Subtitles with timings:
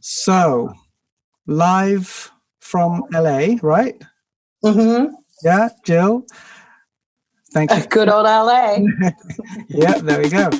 [0.00, 0.72] So,
[1.46, 4.00] live from LA, right?
[4.64, 5.14] Mm-hmm.
[5.42, 6.26] Yeah, Jill.
[7.52, 7.82] Thank you.
[7.90, 8.78] Good old LA.
[9.68, 10.50] yeah, there we go.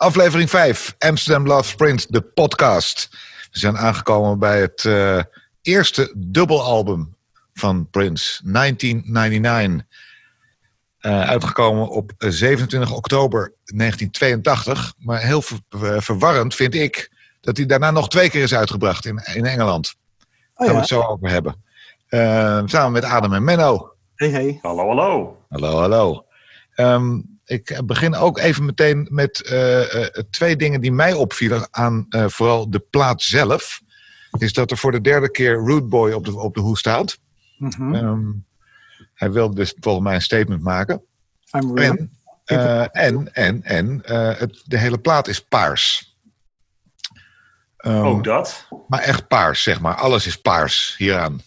[0.00, 3.08] Aflevering 5, Amsterdam Love Sprint, de podcast.
[3.52, 5.22] We zijn aangekomen bij het eh,
[5.62, 7.16] eerste dubbelalbum
[7.54, 9.86] van Prince, 1999.
[10.98, 14.94] Eh, uitgekomen op 27 oktober 1982.
[14.98, 19.04] Maar heel ver- eh, verwarrend vind ik dat hij daarna nog twee keer is uitgebracht
[19.06, 19.94] in, in Engeland.
[20.18, 21.64] Daar Oh gaan we het zo over hebben.
[22.68, 23.92] Samen met Adam en Menno.
[24.14, 24.58] Hey, hey.
[24.62, 25.38] Hallo, hallo.
[25.48, 26.24] Hallo, hallo.
[26.74, 32.06] Ehm, ik begin ook even meteen met eh, eh, twee dingen die mij opvielen aan
[32.08, 33.80] eh, vooral de plaat zelf.
[34.38, 37.18] Is dat er voor de derde keer Root Boy op de, op de hoes staat.
[37.58, 37.94] Mhm.
[37.94, 38.30] Ehm,
[39.14, 41.02] hij wilde dus volgens mij een statement maken.
[41.52, 41.96] I'm real.
[41.96, 42.10] En,
[42.44, 46.16] eh, en, en, en eh, het, de hele plaat is paars.
[47.76, 48.68] Ehm, Ook dat.
[48.88, 49.94] maar echt paars, zeg maar.
[49.94, 51.40] Alles is paars hieraan.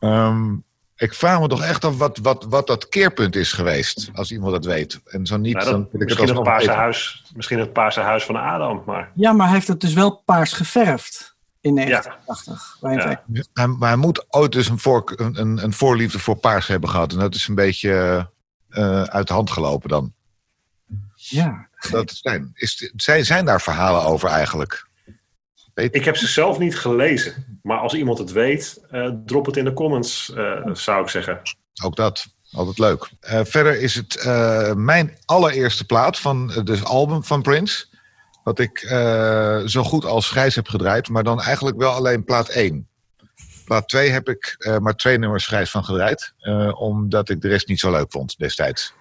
[0.00, 0.56] Ehm,
[0.96, 4.10] ik vraag me toch echt af wat, wat, wat dat keerpunt is geweest.
[4.14, 5.00] Als iemand dat weet.
[5.04, 6.82] En zo niet, Nou, dan wil ik het misschien, het alsnog paarse weten.
[6.82, 8.82] huis, misschien het paarse huis van Adam.
[8.86, 12.76] Maar Ja, maar hij heeft het dus wel paars geverfd in 1980.
[12.80, 13.42] Bij een Ja.
[13.52, 16.90] Hij, maar hij moet ooit dus een, voor, een, een, een voorliefde voor paars hebben
[16.90, 17.12] gehad.
[17.12, 18.28] En dat is een beetje
[18.68, 20.12] eh, uit de hand gelopen dan.
[21.14, 21.68] ja.
[21.90, 24.85] Dat zijn, is, zijn, zijn daar verhalen over eigenlijk?
[25.84, 27.58] Ik heb ze zelf niet gelezen.
[27.62, 31.40] Maar als iemand het weet, eh, drop het in de comments, eh, zou ik zeggen.
[31.84, 32.26] Ook dat.
[32.52, 33.10] Altijd leuk.
[33.20, 37.86] Eh, verder is het eh, mijn allereerste plaat van het dus album van Prince.
[38.44, 41.08] Wat ik eh, zo goed als grijs heb gedraaid.
[41.08, 42.88] Maar dan eigenlijk wel alleen plaat 1.
[43.64, 46.32] Plaat 2 heb ik eh, maar twee nummers grijs van gedraaid.
[46.38, 48.92] eh, omdat ik de rest niet zo leuk vond destijds.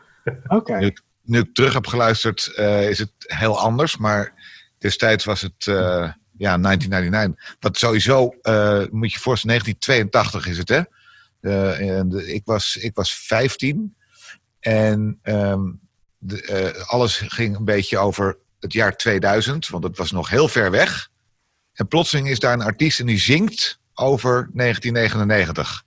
[0.47, 0.78] Oké.
[0.78, 3.97] Nu, ik- nu ik terug heb geluisterd eh, is het heel anders.
[3.97, 4.33] Maar
[4.78, 7.56] destijds was het eh, ja, 1999.
[7.59, 10.81] Wat sowieso, eh, moet je voorstellen, 1982 is het hè.
[11.41, 13.96] Eh, en de- ik, was, ik was 15
[14.59, 15.62] en ehm,
[16.18, 20.47] de, eh, alles ging een beetje over het jaar 2000, want het was nog heel
[20.47, 21.09] ver weg.
[21.73, 25.84] En plotseling is daar een artiest en die zingt over 1999.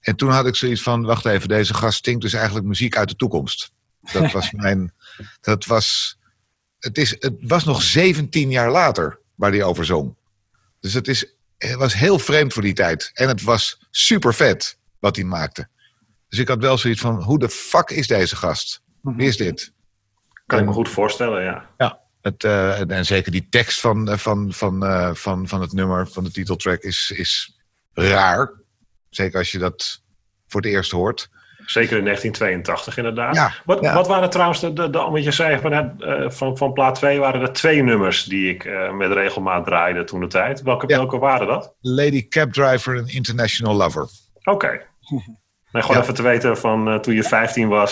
[0.00, 3.08] En toen had ik zoiets van: wacht even, deze gast stinkt dus eigenlijk muziek uit
[3.08, 3.72] de toekomst.
[4.12, 4.94] Dat was mijn.
[5.40, 6.18] Dat was.
[6.78, 10.16] Het, is, het was nog 17 jaar later waar hij over zong.
[10.80, 13.10] Dus het, is, het was heel vreemd voor die tijd.
[13.14, 15.68] En het was super vet wat hij maakte.
[16.28, 18.82] Dus ik had wel zoiets van: hoe de fuck is deze gast?
[19.00, 19.72] Wie is dit?
[20.46, 21.70] Kan ik me goed voorstellen, ja.
[21.78, 22.00] Ja.
[22.20, 25.72] Het, eh, en, en zeker die tekst van, eh, van, van, eh, van, van het
[25.72, 27.58] nummer, van de titeltrack, is, is
[27.92, 28.52] raar.
[29.10, 30.02] Zeker als je dat
[30.46, 31.30] voor het eerst hoort.
[31.64, 33.34] Zeker in 1982 inderdaad.
[33.34, 33.94] Ja, wat, ja.
[33.94, 37.18] wat waren trouwens, de, de, de, want je zei van, eh, van, van plaat 2
[37.18, 40.62] waren er twee nummers die ik eh, met regelmaat draaide toen de tijd.
[40.62, 40.96] Welke, Ja.
[40.96, 41.74] welke waren dat?
[41.80, 44.08] Lady Cab Driver en International Lover.
[44.44, 44.80] Oké.
[45.72, 46.02] Nee, gewoon Ja.
[46.02, 47.90] even te weten van eh, toen je 15 was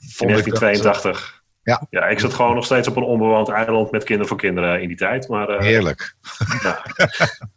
[0.00, 1.42] in Vond ik dat, 1982.
[1.62, 1.86] Ja.
[1.90, 4.88] ja, ik zat gewoon nog steeds op een onbewoond eiland met kinderen voor kinderen in
[4.88, 5.28] die tijd.
[5.28, 6.14] Maar Heerlijk.
[6.62, 6.82] ja.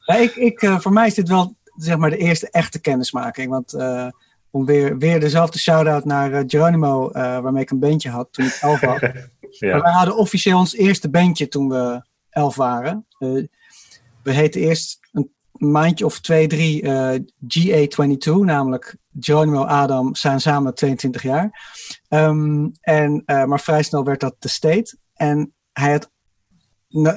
[0.06, 3.50] Ja, ik, ik, eh, voor mij is dit wel zeg maar, de eerste echte kennismaking.
[3.50, 4.08] Want eh,
[4.54, 8.46] om weer, weer dezelfde shout-out naar eh, Geronimo, eh, waarmee ik een bandje had toen
[8.46, 9.00] ik elf was.
[9.60, 9.82] Maar ja.
[9.82, 13.06] wij hadden officieel ons eerste bandje toen we elf waren.
[13.18, 13.30] Eh,
[14.24, 20.76] we heten eerst een maandje of twee, drie eh, GA22, namelijk Geronimo Adam zijn samen
[20.76, 21.70] 22 jaar.
[22.08, 24.98] Ehm, en, maar vrij snel werd dat de State.
[25.14, 26.12] En hij had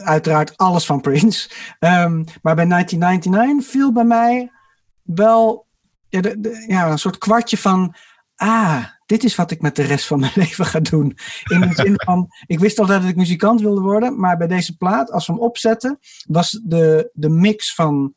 [0.05, 1.51] uiteraard alles van Prince.
[1.79, 4.51] Ehm, maar bij 1999 viel bij mij
[5.03, 5.66] wel
[6.09, 7.95] ja, de, ja, een soort kwartje van...
[8.35, 11.17] Ah, dit is wat ik met de rest van mijn leven ga doen.
[11.45, 14.77] In de zin van, ik wist al dat ik muzikant wilde worden, maar bij deze
[14.77, 15.99] plaat, als we hem opzetten,
[16.29, 18.15] was de, de mix van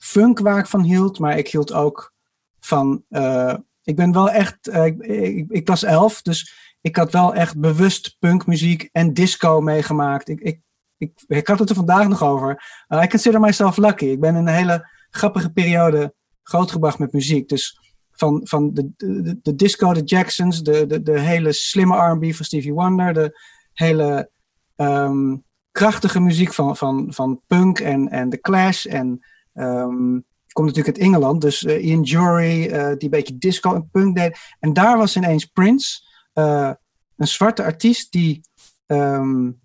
[0.00, 2.12] funk waar ik van hield, maar ik hield ook
[2.60, 3.04] van.
[3.08, 4.68] eh, ik ben wel echt.
[4.68, 9.60] eh, ik, ik, ik was elf, dus ik had wel echt bewust punkmuziek en disco
[9.60, 10.28] meegemaakt.
[10.28, 10.60] Ik, ik,
[10.96, 12.84] ik, ik had het er vandaag nog over.
[12.88, 14.04] Uh, I consider myself lucky.
[14.04, 16.14] Ik ben in een hele grappige periode
[16.50, 17.48] grootgebracht met muziek.
[17.48, 17.78] Dus
[18.10, 22.44] van, van de, de, de disco, de Jacksons, de, de, de hele slimme RB van
[22.44, 23.40] Stevie Wonder, de
[23.72, 24.30] hele
[24.76, 25.36] ehm,
[25.70, 30.18] krachtige muziek van, van, van punk en, en The Clash en ehm,
[30.52, 31.40] komt natuurlijk uit Engeland.
[31.40, 34.38] Dus uh, Ian Jury, uh, die een beetje disco en punk deed.
[34.58, 36.00] En daar was ineens Prince,
[36.34, 36.70] uh,
[37.16, 38.40] een zwarte artiest die
[38.86, 39.60] um,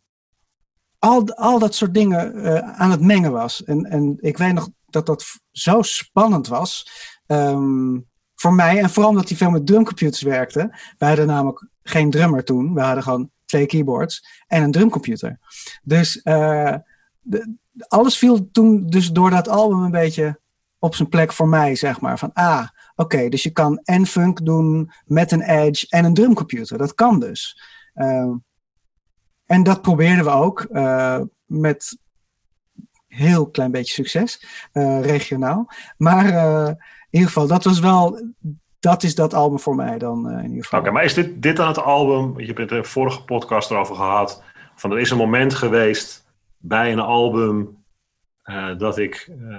[0.99, 2.43] al, al dat soort dingen
[2.77, 3.63] aan het mengen was.
[3.63, 6.89] En, en ik weet nog dat dat zo spannend was.
[7.27, 8.79] Um, voor mij.
[8.79, 10.77] En vooral omdat hij veel met drumcomputers werkte.
[10.97, 12.73] Wij hadden namelijk geen drummer toen.
[12.73, 15.39] We hadden gewoon twee keyboards en een drumcomputer.
[15.83, 16.75] Dus uh,
[17.21, 17.55] de,
[17.87, 20.39] alles viel toen dus door dat album een beetje
[20.79, 22.19] op zijn plek voor mij, zeg maar.
[22.19, 26.77] Van, ah, oké, dus je kan en funk doen met een Edge en een drumcomputer.
[26.77, 27.61] Dat kan dus.
[27.95, 28.31] Uh,
[29.45, 31.97] en dat probeerden we ook uh, met
[33.15, 35.71] heel klein beetje succes, uh, regionaal.
[35.97, 36.77] Maar in
[37.09, 38.33] ieder geval, dat was wel
[38.85, 40.79] dat is dat album voor mij dan in ieder geval.
[40.79, 42.39] Oké, maar is dit, dit dan het album?
[42.39, 44.43] Je hebt het in de vorige podcast erover gehad.
[44.75, 46.25] Van er is een moment geweest
[46.57, 47.83] bij een album
[48.43, 49.57] uh, dat ik uh,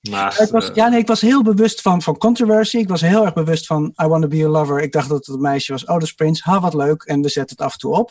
[0.00, 0.40] naast.
[0.40, 2.76] Ik was, ja, nee, ik was heel bewust van, van controversy.
[2.76, 4.80] Ik was heel erg bewust van I Want to Be a Lover.
[4.80, 5.84] Ik dacht dat het een meisje was.
[5.84, 6.50] Oh, de Prince.
[6.50, 7.02] Ha, wat leuk.
[7.02, 8.10] En we zetten het af en toe op.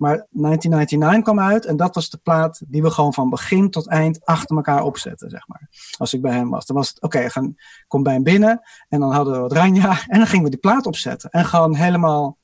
[0.00, 3.88] Maar 1999 kwam uit en dat was de plaat die we gewoon van begin tot
[3.88, 5.68] eind achter elkaar opzetten, zeg maar.
[5.98, 6.66] Als ik bij hem was.
[6.66, 7.54] Dan was het, oké, okay,
[7.86, 10.58] kom bij hem binnen en dan hadden we wat Ranja en dan gingen we die
[10.58, 11.30] plaat opzetten.
[11.30, 12.38] En gewoon helemaal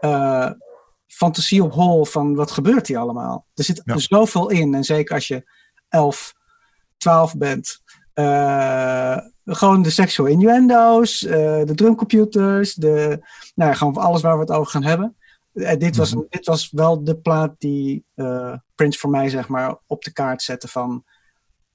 [0.00, 0.50] uh,
[1.06, 3.46] fantasie op hol van wat gebeurt hier allemaal.
[3.54, 3.98] Er zit ja.
[3.98, 5.50] zoveel in en zeker als je
[5.88, 6.34] 11,
[6.96, 7.82] 12 bent.
[8.14, 11.30] Uh, gewoon de sexual innuendo's, uh,
[11.64, 13.18] de drumcomputers, de,
[13.54, 15.16] nou ja, gewoon alles waar we het over gaan hebben.
[15.56, 16.26] Uh, dit, was, mm -hmm.
[16.30, 18.04] dit was wel de plaat die
[18.74, 21.04] Prince voor mij zeg maar op de kaart zette van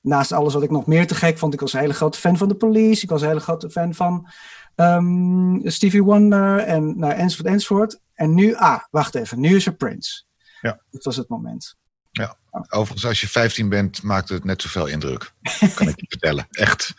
[0.01, 1.53] naast alles wat ik nog meer te gek vond.
[1.53, 3.03] Ik was een hele grote fan van de Police.
[3.03, 4.27] Ik was een hele grote fan van
[4.75, 7.99] um, Stevie Wonder en nou, enzovoort enzovoort.
[8.13, 10.23] En nu, ah, wacht even, nu is er Prince.
[10.61, 10.81] Ja.
[10.91, 11.75] Dat was het moment.
[12.11, 12.37] Ja,
[12.69, 15.33] overigens als je 15 bent maakt het net zoveel indruk.
[15.75, 16.93] kan ik je vertellen, echt.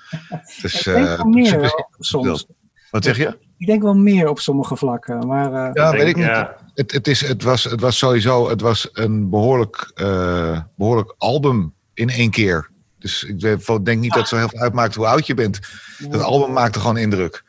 [0.85, 2.47] Wel meer uh, soms.
[2.91, 3.39] Wat zeg je?
[3.63, 5.27] Ik denk wel meer op sommige vlakken.
[5.27, 6.25] Maar, uh, ja, weet ik niet.
[6.25, 6.57] Ja.
[6.75, 11.75] Het, het, is, het, was, het was sowieso het was een behoorlijk, uh, behoorlijk album
[11.95, 12.71] in één keer.
[12.99, 13.41] Dus ik
[13.85, 15.59] denk niet dat het zo heel veel uitmaakt hoe oud je bent.
[15.97, 17.45] Het album maakte gewoon indruk.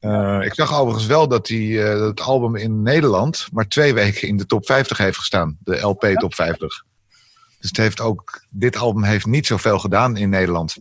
[0.00, 3.94] Uh, ik zag overigens wel dat, die, uh, dat het album in Nederland maar twee
[3.94, 5.56] weken in de top 50 heeft gestaan.
[5.60, 6.14] De LP ja.
[6.14, 6.84] top 50.
[7.58, 10.76] Dus het heeft ook, dit album heeft niet zoveel gedaan in Nederland.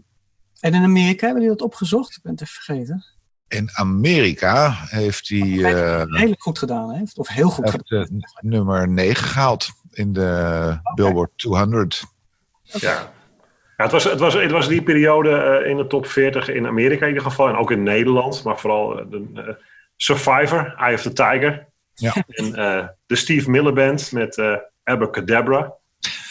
[0.59, 2.15] En in Amerika hebben jullie dat opgezocht?
[2.15, 3.05] Ik ben het even vergeten.
[3.51, 5.47] In Amerika heeft hij...
[5.47, 7.17] Uh, heel goed gedaan heeft.
[7.17, 8.07] Of heel goed gedaan.
[8.39, 10.93] nummer 9 gehaald in de okay.
[10.95, 12.03] Billboard 200.
[12.73, 12.89] Okay.
[12.89, 13.11] Ja.
[13.77, 16.67] Ja, het, was, het, was, het was die periode uh, in de top 40 in
[16.67, 17.47] Amerika in ieder geval.
[17.47, 18.43] En ook in Nederland.
[18.43, 19.53] Maar vooral uh, de uh,
[19.95, 21.67] Survivor, Eye of the Tiger.
[21.93, 22.13] Ja.
[22.27, 22.51] En
[23.05, 24.41] de Steve Miller Band met
[24.83, 25.73] Abracadabra.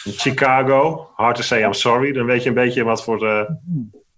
[0.03, 2.11] In Chicago, Hard to Say I'm Sorry.
[2.11, 3.47] Dan weet je een beetje wat voor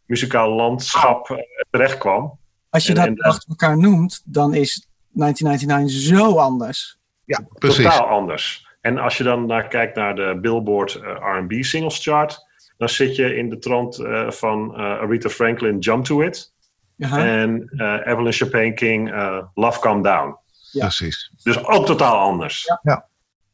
[0.06, 2.40] muzikaal landschap terecht kwam.
[2.74, 6.98] Als je en, dat en, achter elkaar noemt, dan is 1999 zo anders.
[7.26, 7.84] Ja, precies.
[7.84, 8.68] Totaal anders.
[8.82, 13.36] En als je dan naar, kijkt naar de Billboard R&B Singles Chart dan zit je
[13.36, 16.54] in de trant uh, van uh, Aretha Franklin, Jump to It.
[17.00, 17.26] Aha.
[17.26, 19.14] En uh, Evelyn Champagne King,
[19.54, 20.38] Love Calm Down.
[20.72, 20.80] Ja.
[20.80, 21.32] Precies.
[21.44, 22.64] Dus ook totaal anders.
[22.64, 22.80] Ja.
[22.84, 23.06] ja.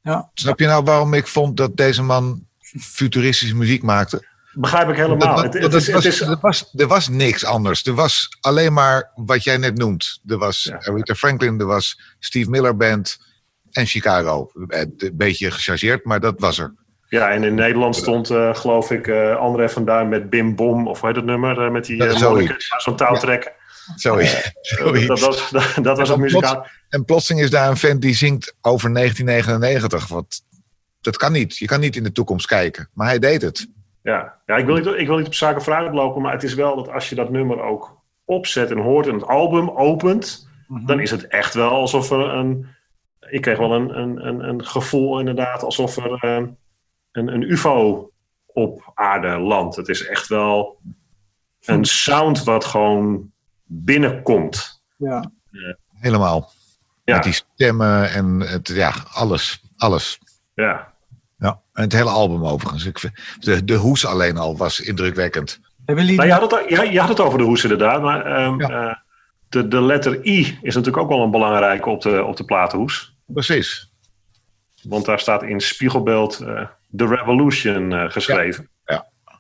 [0.02, 0.30] ja.
[0.34, 2.46] Snap je nou waarom ik vond dat deze man
[2.80, 4.28] futuristische muziek maakte?
[4.54, 5.36] Begrijp ik helemaal.
[5.36, 7.86] Dat, dat, er, was, er was niks anders.
[7.86, 10.20] Er was alleen maar wat jij net noemt.
[10.26, 10.92] Er was ja.
[10.92, 13.18] Aretha Franklin, er was Steve Miller Band
[13.72, 14.52] en Chicago.
[14.68, 16.74] Een beetje gechargeerd, maar dat was er.
[17.08, 20.88] Ja, en in Nederland stond, uh, geloof ik, uh, André van Duin met Bim Bom,
[20.88, 23.44] of hoe heet het nummer, uh, met die uh, zo'n touwtrek.
[23.44, 23.94] Ja.
[23.96, 24.52] Zoiets.
[24.78, 26.68] dat, dat, was, dat, dat was het muzikaal.
[26.90, 30.08] En plotseling is daar een vent die zingt over 1999.
[30.08, 30.42] Wat,
[31.02, 31.58] dat kan niet.
[31.58, 32.90] Je kan niet in de toekomst kijken.
[32.94, 33.68] Maar hij deed het.
[34.10, 36.54] Ja, ja ik, wil niet, ik wil niet op zaken vooruit lopen, maar het is
[36.54, 40.78] wel dat als je dat nummer ook opzet en hoort en het album opent, mm
[40.78, 40.86] -hmm.
[40.86, 42.68] dan is het echt wel alsof er een.
[43.20, 46.58] Ik kreeg wel een, een, een, een gevoel inderdaad alsof er een,
[47.12, 48.12] een UFO
[48.46, 49.76] op aarde landt.
[49.76, 50.80] Het is echt wel
[51.66, 53.32] een sound wat gewoon
[53.64, 54.84] binnenkomt.
[54.98, 55.32] Ja.
[55.52, 56.52] Uh, Helemaal.
[57.04, 57.16] Ja.
[57.16, 59.64] Met die stemmen en het, ja, alles.
[59.78, 60.20] Alles.
[60.54, 60.94] Ja.
[61.40, 62.86] Ja, en het hele album overigens.
[62.86, 65.60] Ik vind, de, de hoes alleen al was indrukwekkend.
[65.86, 68.88] Nou, je, had het, je, je, had het over de hoes inderdaad, maar um, ja.
[68.88, 68.96] uh,
[69.50, 73.18] de, de letter I is natuurlijk ook wel een belangrijke op de, op de platenhoes.
[73.26, 73.92] Precies.
[74.84, 76.66] Want daar staat in spiegelbeeld uh,
[76.96, 78.70] The Revolution uh, geschreven.
[78.86, 79.06] Ja.
[79.26, 79.40] ja.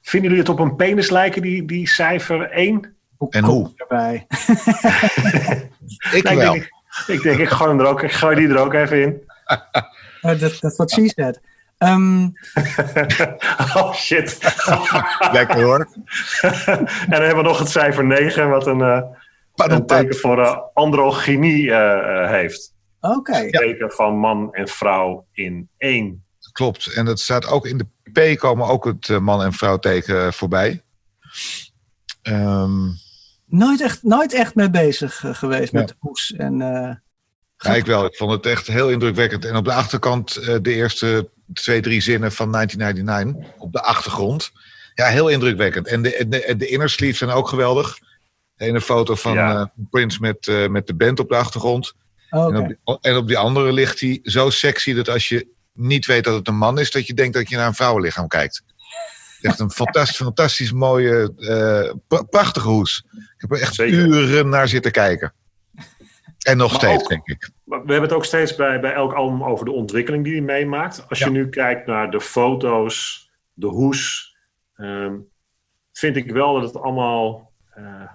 [0.00, 2.96] Vinden jullie het op een penis lijken, die, die cijfer 1?
[3.30, 3.72] En hoe?
[3.76, 4.26] Erbij.
[6.12, 6.54] ik nee, wel.
[6.54, 6.70] Ik
[7.06, 9.22] denk, ik, denk, ik gooi, hem er ook, ik gooi die er ook even in.
[10.22, 11.40] Uh, That's what she said.
[11.82, 12.28] Ehm,
[13.76, 14.38] oh shit.
[15.32, 15.88] Lekker hoor.
[16.70, 19.02] en dan hebben we nog het cijfer 9, wat een, uh,
[19.54, 22.74] een teken voor uh, androgynie uh, heeft.
[23.00, 23.16] Oké.
[23.16, 23.50] Okay.
[23.50, 26.24] Teken van man en vrouw in één.
[26.52, 26.86] Klopt.
[26.94, 27.86] En dat staat ook in de
[28.34, 30.82] P komen ook het man en vrouw teken voorbij.
[32.22, 32.94] Um,
[33.46, 36.60] nooit, echt, nooit echt mee bezig geweest met de hoes en...
[37.62, 38.04] Ja, ik wel.
[38.04, 39.44] Ik vond het echt heel indrukwekkend.
[39.44, 44.50] En op de achterkant uh, de eerste twee, drie zinnen van 1999 op de achtergrond.
[44.94, 45.86] Ja, heel indrukwekkend.
[45.86, 47.98] En de, de, de inner sleeves zijn ook geweldig.
[48.56, 49.60] De ene foto van ja.
[49.60, 51.92] uh, Prince met, uh, met de band op de achtergrond.
[52.30, 52.56] Oh, okay.
[52.56, 56.06] en, op die, en, op die, andere ligt hij zo sexy dat als je niet
[56.06, 58.62] weet dat het een man is, dat je denkt dat je naar een vrouwenlichaam kijkt.
[59.40, 61.32] Echt een fantastisch, fantastisch mooie,
[62.08, 63.04] uh, prachtige hoes.
[63.12, 63.98] Ik heb er echt Zeker.
[63.98, 65.32] uren naar zitten kijken.
[66.42, 67.50] En nog maar steeds, ook, denk ik.
[67.64, 71.08] We hebben het ook steeds bij, bij elk album over de ontwikkeling die hij meemaakt.
[71.08, 71.26] Als ja.
[71.26, 74.36] je nu kijkt naar de foto's, de hoes,
[74.76, 75.28] um,
[75.92, 78.08] vind ik wel dat het allemaal, uh,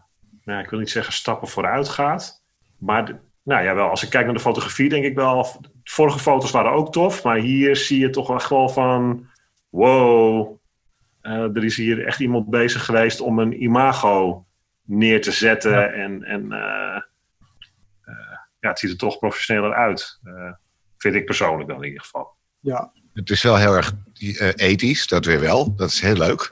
[0.43, 2.43] nou, ik wil niet zeggen stappen vooruit gaat.
[2.77, 5.69] Maar de, nou ja, wel, als ik kijk naar de fotografie, denk ik wel, de
[5.83, 7.23] vorige foto's waren ook tof.
[7.23, 9.27] Maar hier zie je toch echt wel van,
[9.69, 10.57] wow,
[11.21, 14.45] uh, er is hier echt iemand bezig geweest om een imago
[14.83, 15.71] neer te zetten.
[15.71, 15.87] Ja.
[15.87, 17.01] En, en uh,
[18.59, 20.19] ja, het ziet er toch professioneler uit.
[20.23, 20.51] Uh,
[20.97, 22.35] vind ik persoonlijk dan in ieder geval.
[22.59, 22.91] Ja.
[23.13, 25.75] Het is wel heel erg uh, ethisch, dat weer wel.
[25.75, 26.51] Dat is heel leuk.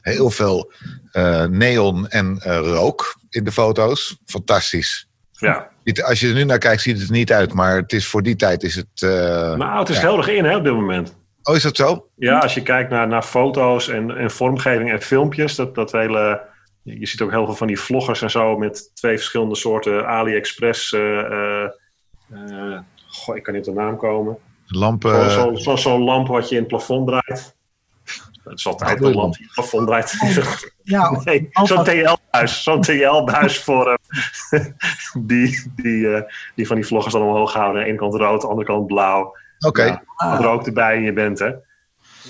[0.00, 0.72] Heel veel
[1.12, 4.18] uh, neon en rook in de foto's.
[4.24, 5.08] Fantastisch.
[5.32, 5.70] Ja.
[6.04, 7.52] Als je er nu naar kijkt, ziet het er niet uit.
[7.52, 9.00] Maar het is voor die tijd is het...
[9.00, 10.02] nou, het is ja.
[10.02, 11.16] helder in hè, op dit moment.
[11.42, 12.08] Oh, is dat zo?
[12.16, 15.54] Ja, als je kijkt naar, naar foto's en, en vormgeving en filmpjes.
[15.54, 16.54] Dat, dat hele
[16.86, 20.92] je ziet ook heel veel van die vloggers en zo met twee verschillende soorten AliExpress.
[20.92, 21.68] Uh,
[23.06, 24.38] goh, ik kan niet op de naam komen.
[24.66, 25.30] Lampen.
[25.30, 27.54] Zo'n zo, zo lamp wat je in het plafond draait.
[28.44, 30.14] Het is altijd een lamp die in het plafond draait.
[30.82, 32.62] Ja, nee, zo'n TL-buis.
[32.62, 33.98] Zo'n TL-buis voor
[35.18, 36.24] die, die,
[36.54, 37.76] die van die vloggers dan omhoog houden.
[37.76, 39.20] Aan de ene kant rood, aan de andere kant blauw.
[39.20, 39.66] Oké.
[39.66, 39.86] Okay.
[39.86, 40.40] Ja, ah.
[40.40, 41.64] rook erbij en je bent er.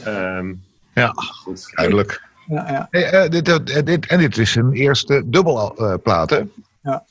[0.07, 1.73] Um, ja, goed.
[1.75, 2.25] duidelijk.
[2.47, 2.87] Ja, ja.
[2.91, 6.43] Hey, uh, dit, uh, dit, en dit is een eerste dubbelplaat, hè?
[6.83, 7.05] Ja.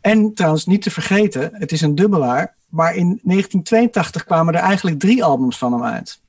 [0.00, 2.54] En trouwens, niet te vergeten, het is een dubbelaar.
[2.68, 6.20] Maar in 1982 kwamen er eigenlijk drie albums van hem uit.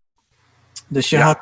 [0.88, 1.25] Dus je ja.
[1.25, 1.39] had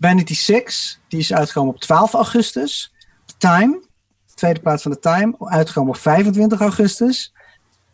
[0.00, 2.92] Vanity Six, die is uitgekomen op 12 augustus.
[3.38, 3.80] Time,
[4.26, 7.32] de tweede plaat van de Time, uitgekomen op 25 augustus.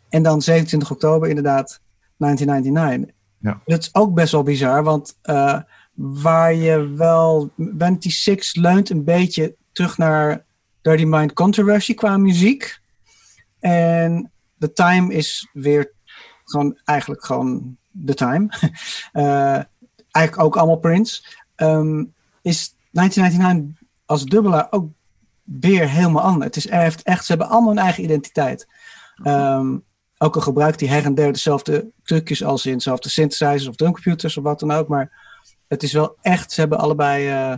[0.09, 1.81] En dan 27 oktober inderdaad
[2.17, 3.15] 1999.
[3.37, 3.61] Ja.
[3.65, 5.17] Dat is ook best wel bizar, want...
[5.23, 5.59] Uh,
[5.99, 7.51] waar je wel.
[7.77, 10.45] Vanity Six leunt een beetje terug naar
[10.81, 12.79] Dirty Mind Controversy qua muziek.
[13.59, 15.91] En The Time is weer
[16.43, 18.49] gewoon eigenlijk gewoon The Time.
[19.13, 19.53] uh,
[20.11, 21.23] eigenlijk ook allemaal Prince.
[21.55, 24.91] Um, is 1999 als dubbelaar ook
[25.43, 26.45] weer helemaal anders.
[26.45, 28.67] Het is echt, echt, ze hebben allemaal een eigen identiteit.
[29.23, 29.83] Um,
[30.17, 34.37] ook al gebruikt die her en der dezelfde trucjes als in dezelfde synthesizers of drumcomputers
[34.37, 34.87] of wat dan ook.
[34.87, 35.28] Maar
[35.69, 37.57] het is wel echt, ze hebben allebei uh,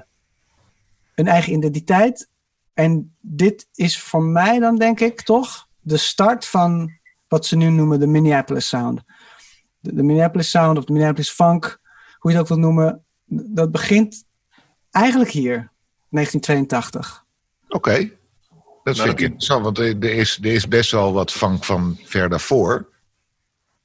[1.15, 2.29] een eigen identiteit.
[2.73, 6.91] En dit is voor mij dan denk ik toch de start van
[7.27, 9.01] wat ze nu noemen de Minneapolis Sound.
[9.79, 11.79] De, de Minneapolis Sound of de Minneapolis Funk,
[12.19, 13.03] hoe je het ook wilt noemen.
[13.25, 14.25] Dat begint
[14.91, 15.71] eigenlijk hier,
[16.09, 17.25] 1982.
[17.67, 17.75] Oké.
[17.75, 18.17] Okay.
[18.83, 22.29] Dat vind ik interessant, want er is, er is best wel wat funk van ver
[22.29, 22.89] daarvoor.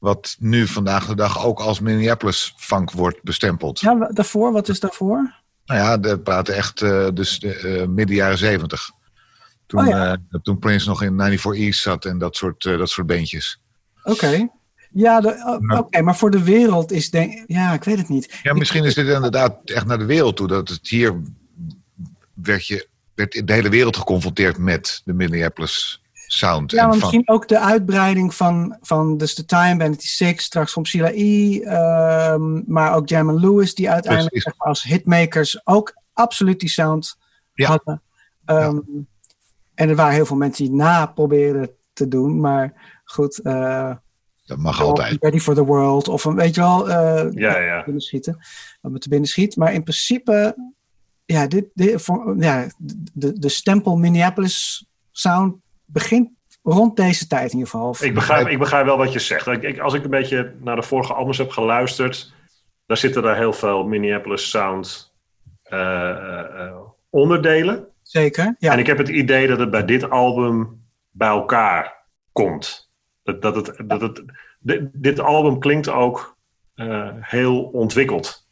[0.06, 3.80] Wat nu vandaag de dag ook als Minneapolis funk wordt bestempeld.
[3.80, 5.34] Ja, daarvoor, wat is daarvoor?
[5.64, 8.90] Nou ja, dat praten echt uh, dus uh, midden jaren zeventig.
[9.66, 10.18] Toen, oh ja.
[10.30, 13.60] uh, toen Prince nog in 94 East zat en dat soort, dat soort beentjes.
[14.02, 14.10] Oké.
[14.10, 14.50] Okay.
[14.90, 18.38] Ja, oké, okay, maar voor de wereld is denk Ja, ik weet het niet.
[18.42, 20.46] Ja, misschien is dit inderdaad echt naar de wereld toe.
[20.46, 21.20] Dat het hier
[22.34, 26.70] werd, je, werd de hele wereld geconfronteerd met de Minneapolis sound.
[26.70, 30.86] Ja, maar misschien ook de uitbreiding van, van dus The Time, Vanity Six, straks van
[30.86, 31.60] Sheila E.
[32.32, 37.18] Um, maar ook Jam Lewis, die uiteindelijk zeg maar, als hitmakers ook absoluut die sound
[37.54, 37.68] ja.
[37.68, 38.02] hadden.
[38.46, 38.56] Um,
[38.86, 39.02] ja.
[39.74, 43.40] En er waren heel veel mensen die na probeerden te doen, maar goed.
[43.42, 43.94] Uh,
[44.44, 45.16] dat mag altijd.
[45.20, 47.84] Ready for the World, of een, weet je wel, uh, ja, ja.
[47.84, 48.38] binnen schieten.
[48.80, 49.56] Wat me te binnen schiet.
[49.56, 50.56] Maar in principe,
[51.24, 52.66] ja, dit, dit, voor, ja
[53.12, 55.54] de, de stempel Minneapolis sound
[55.86, 56.30] begint
[56.62, 57.96] rond deze tijd in ieder geval.
[58.00, 59.46] Ik begrijp, ik begrijp wel wat je zegt.
[59.46, 62.32] Ik, ik, als ik een beetje naar de vorige albums heb geluisterd,
[62.86, 65.14] daar zitten daar heel veel Minneapolis Sound
[65.72, 66.76] uh, uh,
[67.10, 67.86] onderdelen.
[68.02, 68.72] Zeker, ja.
[68.72, 72.90] En ik heb het idee dat het bij dit album bij elkaar komt.
[73.22, 74.22] Dat, dat het, dat het,
[74.58, 76.36] dit, dit album klinkt ook
[76.74, 78.46] eh, heel ontwikkeld.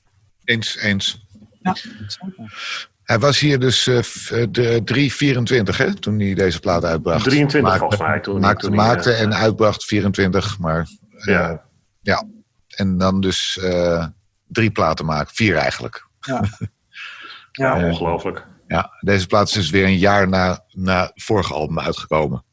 [0.44, 1.26] Eens, eens.
[1.62, 1.74] Ja,
[2.06, 2.88] zeker.
[3.04, 7.24] Hij was hier dus eh, f- eh, de 324, hè, toen hij deze plaat uitbracht.
[7.24, 8.20] 23 maakte, volgens mij.
[8.20, 11.64] Toen, maakte, toen maakte eh, en uitbracht 24, maar eh, Ja.
[12.00, 12.24] ja.
[12.68, 14.06] En dan dus eh,
[14.46, 16.06] drie platen maken, vier eigenlijk.
[16.20, 16.44] ja,
[17.52, 17.84] Ja.
[17.84, 18.46] ongelooflijk.
[18.66, 22.44] Ja, deze plaat is dus weer een jaar na, na het vorige album uitgekomen.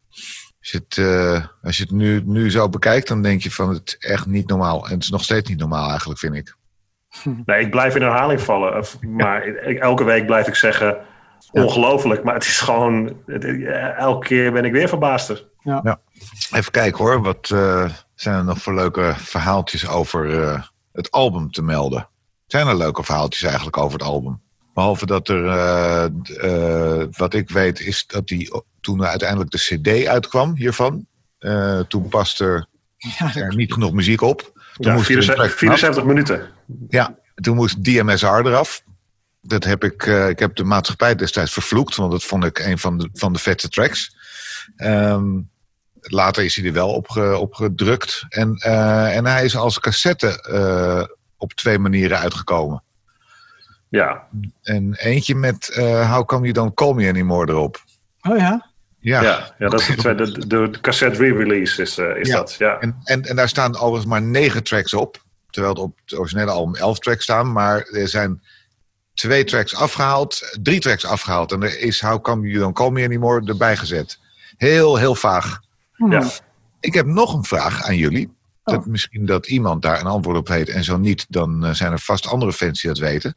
[0.60, 3.70] Als je het, eh, als je het nu, nu zo bekijkt, dan denk je van
[3.74, 4.86] het is echt niet normaal.
[4.88, 6.56] En het is nog steeds niet normaal eigenlijk, vind ik.
[7.46, 8.86] Nee, ik blijf in herhaling vallen.
[9.08, 9.44] Maar
[9.80, 10.98] elke week blijf ik zeggen,
[11.52, 12.24] ongelooflijk.
[12.24, 13.64] Maar het is gewoon, het-
[13.98, 15.46] elke keer ben ik weer verbaasd.
[16.52, 20.62] Even kijken hoor, wat eh, zijn er nog voor leuke verhaaltjes over eh,
[20.94, 22.08] het album te melden?
[22.48, 24.42] Zijn er leuke verhaaltjes eigenlijk over het album?
[24.74, 26.04] Behalve dat er, eh,
[27.02, 31.06] eh, wat ik weet, is dat die toen er uiteindelijk de CD uitkwam hiervan.
[31.40, 32.68] eh, toen paste
[33.20, 34.52] Ja, er niet genoeg muziek op.
[34.82, 35.80] Toen Ja, moest er een 74, track vanaf.
[35.80, 36.50] 74 minuten.
[36.90, 38.84] Ja, toen moest DMSR eraf.
[39.42, 42.78] Dat heb ik, eh, ik heb de maatschappij destijds vervloekt, want dat vond ik een
[42.80, 44.16] van de, van de vetste tracks.
[44.76, 45.40] Ehm,
[46.02, 48.26] later is hij er wel op, ge- op gedrukt.
[48.30, 51.04] En, eh, en hij is als cassette eh,
[51.38, 52.84] op twee manieren uitgekomen.
[53.90, 54.28] Ja,
[54.64, 57.84] En eentje met eh, How Come You Don't Call Me Anymore erop.
[58.22, 58.71] Oh ja?
[59.02, 59.56] Ja, ja.
[59.58, 62.36] ja, dat is de, tweede- de, de, cassette re-release is, eh, is Ja.
[62.36, 62.56] dat.
[62.58, 62.80] Ja.
[62.80, 65.24] En, en, en daar staan overigens maar negen tracks op.
[65.50, 67.52] Terwijl er op het originele album elf tracks staan.
[67.52, 68.42] Maar er zijn
[69.14, 70.58] twee tracks afgehaald.
[70.62, 71.52] Drie tracks afgehaald.
[71.52, 74.20] En er is How Come You Don't Call Me Anymore erbij gezet.
[74.58, 75.60] Heel, heel vaag.
[76.10, 76.30] Ja.
[76.80, 78.28] Ik heb nog een vraag aan jullie.
[78.64, 78.76] Oh.
[78.76, 80.70] Dat misschien dat iemand daar een antwoord op weet.
[80.70, 83.36] En zo niet, dan eh, zijn er vast andere fans die dat weten.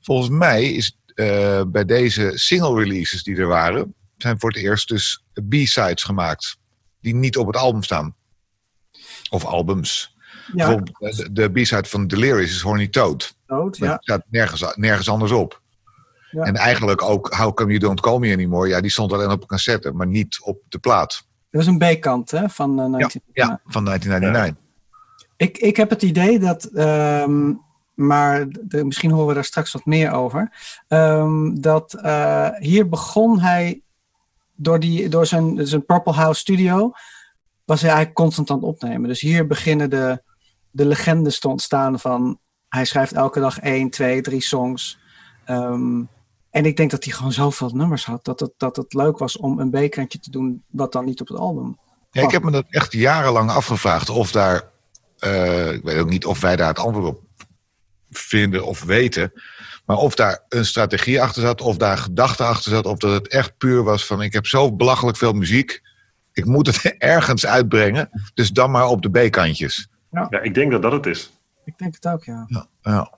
[0.00, 3.94] Volgens mij is eh, bij deze single releases die er waren...
[4.16, 6.56] zijn voor het eerst dus B-sides gemaakt.
[7.00, 8.14] Die niet op het album staan.
[9.30, 10.16] Of albums.
[10.46, 13.34] Ja, Bijvoorbeeld eh, de, de B-side van Delirious is Horny Toad.
[13.46, 13.88] Maar Ja.
[13.92, 15.62] die staat nergens, nergens anders op.
[16.30, 16.42] Ja.
[16.42, 18.68] En eigenlijk ook How Come You Don't Call Me Anymore.
[18.68, 21.26] Ja, die stond alleen op een cassette, maar niet op de plaat.
[21.50, 23.20] Dat was een B-kant hè, van eh, 19...
[23.32, 24.62] Ja, van 1999.
[25.36, 27.52] Ik, ik heb het idee dat, ehm,
[27.94, 30.52] maar de, misschien horen we daar straks wat meer over,
[30.88, 33.82] ehm, dat eh, hier begon hij
[34.54, 36.92] door, die, door zijn, zijn Purple House studio,
[37.64, 39.08] was hij eigenlijk constant aan het opnemen.
[39.08, 40.22] Dus hier beginnen de,
[40.70, 42.38] de legendes te ontstaan van,
[42.68, 44.98] hij schrijft elke dag één, twee, drie songs.
[45.44, 46.02] Ehm,
[46.50, 49.36] en ik denk dat hij gewoon zoveel nummers had, dat het, dat het leuk was
[49.36, 51.78] om een B-kantje te doen, wat dan niet op het album.
[52.10, 54.68] Ja, ik heb me dat echt jarenlang afgevraagd of daar,
[55.18, 57.22] eh, ik weet ook niet of wij daar het antwoord op
[58.10, 59.32] vinden of weten,
[59.84, 63.28] maar of daar een strategie achter zat, of daar gedachte achter zat, of dat het
[63.28, 65.82] echt puur was van ik heb zo belachelijk veel muziek,
[66.32, 69.88] ik moet het ergens uitbrengen, dus dan maar op de B-kantjes.
[70.10, 71.32] ja, ik denk dat dat het is.
[71.64, 72.44] Ik denk het ook, ja.
[72.46, 73.12] Ja, ja.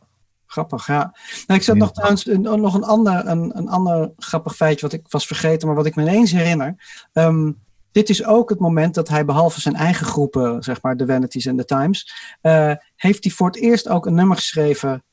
[0.46, 1.14] Grappig, ja.
[1.46, 4.92] Nou, ik zat nog trouwens een, nog een ander, een, een ander grappig feitje wat
[4.92, 6.74] ik was vergeten, maar wat ik me ineens herinner.
[7.12, 7.52] Ehm,
[7.92, 11.46] dit is ook het moment dat hij behalve zijn eigen groepen, zeg maar de Vanities
[11.46, 15.04] en de Times, eh, heeft hij voor het eerst ook een nummer geschreven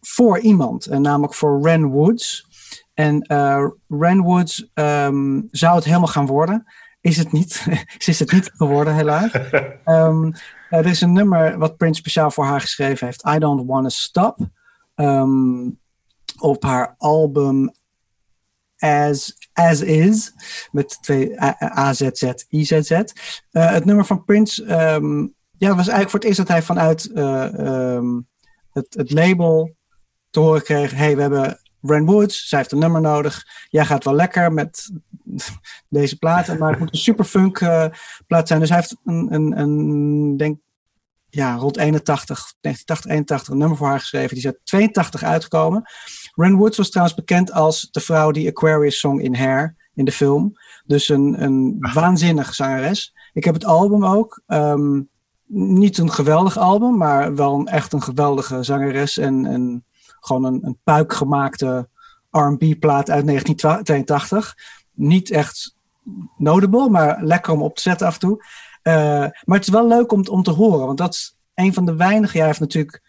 [0.00, 2.48] voor iemand, en namelijk voor Ren Woods.
[2.94, 6.64] En eh Ren Woods ehm, zou het helemaal gaan worden.
[7.00, 7.52] Is het niet.
[7.98, 9.30] Ze is het niet geworden, helaas.
[9.84, 10.32] Ehm,
[10.70, 13.26] er is een nummer wat Prince speciaal voor haar geschreven heeft.
[13.26, 14.38] I Don't Wanna Stop.
[14.94, 15.68] Ehm,
[16.38, 17.72] op haar album
[18.78, 20.32] As, As Is.
[20.72, 22.90] Met twee A- A- AZZ, IZZ.
[22.90, 23.04] Eh,
[23.50, 24.64] het nummer van Prince.
[25.58, 28.00] ja, was eigenlijk voor het eerst dat hij vanuit eh,
[28.72, 29.76] het, het label
[30.30, 30.92] te horen kreeg.
[30.92, 32.48] hey, we hebben Ren Woods.
[32.48, 33.46] Zij heeft een nummer nodig.
[33.68, 34.90] Jij gaat wel lekker met
[35.88, 36.58] deze platen.
[36.58, 37.86] Maar het moet een superfunk eh,
[38.26, 38.60] plaat zijn.
[38.60, 40.58] Dus hij heeft een, een, een denk
[41.30, 44.28] ja, rond 81, 1980, 81 een nummer voor haar geschreven.
[44.28, 45.82] Die is uit 82 uitgekomen.
[46.34, 50.12] Ren Woods was trouwens bekend als de vrouw die Aquarius zong in Hair in de
[50.12, 50.52] film.
[50.84, 53.14] Dus een, een waanzinnige zangeres.
[53.32, 54.42] Ik heb het album ook.
[54.46, 55.00] Ehm,
[55.52, 59.18] niet een geweldig album, maar wel een, echt een geweldige zangeres.
[59.18, 59.84] En, en
[60.20, 61.88] gewoon een, een puikgemaakte
[62.30, 64.56] R&B-plaat uit 1982.
[64.92, 65.76] Niet echt
[66.36, 68.44] notable, maar lekker om op te zetten af en toe.
[68.82, 68.94] Uh,
[69.44, 71.96] maar het is wel leuk om, om te horen, want dat is een van de
[71.96, 72.36] weinige.
[72.36, 73.02] Jij heeft natuurlijk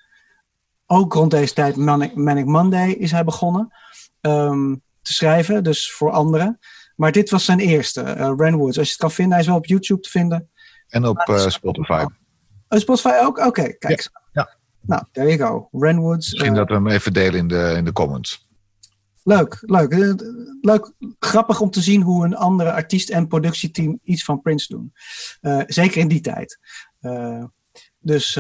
[0.86, 3.74] ook rond deze tijd Manic, Manic Monday is hij begonnen
[4.22, 6.60] um, te schrijven, dus voor anderen.
[6.96, 8.78] Maar dit was zijn eerste, uh, Ren Woods.
[8.78, 10.50] Als je het kan vinden, hij is wel op YouTube te vinden.
[10.88, 12.06] En op uh, Spotify.
[12.68, 13.38] Oh, Spotify ook?
[13.38, 14.02] Oké, okay, kijk.
[14.02, 14.21] Ja.
[14.82, 15.80] Nou, there you go.
[15.80, 16.32] Ren Woods.
[16.32, 18.50] Misschien dat we hem even delen in de, in de comments.
[19.24, 19.94] Leuk, leuk.
[20.62, 24.94] Leuk, grappig om te zien hoe een andere artiest en productieteam iets van Prince doen.
[25.42, 26.60] Uh, zeker in die tijd.
[27.02, 27.44] Uh,
[28.00, 28.40] dus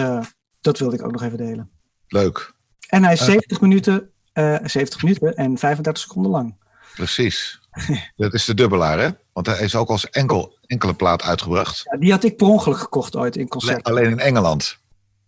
[0.62, 1.70] dat wilde ik ook nog even delen.
[2.08, 2.54] Leuk.
[2.88, 6.56] En hij is 70 minuten, eh 70 minuten en 35 seconden lang.
[6.96, 7.60] Precies.
[8.16, 9.10] dat is de dubbelaar, hè?
[9.34, 11.84] Want hij is ook als enkel, enkele plaat uitgebracht.
[11.92, 13.84] Ja, die had ik per ongeluk gekocht ooit in concert.
[13.84, 14.78] Alleen in Engeland.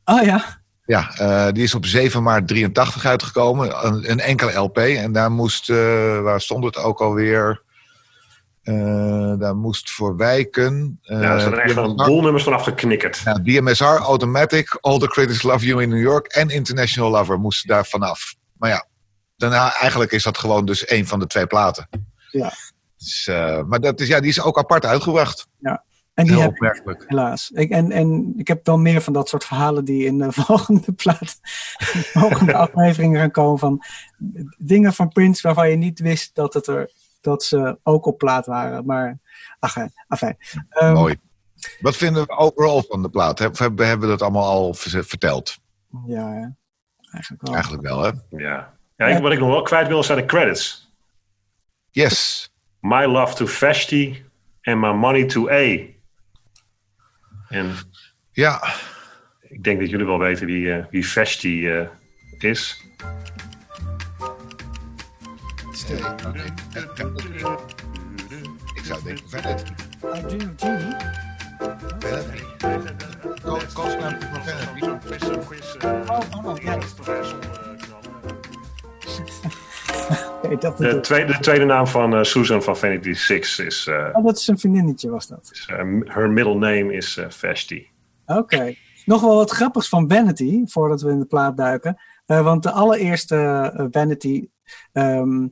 [0.06, 3.86] Oh ja, Ja, eh, die is op 7 maart 83 uitgekomen.
[3.86, 4.78] Een, een enkele LP.
[4.78, 7.62] En daar moest, eh, waar stond het ook alweer?
[8.64, 11.00] Eh, daar moest voor wijken.
[11.04, 13.22] eh, Ja, er zijn er echt wel een boel nummers vanaf geknikkerd.
[13.26, 17.68] ja, DMSR, Automatic, All the Critics Love You in New York en International Lover moesten
[17.68, 18.36] daar vanaf.
[18.58, 18.86] Maar ja,
[19.38, 21.90] daarna eigenlijk is dat gewoon dus één van de twee platen.
[22.32, 22.52] Ja.
[22.98, 25.48] Dus, eh, maar dat is, ja, die is ook apart uitgebracht.
[26.14, 27.04] En die Heel heb ik opmerkelijk.
[27.08, 27.52] helaas.
[27.52, 30.92] Ik, en, en ik heb wel meer van dat soort verhalen die in de volgende
[30.92, 31.40] plaat,
[32.14, 33.84] volgende afleveringen gaan komen van
[34.58, 38.46] dingen van Prince waarvan je niet wist dat, het er, dat ze ook op plaat
[38.46, 38.86] waren.
[38.86, 39.20] Maar,
[39.60, 40.38] ach, eh, afijn.
[40.70, 41.16] Ehm, Mooi.
[41.80, 43.40] Wat vinden we overal van de plaat?
[43.40, 45.58] Heb- Hebben hebben we dat allemaal al ver- verteld?
[46.06, 46.48] Ja, hè.
[47.12, 47.54] eigenlijk wel.
[47.54, 48.12] Eigenlijk wel, hè?
[48.30, 48.74] Ja.
[48.96, 50.92] ja ik, wat ik nog wel kwijt wil zijn de credits.
[51.90, 52.52] Yes.
[52.80, 54.26] My love to Vashti
[54.62, 55.78] en my money to A.
[57.54, 57.76] En
[58.32, 58.74] Ja,
[59.42, 61.88] ik denk dat jullie wel weten wie, eh, wie Vashti eh,
[62.40, 62.82] is.
[68.76, 70.96] ik zou denken, Jeannie.
[72.00, 72.44] Vanity.
[73.42, 74.86] Co- Koosnaam van Vanity.
[75.86, 76.78] Oh, oh, ja.
[80.60, 84.24] Dat, De tweede, de tweede naam van eh, Susan van Vanity Six is, eh, oh,
[84.26, 85.50] dat is een vriendinnetje, was dat.
[85.52, 87.88] is, eh, her middle name is eh, Vashti.
[88.26, 88.74] Oké.
[89.06, 91.98] Nog wel wat grappigs van Vanity, voordat we in de plaat duiken.
[92.26, 94.48] Eh, want de allereerste Vanity.
[94.94, 95.48] ehm,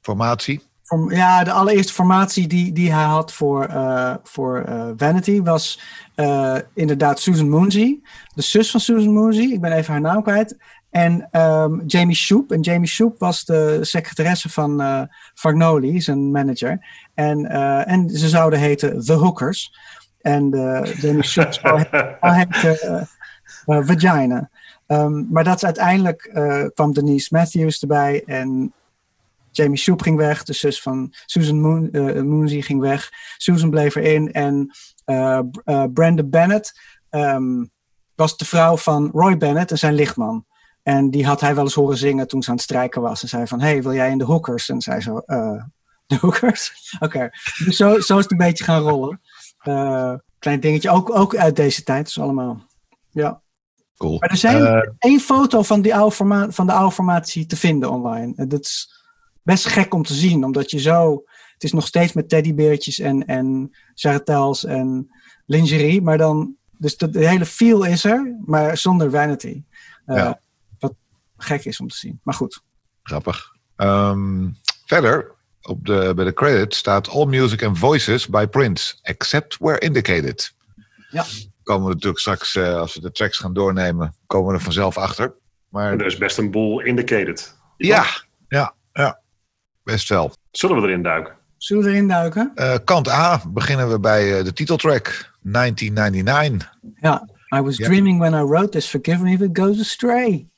[0.00, 0.60] Formatie.
[0.82, 5.80] form- ja, de allereerste formatie die, die hij had voor, eh, voor eh, Vanity was
[6.14, 8.00] eh, inderdaad Susan Moonsey.
[8.34, 9.44] De zus van Susan Moonsey.
[9.44, 10.56] Ik ben even haar naam kwijt.
[10.94, 12.52] En ehm, Jamie Shoop.
[12.52, 15.02] En Jamie Shoop was de secretaresse van eh
[15.34, 16.86] Fagnoli, zijn manager.
[17.14, 19.74] En, eh, en ze zouden heten The Hookers.
[20.20, 23.08] En eh, Jamie Shoop zou he- zou heten
[23.64, 24.50] Vagina.
[24.86, 26.30] Ehm, maar dat is uiteindelijk
[26.74, 28.22] kwam Denise Matthews erbij.
[28.26, 28.72] En
[29.50, 30.42] Jamie Shoop ging weg.
[30.44, 31.88] De zus van Susan Moon,
[32.28, 33.10] Moonsey ging weg.
[33.36, 34.32] Susan bleef erin.
[34.32, 34.70] En
[35.92, 36.80] Brenda Bennett
[37.10, 37.64] ehm,
[38.14, 40.44] was de vrouw van Roy Bennett en zijn lichtman.
[40.84, 43.22] En die had hij wel eens horen zingen toen ze aan het strijken was.
[43.22, 44.68] En zei van, hey, wil jij in de hookers?
[44.68, 45.62] En zei zo, eh,
[46.06, 46.72] de hookers?
[47.00, 47.30] Oké.
[47.64, 49.20] Dus zo, zo is het een beetje gaan rollen.
[49.58, 52.04] Eh, klein dingetje, ook, ook uit deze tijd.
[52.04, 52.66] Dus allemaal,
[53.10, 53.42] ja.
[53.96, 54.18] Cool.
[54.18, 57.56] Maar er zijn Eh, één foto van, die oude forma van de oude formatie te
[57.56, 58.32] vinden online.
[58.36, 59.04] En dat is
[59.42, 61.22] best gek om te zien, omdat je zo...
[61.52, 65.10] Het is nog steeds met teddybeertjes en, en charretels en
[65.46, 66.56] lingerie, maar dan...
[66.78, 69.62] Dus de, de hele feel is er, maar zonder vanity.
[70.06, 70.40] Ja.
[71.44, 72.20] Gek is om te zien.
[72.22, 72.62] Maar goed.
[73.02, 73.52] Grappig.
[73.76, 74.48] Ehm,
[74.86, 79.78] verder, op de, bij de credit staat All Music and Voices by Prince, except where
[79.78, 80.54] indicated.
[81.10, 81.24] Ja.
[81.62, 84.96] Komen we natuurlijk straks, eh, als we de tracks gaan doornemen, komen we er vanzelf
[84.98, 85.34] achter.
[85.68, 87.56] Maar er is best een boel indicated.
[87.76, 88.04] ja,
[88.48, 89.20] ja, ja,
[89.82, 90.32] best wel.
[90.50, 91.34] Zullen we erin duiken?
[91.56, 92.52] Zullen we erin duiken?
[92.54, 96.72] Eh, kant A beginnen we bij eh, de titeltrack 1999.
[97.00, 97.28] Ja.
[97.56, 97.86] I was Ja.
[97.86, 100.48] dreaming when I wrote this, forgive me if it goes astray.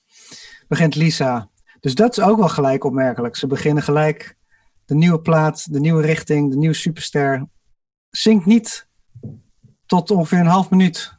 [0.68, 1.50] Begint Lisa.
[1.80, 3.36] Dus dat is ook wel gelijk opmerkelijk.
[3.36, 4.36] Ze beginnen gelijk
[4.84, 7.46] de nieuwe plaat, de nieuwe richting, de nieuwe superster.
[8.10, 8.88] Zingt niet
[9.86, 11.14] tot ongeveer een half minuut.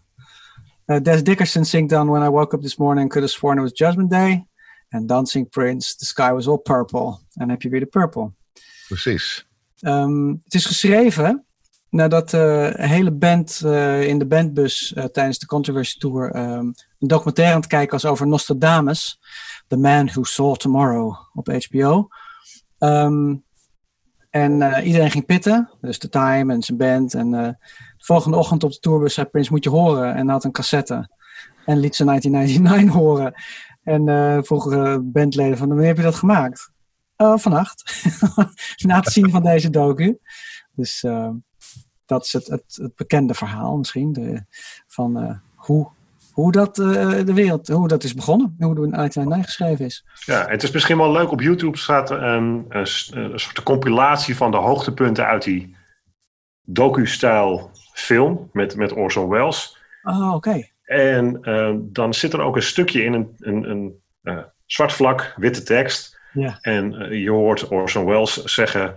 [0.86, 3.62] Eh, Des Dickerson zingt dan When I woke up this morning, could have sworn it
[3.62, 4.47] was Judgment Day.
[4.89, 7.07] En dan zingt Prince The sky was all purple.
[7.07, 8.31] En dan heb je weer de purple.
[8.88, 9.47] Precies.
[9.79, 11.46] Ehm, het is geschreven
[11.89, 16.65] nadat de hele band eh, in de bandbus eh, tijdens de Controversy Tour ehm,
[17.00, 19.19] een documentaire aan het kijken was over Nostradamus,
[19.67, 22.08] The Man Who Saw Tomorrow op HBO.
[22.78, 23.36] Ehm,
[24.30, 27.13] en eh, iedereen ging pitten, dus de Time en zijn band.
[27.13, 27.47] En eh,
[27.97, 30.15] de volgende ochtend op de tourbus zei Prince, moet je horen.
[30.15, 31.10] En had een cassette
[31.65, 33.34] en liet ze 1999 horen.
[33.84, 36.71] En eh eh, bandleden van, wanneer heb je dat gemaakt?
[37.17, 38.06] "Oh, vannacht.
[38.86, 40.19] Na het zien van deze docu.
[40.71, 41.30] Dus eh,
[42.08, 44.13] dat is het, het, het bekende verhaal misschien.
[44.13, 44.43] De,
[44.88, 45.88] van eh, hoe,
[46.32, 48.56] hoe dat eh, de wereld, hoe dat is begonnen.
[48.60, 50.06] Hoe de 1999 geschreven is.
[50.26, 51.32] Ja, het is misschien wel leuk.
[51.32, 55.76] Op YouTube staat een, een, een soort compilatie van de hoogtepunten uit die
[56.62, 59.78] docu-stijl film met, met Orson Welles.
[60.04, 60.67] Oh, oké.
[60.84, 65.34] En eh, dan zit er ook een stukje in, een, een, een eh, zwart vlak,
[65.38, 66.20] witte tekst.
[66.34, 66.58] Ja.
[66.62, 68.96] En je hoort Orson Welles zeggen: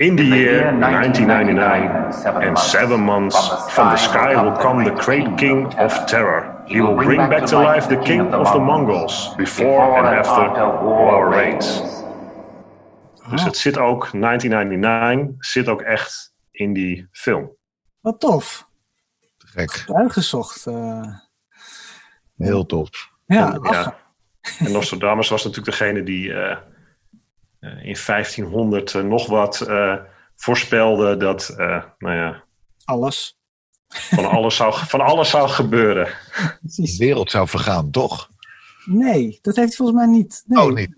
[0.00, 3.36] In the year 1999 and seven months
[3.68, 6.64] from the sky will come the great king of terror.
[6.66, 11.28] He will bring back to life the king of the Mongols before and after our
[11.30, 11.82] raids.
[13.30, 17.56] Dus het zit ook, 1999 zit ook echt in die film.
[18.00, 18.68] Wat tof.
[19.38, 19.84] Gek.
[19.86, 20.66] Uitgezocht.
[20.66, 21.14] uh,
[22.36, 23.10] Heel tof.
[23.26, 23.96] ja, Ja.
[24.58, 26.58] En Nostradamus was natuurlijk degene die eh, eh,
[27.60, 29.94] in 1500 eh, nog wat eh,
[30.36, 32.42] voorspelde dat, eh, nou ja,
[32.84, 33.38] alles.
[33.88, 36.08] van alles zou, van alles zou gebeuren.
[36.60, 38.30] De wereld zou vergaan, toch?
[38.84, 40.42] Nee, dat heeft hij volgens mij niet.
[40.46, 40.64] Nee.
[40.64, 40.94] Oh, niet.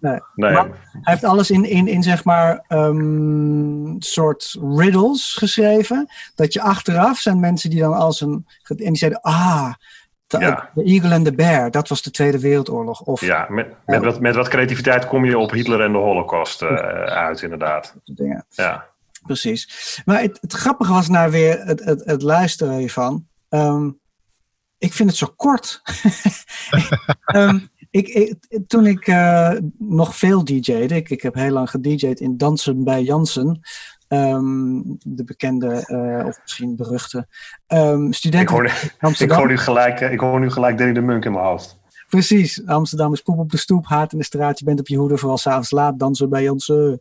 [0.00, 6.08] Nee, Maar- Hij heeft alles in, in, in zeg maar, ehm, soort riddles geschreven.
[6.34, 8.46] Dat je achteraf zijn mensen die dan als een.
[8.68, 9.72] En die zeiden: Ah,
[10.28, 10.70] de, Ja.
[10.74, 13.00] de Eagle and the Bear, dat was de Tweede Wereldoorlog.
[13.00, 16.62] Of ja, met, met, wat, met wat creativiteit kom je op Hitler en de Holocaust
[16.62, 16.68] eh,
[17.02, 17.94] uit, inderdaad.
[18.04, 18.44] dingen.
[18.48, 18.86] Ja.
[19.26, 20.02] Precies.
[20.04, 23.26] Maar het, het grappige was nou weer het, het, het luisteren hiervan.
[23.48, 23.90] Ehm,
[24.78, 25.82] ik vind het zo kort.
[27.24, 27.58] Ehm,
[27.90, 28.34] ik, ik,
[28.66, 33.02] toen ik eh, nog veel DJ'de, ik, ik heb heel lang gedJ'd in Dansen bij
[33.02, 33.60] Jansen.
[34.08, 37.26] Ehm, de bekende, eh, of misschien beruchte,
[37.66, 38.64] ehm, Ik, studenten hoor,
[39.18, 41.78] ik, hoor nu gelijk, eh, ik hoor nu gelijk Danny de Munk in mijn hoofd.
[42.08, 44.96] Precies, Amsterdam is poep op de stoep, haat in de straat, je bent op je
[44.96, 46.98] hoede, vooral s'avonds laat, dansen bij Jansen.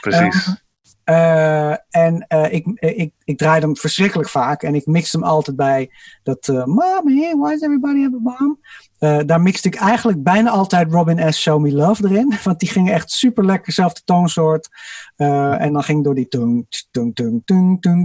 [0.00, 0.63] Precies.
[1.04, 4.62] Eh, en eh, ik, ik, ik draaide hem verschrikkelijk vaak.
[4.62, 5.90] En ik mixte hem altijd bij
[6.22, 6.48] dat...
[6.48, 8.58] eh Mommy, why does everybody have a bomb?
[8.98, 11.40] Eh, daar mixte ik eigenlijk bijna altijd Robin S.
[11.40, 12.34] Show Me Love erin.
[12.44, 14.68] Want die gingen echt super lekker, zelfde toonsoort.
[15.16, 17.44] Eh, en dan ging door die tung, tung, tung,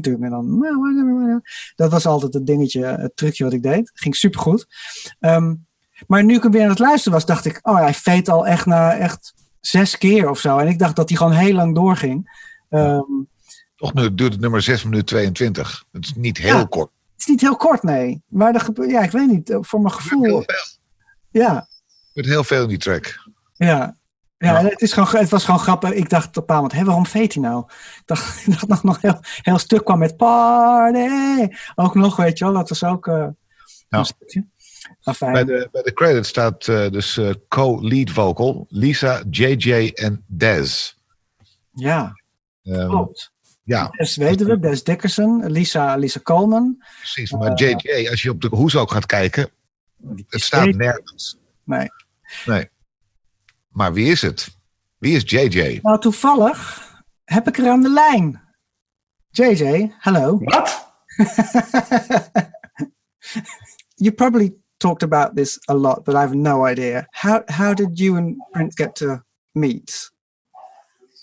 [0.02, 0.24] tung.
[0.24, 0.66] En dan...
[1.76, 3.92] Dat was altijd het dingetje, het trucje wat ik deed.
[3.94, 4.68] Ging super goed.
[6.08, 7.60] maar nu ik hem weer aan het luisteren was, dacht ik...
[7.62, 10.58] Oh, hij veet al echt na echt zes keer of zo.
[10.58, 12.48] En ik dacht dat hij gewoon heel lang doorging.
[12.70, 13.02] Ehm,
[13.76, 15.86] Toch nu duurt het nummer 6 minuten 22.
[15.92, 16.64] Het is niet heel Ja.
[16.66, 16.90] kort.
[17.12, 18.22] Het is niet heel kort, nee.
[18.28, 20.22] Maar er gebeurt, ja, ik weet niet, eh, voor mijn Heel gevoel.
[20.24, 20.46] veel.
[21.32, 21.66] Ja, Er
[22.08, 23.30] gebeurt heel veel in die track.
[23.54, 23.98] ja.
[24.38, 24.62] Ja.
[24.64, 25.92] Het, is gewoon, het was gewoon grappig.
[25.92, 27.64] Ik dacht op een moment, hé, waarom veet hij nou?
[27.68, 31.48] Ik dacht, ik dacht dat nog heel, heel stuk kwam met party.
[31.76, 33.28] Ook nog, weet je wel, dat was ook eh
[33.90, 34.46] een stukje.
[35.04, 35.32] Afijn.
[35.34, 40.94] Bij de, bij de credits staat eh, dus co-lead vocal Lisa, JJ en Dez.
[41.72, 42.12] Ja,
[42.88, 43.32] Klopt.
[43.64, 46.84] ja, Des weten we, Des Dickerson, Lisa, Lisa Coleman.
[46.98, 47.32] precies.
[47.32, 49.50] Maar JJ, als je op de hoes ook gaat kijken,
[50.28, 51.38] het staat nergens.
[51.64, 51.88] Nee.
[52.46, 52.70] Nee.
[53.70, 54.58] Maar wie is het?
[54.98, 55.80] Wie is JJ?
[55.82, 56.88] Nou, toevallig
[57.24, 58.42] heb ik er aan de lijn.
[59.30, 60.38] JJ, hallo.
[60.44, 60.88] Wat?
[63.96, 67.08] you probably talked about this a lot, but I have no idea.
[67.12, 70.12] How how did you and Prince get to meet?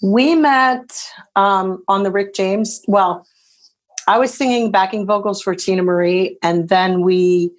[0.02, 0.90] We met
[1.34, 2.82] um, on the Rick James.
[2.86, 3.26] Well,
[4.06, 7.50] I was singing backing vocals for Tina Marie, and then we,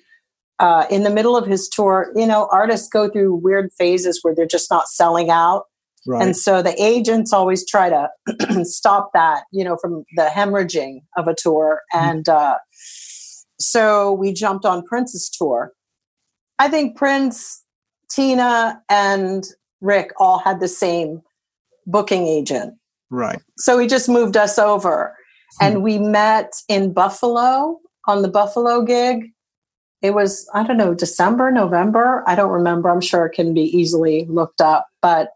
[0.59, 4.33] uh, in the middle of his tour, you know, artists go through weird phases where
[4.33, 5.65] they're just not selling out.
[6.05, 6.21] Right.
[6.21, 8.07] And so the agents always try to
[8.63, 11.81] stop that, you know, from the hemorrhaging of a tour.
[11.91, 12.55] And uh,
[13.59, 15.73] so we jumped on Prince's tour.
[16.59, 17.61] I think Prince,
[18.09, 19.43] Tina, and
[19.81, 21.21] Rick all had the same
[21.87, 22.75] booking agent.
[23.09, 23.39] right.
[23.57, 25.15] So he just moved us over.
[25.59, 29.31] And we met in Buffalo on the Buffalo gig.
[30.03, 32.23] It was, I don't know, December, November.
[32.27, 32.89] I don't remember.
[32.89, 34.87] I'm sure it can be easily looked up.
[35.01, 35.31] But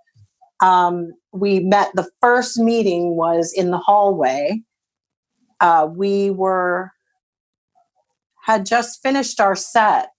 [0.62, 4.62] um, we met, the first meeting was in the hallway.
[5.60, 6.92] Uh, we were,
[8.44, 10.10] had just finished our set.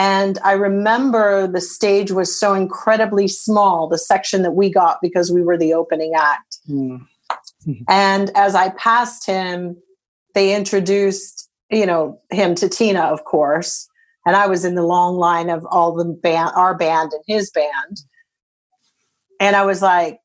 [0.00, 5.30] And I remember the stage was so incredibly small, the section that we got because
[5.30, 6.56] we were the opening act.
[6.66, 6.96] Hmm.
[7.86, 9.76] And as I passed him,
[10.34, 13.90] they introduced, you know, him to Tina, of course.
[14.24, 17.50] And I was in the long line of all the band, our band and his
[17.50, 18.00] band.
[19.38, 20.18] And I was like,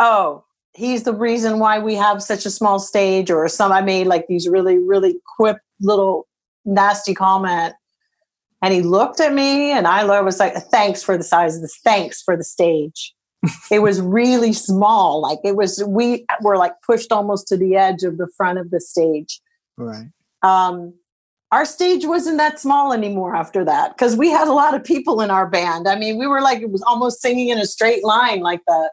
[0.00, 3.30] oh, he's the reason why we have such a small stage.
[3.30, 6.26] Or some, I made like these really, really quip little
[6.64, 7.74] nasty comment.
[8.62, 11.78] And he looked at me and I was like, thanks for the size of this.
[11.82, 13.14] Thanks for the stage
[13.70, 15.20] it was really small.
[15.20, 18.70] Like it was, we were like pushed almost to the edge of the front of
[18.70, 19.40] the stage.
[19.76, 20.08] Right.
[20.42, 20.94] Um,
[21.52, 25.20] our stage wasn't that small anymore after that because we had a lot of people
[25.20, 25.88] in our band.
[25.88, 28.90] I mean, we were like it was almost singing in a straight line, like the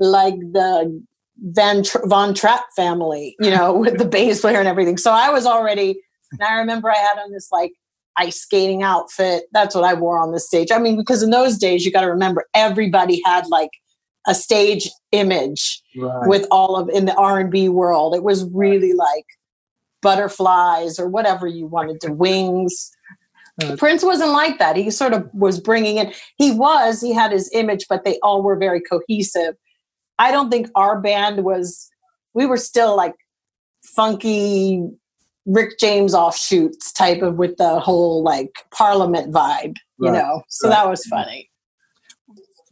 [0.00, 1.00] like the
[1.38, 4.96] Van Tr- Von Trapp family, you know, with the bass player and everything.
[4.96, 7.72] So I was already, and I remember I had on this like
[8.18, 9.44] ice skating outfit.
[9.52, 10.70] That's what I wore on the stage.
[10.70, 13.70] I mean, because in those days, you got to remember everybody had like
[14.28, 16.28] a stage image Right.
[16.28, 19.24] with all of in the r&b world it was really like
[20.02, 22.90] butterflies or whatever you wanted to wings
[23.62, 27.32] Uh, prince wasn't like that he sort of was bringing in he was he had
[27.32, 29.54] his image but they all were very cohesive
[30.18, 31.88] i don't think our band was
[32.34, 33.14] we were still like
[33.96, 34.82] funky
[35.46, 40.18] rick james offshoots type of with the whole like parliament vibe you Right.
[40.22, 40.74] know so Right.
[40.76, 41.50] that was funny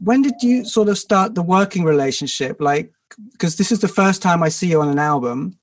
[0.00, 2.60] when did you sort of start the working relationship?
[2.60, 2.92] Like,
[3.32, 5.56] because this is the first time I see you on an album,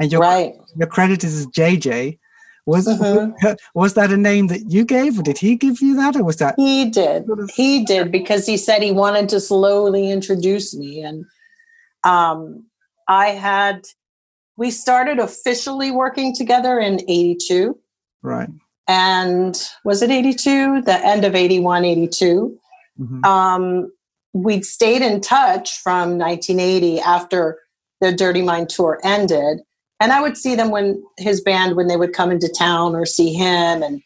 [0.00, 2.18] and your right your credit is JJ.
[2.66, 3.34] Was Mhm.
[3.74, 6.38] was that a name that you gave, or did he give you that, or was
[6.38, 6.54] that?
[6.56, 7.26] He did.
[7.26, 11.02] Sort of- He did because he said he wanted to slowly introduce me.
[11.02, 11.26] And
[12.04, 12.64] um,
[13.06, 13.84] I had,
[14.56, 17.78] we started officially working together in 82.
[18.22, 18.48] Right.
[18.86, 20.82] And was it 82?
[20.82, 22.58] The end of 81, 82.
[23.00, 23.24] Mhm.
[23.24, 23.92] Um,
[24.32, 27.58] we'd stayed in touch from 1980 after
[28.00, 29.60] the Dirty Mind tour ended.
[30.00, 33.06] And I would see them when his band, when they would come into town or
[33.06, 33.82] see him.
[33.82, 34.02] And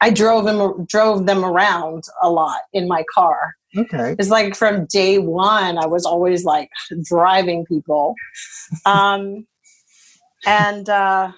[0.00, 3.54] I drove him, drove them around a lot in my car.
[3.76, 4.16] Okay.
[4.18, 6.70] It's like from day one, I was always like
[7.04, 8.14] driving people.
[8.86, 9.46] Um,
[10.46, 11.32] and uh,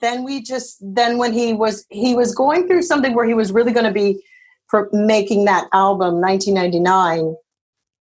[0.00, 3.52] then we just, then when he was, he was going through something where he was
[3.52, 4.22] really going to be
[4.68, 7.36] pro- making that album 1999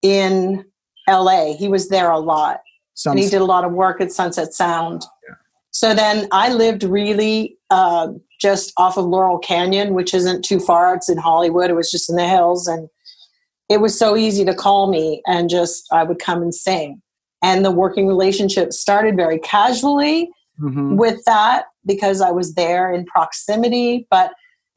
[0.02, 0.66] in
[1.08, 1.54] LA.
[1.54, 2.62] He was there a lot
[2.94, 5.04] Some, and he did a lot of work at Sunset Sound.
[5.72, 8.10] So then I lived really uh,
[8.42, 10.96] just off of Laurel Canyon, which isn't too far.
[10.96, 11.70] It's in Hollywood.
[11.70, 12.90] It was just in the hills, and
[13.70, 17.02] it was so easy to call me and just I would come and sing.
[17.42, 20.30] And the working relationship started very casually
[20.62, 20.98] Mhm.
[20.98, 24.32] with that because I was there in proximity, but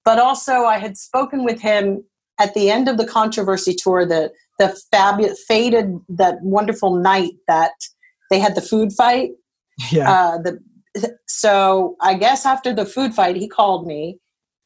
[0.04, 2.04] but also I had spoken with him
[2.40, 7.72] at the end of the controversy tour, the the fabulous faded that wonderful night that
[8.30, 9.30] they had the food fight.
[9.90, 10.10] yeah.
[10.12, 10.58] Uh, the
[11.26, 14.18] so I guess after the food fight, he called me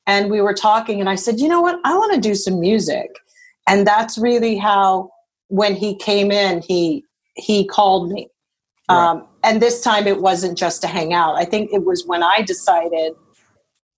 [0.06, 2.60] and we were talking, and I said, you know what, I want to do some
[2.60, 3.08] music,
[3.66, 5.10] and that's really how
[5.48, 7.04] when he came in, he
[7.36, 8.28] he called me.
[8.88, 9.10] Right.
[9.10, 11.36] Um, and this time it wasn't just to hang out.
[11.36, 13.12] I think it was when I decided,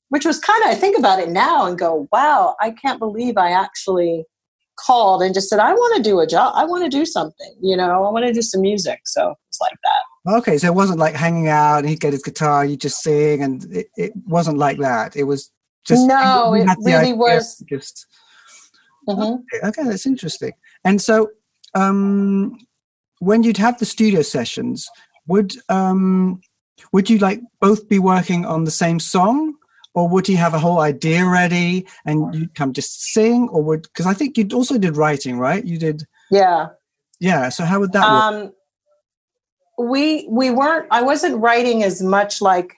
[0.08, 3.36] which was kind of, I think about it now and go, wow, I can't believe
[3.36, 4.24] I actually
[4.76, 6.52] called and just said, I want to do a job.
[6.56, 9.00] I want to do something, you know, I want to do some music.
[9.04, 10.36] So it's like that.
[10.38, 13.42] Okay, so it wasn't like hanging out and he'd get his guitar, you just sing,
[13.42, 15.16] and it, it wasn't like that.
[15.16, 15.50] It was
[15.86, 18.06] just No, it really was- Just
[19.08, 19.40] Mhm.
[19.40, 20.52] okay, okay, that's interesting.
[20.84, 21.30] And so,
[21.74, 22.58] um,
[23.20, 24.88] when you'd have the studio sessions,
[25.26, 26.40] would um,
[26.92, 29.54] would you like both be working on the same song,
[29.94, 33.82] or would he have a whole idea ready and you'd come just sing, or would
[33.82, 35.64] because I think you also did writing, right?
[35.64, 36.68] You did, Yeah.
[37.20, 37.48] yeah.
[37.48, 38.22] So how would that work?
[38.22, 38.52] Um,
[39.78, 40.86] we we weren't.
[40.90, 42.74] I wasn't writing as much like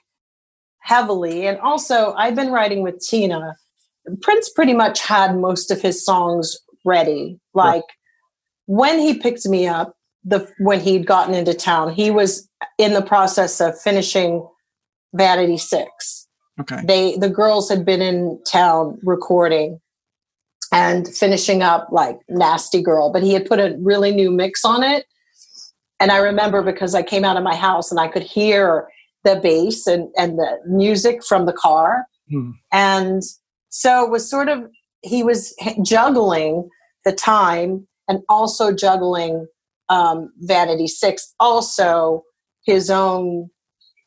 [0.79, 3.55] heavily, and also I've been writing with Tina.
[4.21, 7.39] Prince pretty much had most of his songs ready.
[7.53, 7.83] Like
[8.65, 13.01] when he picked me up, the when he'd gotten into town, he was in the
[13.01, 14.47] process of finishing
[15.13, 16.27] Vanity Six
[16.59, 19.79] Okay, they the girls had been in town recording
[20.71, 24.83] and finishing up like nasty girl but he had put a really new mix on
[24.83, 25.05] it.
[25.99, 28.87] And i remember because i came out of my house and i could hear
[29.23, 32.05] the bass and, and the music from the car.
[32.29, 32.51] Hmm.
[32.71, 33.23] and
[33.69, 34.69] so it was sort of
[35.01, 36.69] he was juggling
[37.05, 39.47] the time and also juggling
[39.91, 42.23] um, vanity six also
[42.65, 43.49] his own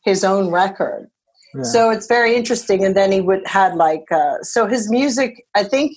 [0.05, 1.09] his own record.
[1.55, 1.63] Yeah.
[1.63, 2.85] so it's very interesting.
[2.85, 5.93] And then he would had like uh, so his music i think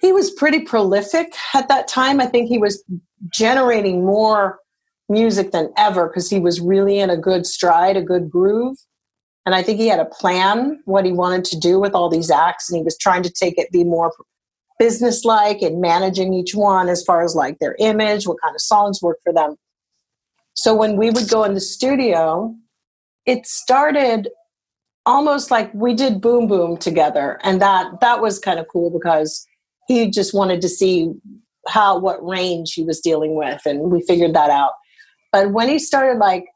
[0.00, 2.20] he was pretty prolific at that time.
[2.20, 2.84] I think he was
[3.32, 4.58] generating more
[5.08, 8.76] music than ever because he was really in a good stride a good groove.
[9.46, 12.30] And i think he had a plan what he wanted to do with all these
[12.30, 12.70] acts.
[12.70, 14.12] And he was trying to take it be more
[14.78, 19.00] businesslike and managing each one as far as like their image what kind of songs
[19.02, 19.56] work for them.
[20.54, 22.54] So when we would go in the studio
[23.26, 24.28] it started
[25.06, 29.46] almost like we did boom boom together and that that was kind of cool because
[29.86, 31.12] he just wanted to see
[31.68, 34.72] how what range he was dealing with and we figured that out.
[35.32, 36.46] But when he started like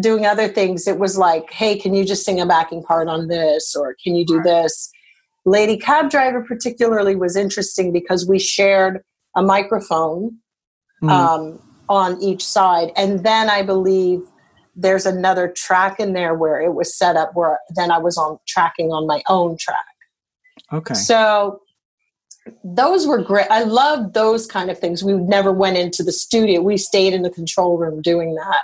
[0.00, 3.26] doing other things it was like hey can you just sing a backing part on
[3.26, 4.90] this or can you do this
[5.50, 9.02] lady cab driver particularly was interesting because we shared
[9.36, 10.38] a microphone
[11.02, 11.10] Mhm.
[11.10, 12.92] um, on each side.
[12.96, 14.22] And then I believe
[14.76, 18.38] there's another track in there where it was set up where then I was on
[18.46, 19.76] tracking on my own track.
[20.72, 21.60] okay, So
[22.62, 23.46] those were great.
[23.50, 25.02] I loved those kind of things.
[25.02, 26.60] We never went into the studio.
[26.62, 28.62] We stayed in the control room doing that.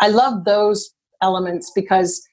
[0.00, 2.26] I love those elements because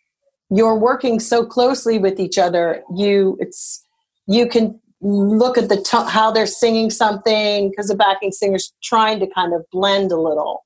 [0.50, 2.84] you're working so closely with each other.
[2.96, 3.86] You it's
[4.28, 9.20] you can look at the t- how they're singing something because the backing singer's trying
[9.20, 10.66] to kind of blend a little.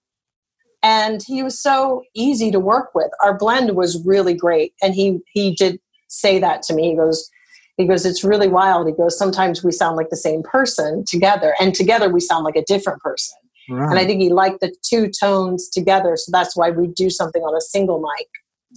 [0.81, 3.09] And he was so easy to work with.
[3.23, 6.89] Our blend was really great, and he he did say that to me.
[6.89, 7.29] He goes,
[7.77, 8.88] he goes, it's really wild.
[8.88, 12.55] He goes, sometimes we sound like the same person together, and together we sound like
[12.55, 13.38] a different person.
[13.69, 13.89] Right.
[13.89, 17.41] And I think he liked the two tones together, so that's why we do something
[17.43, 18.27] on a single mic.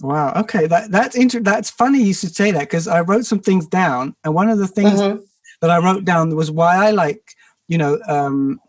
[0.01, 0.33] Wow.
[0.35, 3.65] Okay, that that's inter- That's funny you should say that because I wrote some things
[3.67, 5.19] down, and one of the things mm-hmm.
[5.61, 7.21] that I wrote down was why I like,
[7.67, 8.59] you know, um,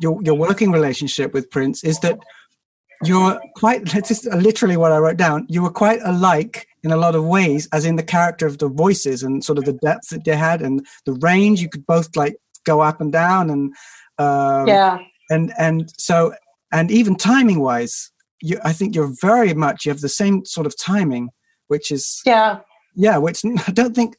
[0.00, 2.18] your your working relationship with Prince is that
[3.04, 3.86] you're quite.
[3.90, 5.46] That's just literally what I wrote down.
[5.48, 8.68] You were quite alike in a lot of ways, as in the character of the
[8.68, 11.60] voices and sort of the depth that they had and the range.
[11.60, 13.74] You could both like go up and down and
[14.18, 14.98] um, yeah.
[15.30, 16.32] And and so
[16.70, 18.11] and even timing wise,
[18.42, 21.30] you I think you're very much you have the same sort of timing,
[21.68, 22.60] which is yeah
[22.94, 23.18] yeah.
[23.18, 24.16] Which I don't think.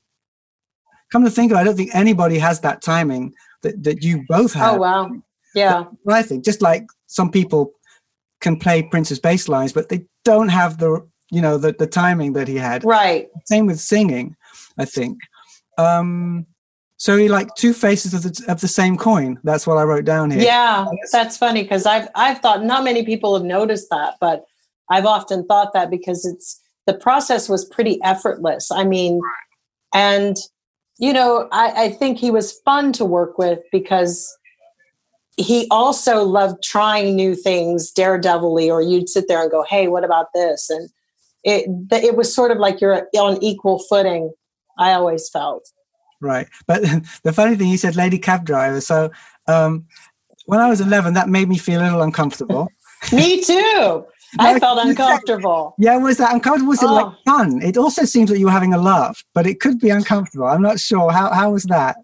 [1.11, 4.25] Come to think of it, I don't think anybody has that timing that, that you
[4.27, 4.75] both have.
[4.75, 5.11] Oh wow!
[5.53, 5.85] Yeah.
[6.09, 7.71] I think just like some people
[8.41, 12.33] can play Prince's bass lines, but they don't have the you know the, the timing
[12.33, 12.83] that he had.
[12.83, 13.29] Right.
[13.45, 14.35] Same with singing,
[14.77, 15.19] I think.
[15.77, 16.45] Um,
[17.03, 19.37] so he like two faces of the of the same coin.
[19.43, 20.41] That's what I wrote down here.
[20.41, 24.45] Yeah, that's funny because I've I've thought not many people have noticed that, but
[24.89, 28.71] I've often thought that because it's the process was pretty effortless.
[28.71, 29.19] I mean,
[29.93, 30.37] and
[30.97, 34.25] you know, I, I think he was fun to work with because
[35.35, 40.05] he also loved trying new things, daredevilly, or you'd sit there and go, "Hey, what
[40.05, 40.89] about this?" And
[41.43, 44.31] it it was sort of like you're on equal footing.
[44.77, 45.69] I always felt
[46.23, 46.47] right.
[46.65, 46.81] But
[47.23, 48.81] the funny thing, you said lady cab driver.
[48.81, 49.11] So
[49.47, 49.85] um,
[50.45, 52.69] when I was 11, that made me feel a little uncomfortable.
[53.11, 54.05] me too.
[54.39, 55.75] I felt uncomfortable.
[55.77, 56.69] Yeah, was that uncomfortable?
[56.69, 56.93] Was it oh.
[56.93, 57.61] like fun?
[57.61, 60.47] It also seems that you were having a laugh, but it could be uncomfortable.
[60.47, 61.11] I'm not sure.
[61.11, 61.97] How how was that?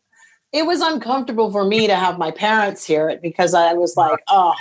[0.51, 4.19] It was uncomfortable for me to have my parents hear it because I was like,
[4.27, 4.53] oh.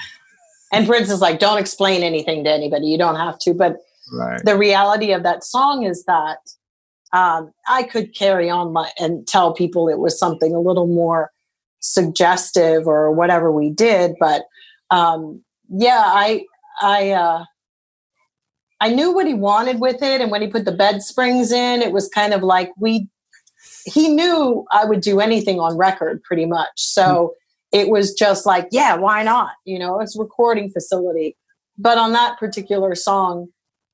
[0.72, 2.86] And Prince is like, don't explain anything to anybody.
[2.86, 3.54] You don't have to.
[3.54, 3.76] But
[4.12, 4.42] right.
[4.44, 6.38] the reality of that song is that
[7.12, 11.30] um, I could carry on my, and tell people it was something a little more
[11.80, 14.14] suggestive or whatever we did.
[14.20, 14.42] But
[14.90, 16.44] um, yeah, I
[16.80, 17.44] I uh,
[18.80, 21.82] I knew what he wanted with it, and when he put the bed springs in,
[21.82, 23.08] it was kind of like we.
[23.84, 26.68] He knew I would do anything on record, pretty much.
[26.74, 27.02] So
[27.72, 27.80] mm-hmm.
[27.80, 29.52] it was just like, yeah, why not?
[29.64, 31.36] You know, it's recording facility.
[31.78, 33.48] But on that particular song,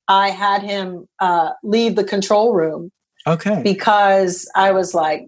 [0.09, 2.91] I had him uh, leave the control room
[3.27, 3.63] Okay.
[3.63, 5.27] Because I was like,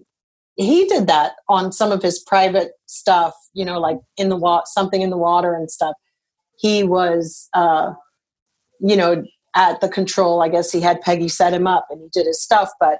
[0.55, 4.63] he did that on some of his private stuff, you know, like in the water,
[4.65, 5.95] something in the water and stuff.
[6.57, 7.93] He was, uh,
[8.79, 9.23] you know,
[9.55, 10.41] at the control.
[10.41, 12.69] I guess he had Peggy set him up and he did his stuff.
[12.79, 12.99] But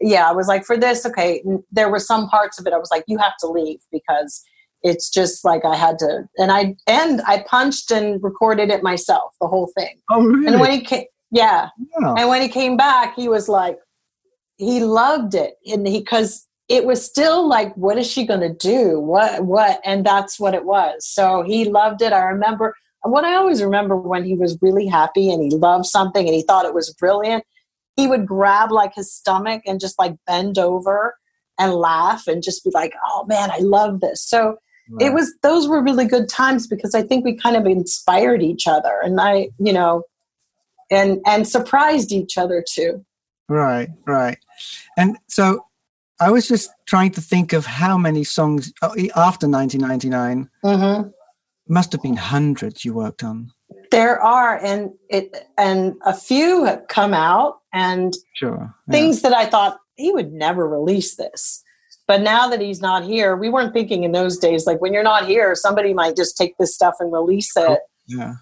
[0.00, 1.42] yeah, I was like, for this, okay,
[1.72, 4.42] there were some parts of it I was like, you have to leave because
[4.82, 6.24] it's just like I had to.
[6.36, 9.98] And I and I punched and recorded it myself, the whole thing.
[10.10, 10.46] Oh, really?
[10.46, 11.68] And when he came, yeah.
[12.00, 12.14] yeah.
[12.16, 13.78] And when he came back, he was like,
[14.58, 15.54] he loved it.
[15.66, 19.00] And he because it was still like what is she going to do?
[19.00, 19.80] What what?
[19.84, 21.06] And that's what it was.
[21.06, 22.12] So he loved it.
[22.12, 26.26] I remember what i always remember when he was really happy and he loved something
[26.26, 27.44] and he thought it was brilliant
[27.96, 31.16] he would grab like his stomach and just like bend over
[31.58, 34.22] and laugh and just be like oh man i love this.
[34.22, 34.56] So
[34.90, 35.08] right.
[35.08, 38.66] it was those were really good times because i think we kind of inspired each
[38.66, 40.02] other and i you know
[40.90, 43.04] and and surprised each other too
[43.48, 44.38] Right, right.
[44.96, 45.64] And so
[46.20, 51.08] I was just trying to think of how many songs uh, after 1999 mm-hmm.
[51.68, 53.52] must have been hundreds you worked on.
[53.90, 58.92] There are, and it and a few have come out, and sure yeah.
[58.92, 61.62] things that I thought he would never release this.
[62.06, 65.02] But now that he's not here, we weren't thinking in those days like when you're
[65.02, 67.80] not here, somebody might just take this stuff and release it.
[68.06, 68.34] Yeah.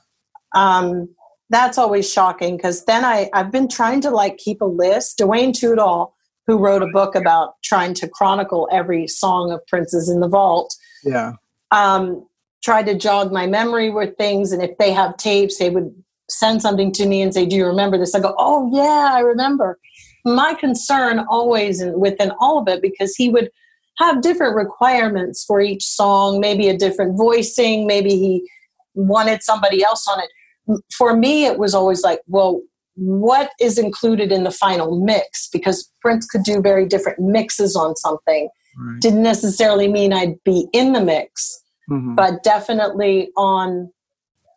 [0.54, 1.08] Um,
[1.50, 5.18] that's always shocking because then I, I've been trying to like keep a list.
[5.18, 6.12] Dwayne Tudall,
[6.46, 10.74] who wrote a book about trying to chronicle every song of Prince's in the vault.
[11.04, 11.32] Yeah.
[11.70, 12.26] Um,
[12.64, 15.94] tried to jog my memory with things, and if they have tapes, they would
[16.28, 19.20] send something to me and say, "Do you remember this?" I go, "Oh yeah, I
[19.20, 19.78] remember."
[20.24, 23.50] My concern always and within all of it because he would
[23.98, 28.48] have different requirements for each song, maybe a different voicing, maybe he
[28.94, 30.28] wanted somebody else on it
[30.96, 32.60] for me, it was always like, well,
[32.94, 35.48] what is included in the final mix?
[35.52, 38.48] Because Prince could do very different mixes on something.
[38.78, 39.00] Right.
[39.00, 42.14] Didn't necessarily mean I'd be in the mix, Mhm.
[42.16, 43.90] but definitely on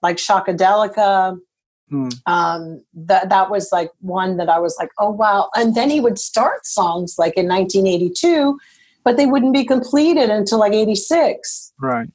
[0.02, 1.38] like Shakadelica.
[1.92, 2.14] Mm.
[2.28, 5.50] Um, that that was like one that I was like, oh wow!
[5.56, 8.60] And then he would start songs like in 1982,
[9.04, 12.08] but they wouldn't be completed until like 86 Right.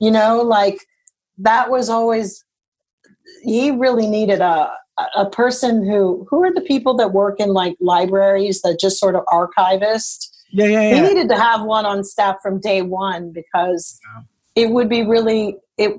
[0.00, 0.78] you know like
[1.38, 2.44] that was always
[3.46, 4.70] he really needed a
[5.14, 9.14] a person who who are the people that work in like libraries that just sort
[9.14, 10.32] of archivist?
[10.52, 14.00] Yeah, yeah, he needed to have one on staff from day one because
[14.54, 15.92] it would be really it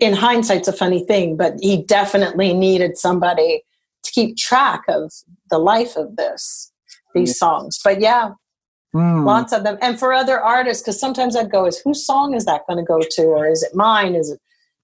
[0.00, 3.62] in hindsight, it's a funny thing but he definitely needed somebody
[4.04, 5.12] to keep track of
[5.50, 6.72] the life of this
[7.14, 7.80] these songs.
[7.82, 8.32] But yeah
[8.94, 9.24] Mm.
[9.24, 9.78] lots of them.
[9.80, 12.84] And for other artists because sometimes i'd go is whose song is that going to
[12.84, 13.22] go to?
[13.22, 14.14] Or is it mine?
[14.14, 14.38] Is it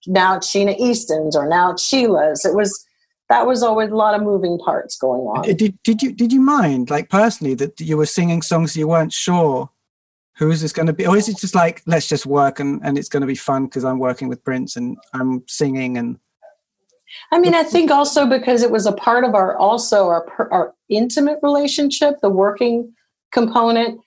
[0.08, 2.44] now it's sheena easton's or now it's sheila's.
[2.44, 2.84] It was
[3.28, 5.42] that was always a lot of moving parts going on.
[5.42, 9.12] Did, did you did you mind like personally that you were singing songs you weren't
[9.12, 9.70] sure
[10.38, 11.04] who is this going to be?
[11.06, 13.66] Or is it just like let's just work and, and it's going to be fun
[13.66, 16.18] because i'm working with prince and i'm singing and
[17.32, 20.74] i mean i think also because it was a part of our also our our
[20.88, 22.92] intimate relationship the working
[23.32, 24.00] component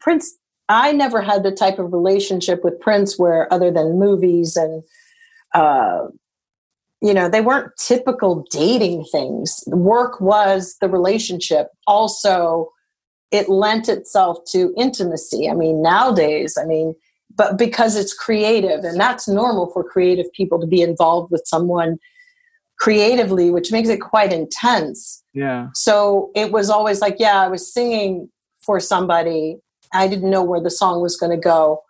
[0.00, 0.36] prince
[0.68, 4.82] i never had the type of relationship with prince where other than movies and
[5.54, 6.06] uh
[7.00, 9.62] you know they weren't typical dating things.
[9.68, 11.68] Work was the relationship.
[11.86, 12.70] Also
[13.30, 15.48] it lent itself to intimacy.
[15.48, 16.94] I mean nowadays i mean
[17.36, 21.98] but because it's creative and that's normal for creative people to be involved with someone
[22.78, 25.22] creatively which makes it quite intense.
[25.34, 25.68] Yeah.
[25.74, 28.28] So it was always like yeah i was singing
[28.60, 29.56] for somebody.
[29.94, 31.82] I didn't know where the song was going to go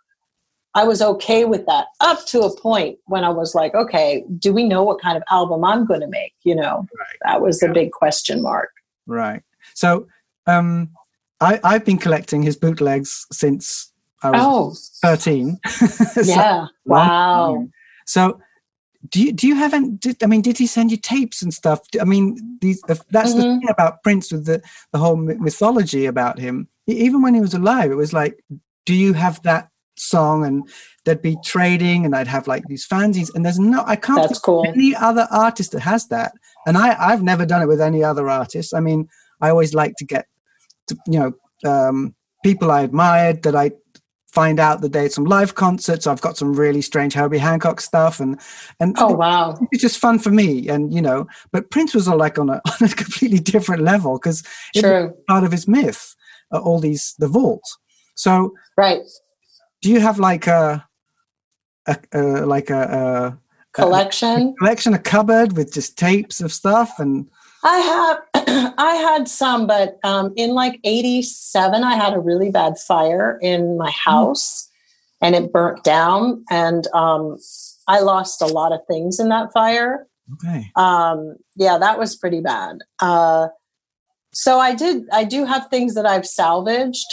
[0.75, 4.53] i was okay with that up to a point when i was like okay do
[4.53, 7.17] we know what kind of album i'm going to make you know Right.
[7.25, 8.71] that was the big question mark
[9.07, 9.41] right
[9.73, 10.07] so
[10.47, 10.89] um
[11.41, 13.91] i i've been collecting his bootlegs since
[14.23, 17.73] i was oh 13 So- yeah wow time.
[18.05, 18.39] So,
[19.11, 19.89] do you do you have any?
[19.91, 21.79] Did, I mean, did he send you tapes and stuff?
[22.01, 23.59] I mean, these that's the Mhm.
[23.59, 26.67] thing about Prince with the the whole mythology about him.
[26.87, 28.43] Even when he was alive, it was like,
[28.87, 29.69] do you have that
[29.99, 30.45] song?
[30.45, 30.67] And
[31.05, 33.33] there'd be trading, and I'd have like these fanzines.
[33.33, 36.33] And there's no, I can't that's think cool of any other artist that has that.
[36.65, 38.73] And I I've never done it with any other artist.
[38.73, 39.07] I mean,
[39.41, 40.27] I always like to get,
[40.87, 43.71] to, you know, um, people I admired that I
[44.31, 46.07] find out that they had some live concerts.
[46.07, 48.39] I've got some really strange Herbie Hancock stuff, and
[48.79, 50.67] and oh wow it's just fun for me.
[50.69, 54.17] And you know, but Prince was all like on a on a completely different level
[54.17, 54.43] because
[54.75, 56.15] it was part of his myth.
[56.51, 57.63] Uh, all these the vault.
[58.15, 59.01] So, right
[59.81, 60.87] do you have like a
[61.87, 63.37] a, a like a, a
[63.73, 67.29] collection collection, a cupboard with just tapes of stuff and
[67.63, 67.77] I
[68.33, 73.37] have, I had some, but um, in like '87, I had a really bad fire
[73.41, 74.69] in my house,
[75.21, 77.37] and it burnt down, and um,
[77.87, 80.07] I lost a lot of things in that fire.
[80.33, 82.77] okay, Um, yeah, that was pretty bad.
[83.01, 83.49] Uh,
[84.31, 87.07] so I did, I do have things that I've salvaged,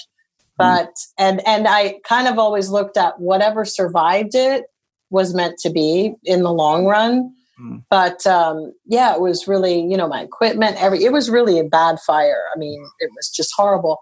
[0.59, 4.65] but and and I kind of always looked at whatever survived it
[5.11, 7.85] was meant to be in the long run Mm.
[7.89, 11.65] but um, yeah, it was really, you know, my equipment, every, it was really a
[11.65, 12.45] bad fire.
[12.55, 13.99] I mean, it was just horrible.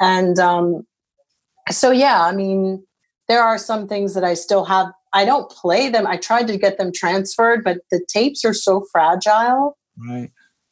[0.00, 0.86] And um,
[1.70, 2.84] so, yeah, I mean,
[3.28, 4.86] there are some things that I still have.
[5.12, 6.06] I don't play them.
[6.06, 9.76] I tried to get them transferred, but the tapes are so fragile.
[10.08, 10.30] right,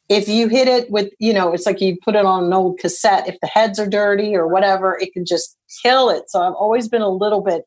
[0.09, 2.77] If you hit it with, you know, it's like you put it on an old
[2.79, 3.27] cassette.
[3.27, 6.29] If the heads are dirty or whatever, it can just kill it.
[6.29, 7.63] So I've always been a little bit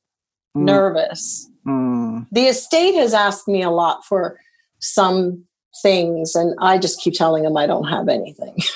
[0.57, 2.27] Mm, nervous mm.
[2.33, 4.41] the estate has asked me a lot for
[4.81, 5.45] some
[5.83, 8.57] things and i just keep telling them i don't have anything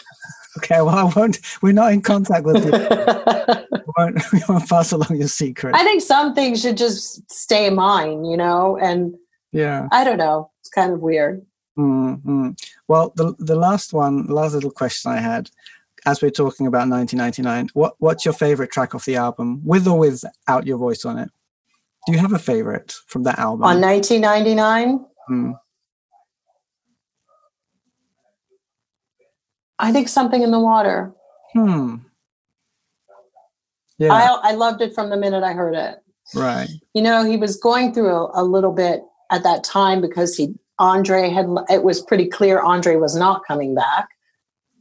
[0.58, 1.38] Okay, well, I won't.
[1.62, 2.72] We're not in contact with you.
[2.72, 5.76] we, won't, we won't pass along your secret.
[5.76, 9.14] i think some things should just stay mine you know and
[9.52, 9.86] yeah.
[9.92, 11.46] i don't know it's kind of weird
[11.78, 12.62] mm mm.
[12.90, 15.48] Well, the the last one, last little question I had,
[16.06, 19.96] as we're talking about 1999, what what's your favorite track off the album, with or
[19.96, 21.30] without your voice on it?
[22.08, 23.62] Do you have a favorite from that album?
[23.62, 25.54] on 1999 Mm.
[29.78, 31.12] i think something in the water
[31.52, 31.96] Hmm.
[33.98, 34.12] Yeah.
[34.12, 36.02] I, I loved it from the minute i heard it
[36.34, 36.68] right.
[36.94, 40.54] you know he was going through a, a little bit at that time because he
[40.80, 44.08] andre had it was pretty clear andre was not coming back.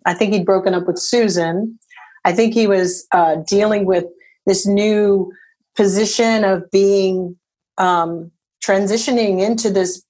[0.06, 1.78] I think he'd broken up with susan.
[2.26, 4.06] I think he was uh, dealing with
[4.47, 5.32] this new
[5.76, 7.38] position of being
[7.78, 8.32] um,
[8.66, 10.04] transitioning into this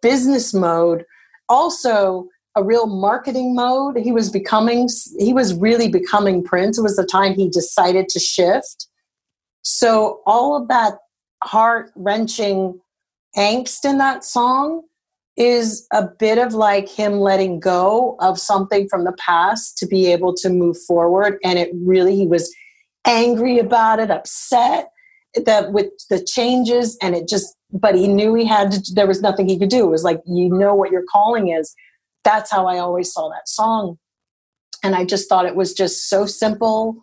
[0.00, 1.04] business mode
[1.48, 3.96] also a real marketing mode.
[3.96, 6.78] He was becoming he was really becoming prince.
[6.78, 8.86] It was the time he decided to shift.
[9.62, 10.98] So all of that
[11.42, 12.80] heart wrenching
[13.36, 14.82] angst in that song
[15.36, 20.06] is a bit of like him letting go of something from the past to be
[20.06, 21.38] able to move forward.
[21.42, 22.54] And it really, he was
[23.04, 24.88] angry about it, upset
[25.44, 29.20] that with the changes, and it just, but he knew he had to, there was
[29.20, 29.84] nothing he could do.
[29.84, 31.74] It was like, you know what your calling is.
[32.22, 33.98] That's how I always saw that song.
[34.84, 36.96] And I just thought it was just so simple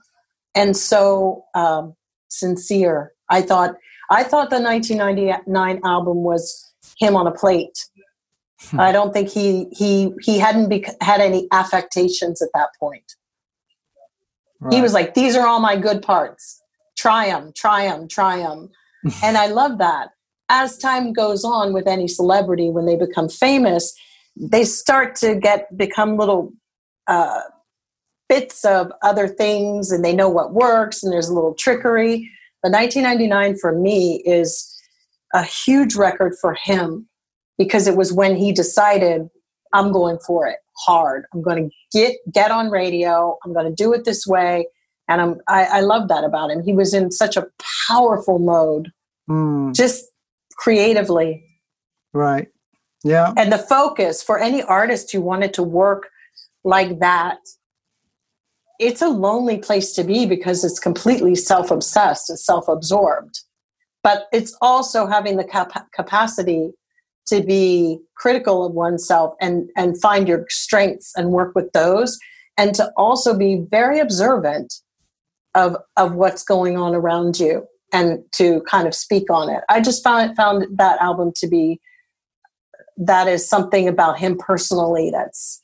[0.56, 1.96] and so um,
[2.30, 3.12] sincere.
[3.30, 3.76] I thought,
[4.10, 7.88] I thought the 1999 album was him on a plate.
[8.78, 13.16] I don't think he he he hadn't bec- had any affectations at that point.
[14.60, 14.74] Right.
[14.74, 16.62] He was like, "These are all my good parts.
[16.98, 18.70] Try them, try them, try them,"
[19.24, 20.10] and I love that.
[20.50, 23.94] As time goes on with any celebrity, when they become famous,
[24.36, 26.54] they start to get become little
[27.08, 27.42] uh,
[28.30, 32.30] bits of other things, and they know what works, and there's a little trickery.
[32.64, 34.68] The 1999 for me is
[35.34, 37.08] a huge record for him
[37.64, 39.30] because it was when he decided
[39.72, 41.26] I'm going for it hard.
[41.32, 43.38] I'm going to get get on radio.
[43.46, 44.66] I'm going to do it this way,
[45.08, 46.64] and I'm I, I love that about him.
[46.64, 47.46] He was in such a
[47.88, 48.90] powerful mode,
[49.30, 49.76] mm.
[49.76, 50.06] just
[50.58, 51.46] creatively.
[52.14, 52.48] Right.
[53.04, 53.32] Yeah.
[53.38, 56.10] And the focus for any artist who wanted to work
[56.64, 57.38] like that,
[58.80, 63.40] it's a lonely place to be because it's completely self obsessed and self absorbed.
[64.04, 66.72] But it's also having the cap- capacity
[67.28, 72.18] to be critical of oneself and and find your strengths and work with those
[72.58, 74.74] and to also be very observant
[75.56, 79.64] of of what's going on around you and to kind of speak on it.
[79.70, 81.80] I just found found that album to be
[82.98, 85.64] that is something about him personally that's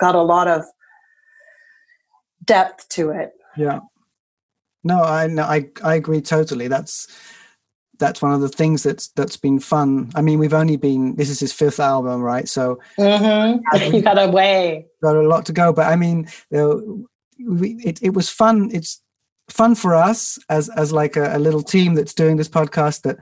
[0.00, 0.64] got a lot of
[2.44, 3.32] depth to it.
[3.56, 3.80] Yeah.
[4.84, 6.68] No i no, i i agree totally.
[6.68, 7.06] That's
[8.02, 10.10] that's one of the things that's that's been fun.
[10.16, 12.48] I mean, we've only been this is his fifth album, right?
[12.48, 13.94] So mm-hmm.
[13.94, 15.72] you got a way, got a lot to go.
[15.72, 18.70] But I mean, you know, we, it it was fun.
[18.72, 19.00] It's
[19.48, 23.18] fun for us as as like a, a, little team that's doing this podcast that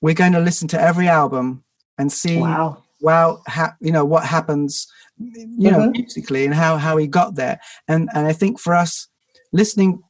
[0.00, 1.64] we're going to listen to every album
[1.98, 4.86] and see wow, wow, ha- you know what happens,
[5.18, 5.90] you know, mm-hmm.
[5.90, 7.58] musically and how how he got there.
[7.88, 9.08] And and I think for us,
[9.52, 10.00] listening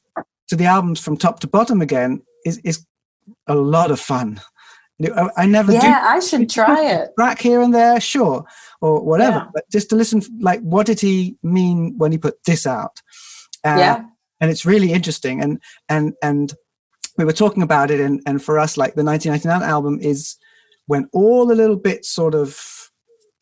[0.49, 2.85] to the albums from top to bottom again is is
[3.47, 4.41] a lot of fun.
[5.37, 6.09] I never yeah, do.
[6.09, 7.11] I should try it.
[7.19, 8.47] Track here and there, sure,
[8.81, 9.39] or whatever.
[9.39, 9.51] Yeah.
[9.53, 13.03] But just to listen, like, what did he mean when he put this out?
[13.63, 14.05] Uh, yeah,
[14.41, 15.43] and it's really interesting.
[15.43, 15.61] And
[15.91, 16.55] and and
[17.19, 20.37] we were talking about it, and and for us, like the 1999 album is
[20.87, 22.59] when all the little bits sort of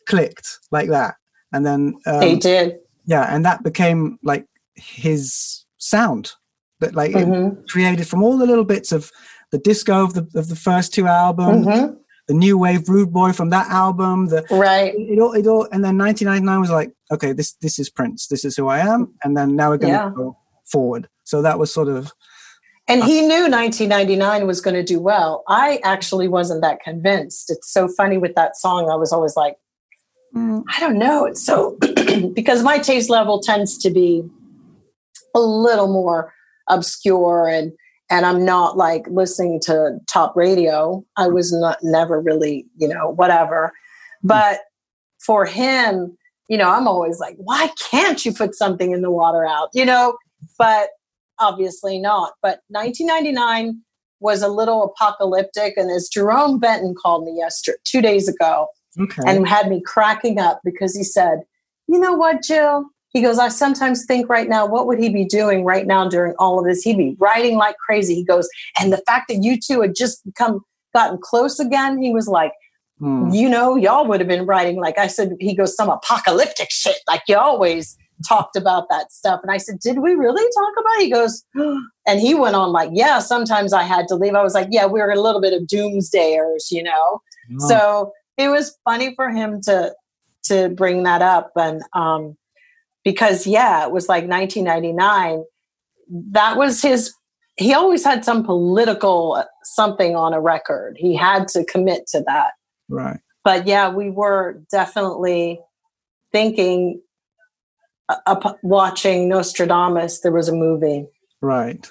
[0.09, 1.15] clicked like that,
[1.53, 2.79] and then um, they did.
[3.07, 6.33] Yeah, and that became like his sound
[6.81, 7.63] that like mm-hmm.
[7.69, 9.13] created from all the little bits of
[9.55, 11.95] the disco of the of the first two albums, mm-hmm.
[12.27, 14.93] the new wave rude boy from that album, the right.
[14.93, 18.27] It, it, all it all and then 1999 was like, okay, this this is Prince,
[18.27, 20.13] this is who I am, and then now we're going to yeah.
[20.13, 21.09] go forward.
[21.23, 22.13] So that was sort of.
[22.89, 25.45] And he knew 1999 was going to do well.
[25.49, 27.49] I actually wasn't that convinced.
[27.49, 28.91] It's so funny with that song.
[28.91, 29.57] I was always like,
[30.35, 30.65] mm.
[30.69, 31.25] I don't know.
[31.27, 31.79] It's so
[32.35, 34.23] because my taste level tends to be
[35.35, 36.35] a little more
[36.69, 37.73] obscure and
[38.11, 41.05] and I'm not like listening to top radio.
[41.17, 43.73] I was not never really, you know, whatever.
[44.23, 44.29] Hmm.
[44.29, 44.61] But
[45.25, 46.17] for him,
[46.49, 49.71] you know, I'm always like, why can't you put something in the water out?
[49.73, 50.17] You know,
[50.59, 50.91] but
[51.39, 52.35] obviously not.
[52.43, 53.81] But 1999
[54.21, 58.69] was a little apocalyptic, and as Jerome Benton called me yesterday, two days ago,
[59.01, 59.23] okay.
[59.27, 61.41] and had me cracking up because he said,
[61.89, 62.87] "You know what, Jill?
[63.15, 66.35] He goes, I sometimes think right now, what would he be doing right now during
[66.39, 66.83] all of this?
[66.83, 68.15] He'd be writing like crazy.
[68.15, 68.49] He goes,
[68.79, 70.61] and the fact that you two had just come
[70.95, 72.53] gotten close again, he was like,
[72.99, 73.31] hmm.
[73.31, 76.99] you know, y'all would have been writing like I said, he goes, some apocalyptic shit,
[77.09, 77.97] like you always
[78.27, 79.41] talked about that stuff.
[79.43, 81.05] And I said, Did we really talk about it?
[81.05, 81.45] He goes,
[82.07, 84.35] and he went on like, Yeah, sometimes I had to leave.
[84.35, 87.23] I was like, Yeah, we were a little bit of doomsdayers, you know.
[87.59, 89.95] So it was funny for him to
[90.45, 91.53] to bring that up.
[91.57, 92.37] And um
[93.05, 95.45] because yeah it was like 1999
[96.09, 97.15] that was his
[97.57, 100.97] he always had some political something on a record.
[100.99, 102.53] He had to commit to that.
[102.89, 103.21] Right.
[103.45, 105.61] But yeah we were definitely
[106.33, 107.01] thinking
[108.09, 111.07] uh, watching nostradamus there was a movie.
[111.41, 111.91] Right.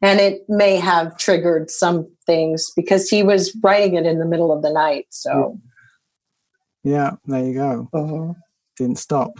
[0.00, 4.52] And it may have triggered some things because he was writing it in the middle
[4.52, 5.58] of the night so.
[6.84, 7.16] Yeah.
[7.26, 7.88] There you go.
[7.92, 8.34] Uh-huh.
[8.76, 9.32] didn't stop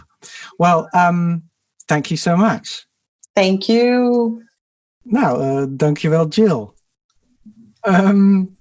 [0.57, 1.49] well, um,
[1.85, 2.87] thank you so much.
[3.33, 4.43] Thank you.
[5.03, 6.73] Nou, uh, dankjewel Jill.
[7.81, 8.57] Um,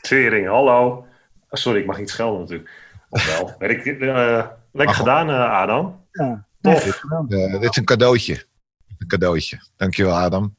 [0.00, 1.06] Tering, hallo.
[1.50, 2.70] Sorry, ik mag niet schelden natuurlijk.
[3.08, 3.26] Of
[3.58, 3.70] wel.
[3.70, 6.06] ik, uh, lekker gedaan, uh, Adam.
[6.10, 7.00] Ja, Tof.
[7.28, 8.44] dit is een cadeautje.
[8.98, 9.58] Een cadeautje.
[9.76, 10.56] Dankjewel, Adam.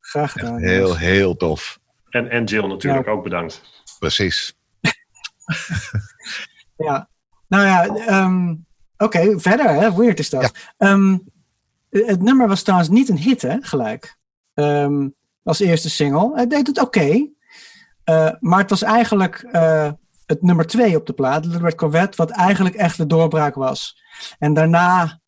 [0.00, 0.58] Graag gedaan.
[0.58, 1.78] Echt heel, heel tof.
[2.10, 3.62] En, en Jill natuurlijk ook bedankt.
[3.98, 4.54] Precies.
[6.86, 7.08] ja,
[7.48, 7.84] nou ja,
[8.24, 8.65] um,
[8.98, 9.94] oké, verder, hè?
[9.94, 10.52] weird is dat.
[10.78, 11.24] Um,
[11.90, 14.16] het nummer was trouwens niet een hit, hè, gelijk.
[14.54, 15.14] Um,
[15.46, 16.32] als eerste single.
[16.34, 17.28] Het deed het oké.
[18.10, 19.90] Uh, maar het was eigenlijk uh,
[20.26, 24.02] het nummer twee op de plaat, Little Red Corvette, wat eigenlijk echt de doorbraak was.
[24.38, 25.20] En daarna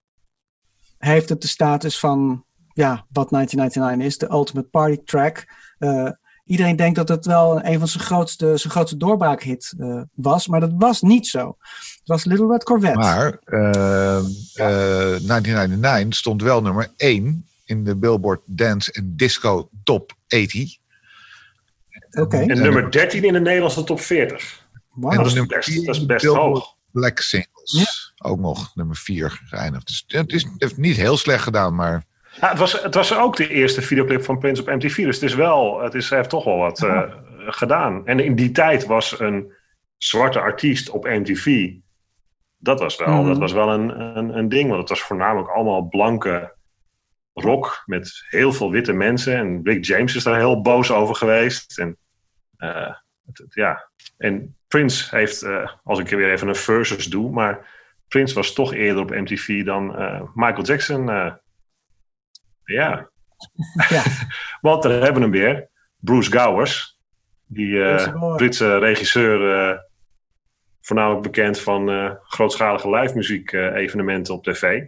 [0.99, 5.53] heeft het de status van ja, wat 1999 is, de Ultimate Party Track.
[5.79, 6.11] Uh,
[6.49, 10.61] iedereen denkt dat het wel een van zijn grootste, zijn grootste doorbraakhit uh, was, maar
[10.61, 11.57] dat was niet zo.
[11.69, 12.99] Het was Little Red Corvette.
[12.99, 13.61] Maar uh,
[14.53, 14.69] ja.
[14.69, 20.77] 1999 stond wel nummer 1 in de Billboard Dance en Disco Top 80.
[22.11, 22.47] Okay.
[22.47, 24.67] En nummer 13 in de Nederlandse top 40.
[24.91, 25.13] Wow.
[25.13, 26.75] En dat, is best, dat is best hoog.
[26.91, 27.73] Black Singles.
[27.73, 28.29] Ja.
[28.29, 29.87] Ook nog nummer 4 geëindigd.
[29.87, 32.07] Dus het, is, het heeft niet heel slecht gedaan, maar...
[32.41, 34.97] Ja, het, was, het was ook de eerste videoclip van Prince op MTV.
[34.97, 37.03] Dus het, is wel, het is, hij heeft toch wel wat uh,
[37.47, 38.07] gedaan.
[38.07, 39.53] En in die tijd was een
[39.97, 41.73] zwarte artiest op MTV...
[42.61, 43.27] Dat was wel, mm.
[43.27, 44.69] dat was wel een, een, een ding.
[44.69, 46.55] Want het was voornamelijk allemaal blanke
[47.33, 49.37] rock met heel veel witte mensen.
[49.37, 51.79] En Rick James is daar heel boos over geweest.
[51.79, 51.97] En,
[52.59, 52.95] uh,
[53.27, 53.89] het, het, ja.
[54.17, 57.67] en Prince heeft, uh, als ik weer even een versus doe, maar
[58.09, 59.87] Prince was toch eerder op MTV dan
[60.35, 61.11] Michael Jackson.
[62.75, 63.11] Ja.
[63.89, 64.03] ja.
[64.61, 65.69] Want daar hebben we hem weer.
[65.97, 66.99] Bruce Gowers,
[67.47, 67.81] die
[68.37, 69.81] Britse regisseur,
[70.81, 74.87] voornamelijk bekend van grootschalige live muziek evenementen op tv.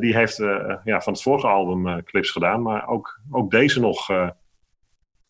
[0.00, 0.36] Die heeft
[0.84, 4.10] ja, van het vorige album clips gedaan, maar ook, ook deze nog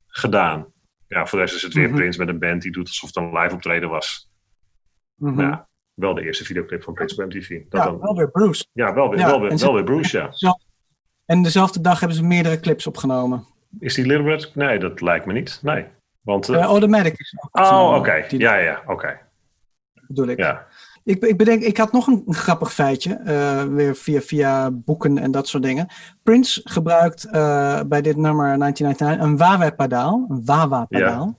[0.06, 0.72] gedaan.
[1.08, 1.98] Ja, voor de rest is het weer mm -hmm.
[1.98, 4.30] Prince met een band die doet alsof het een live optreden was.
[5.14, 5.40] Mm -hmm.
[5.40, 7.48] Ja, wel de eerste videoclip van Prince op MTV.
[7.68, 8.00] Dat ja, dan...
[8.00, 8.66] wel weer Bruce.
[8.72, 10.58] Ja, wel weer, ja, wel weer, wel weer Bruce, ja.
[11.28, 13.44] En dezelfde dag hebben ze meerdere clips opgenomen.
[13.78, 14.54] Is die Little Red?
[14.54, 15.58] Nee, dat lijkt me niet.
[15.62, 15.86] Nee.
[16.20, 17.98] Want, Automatic is Oh, oké.
[17.98, 18.24] Okay.
[18.28, 18.92] Ja, ja, oké.
[18.92, 19.20] Okay.
[20.06, 20.38] Bedoel ik.
[20.38, 20.66] Ja.
[21.04, 25.30] Ik, ik bedenk, ik had nog een grappig feitje, uh, weer via, via boeken en
[25.30, 25.88] dat soort dingen.
[26.22, 27.32] Prince gebruikt uh,
[27.86, 31.38] bij dit nummer 1999 een Wawa-pedaal, een Wawa-pedaal.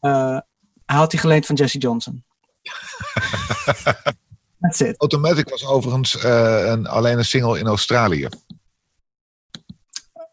[0.00, 0.34] Ja.
[0.34, 0.40] Uh,
[0.86, 2.24] hij had die geleend van Jesse Johnson.
[4.60, 5.00] That's it.
[5.00, 8.28] Automatic was overigens een, alleen een single in Australië.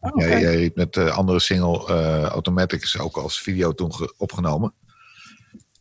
[0.04, 0.28] Oh, okay.
[0.28, 1.86] jij, jij riep met de andere single
[2.28, 4.74] Automatic is ook als video toen opgenomen.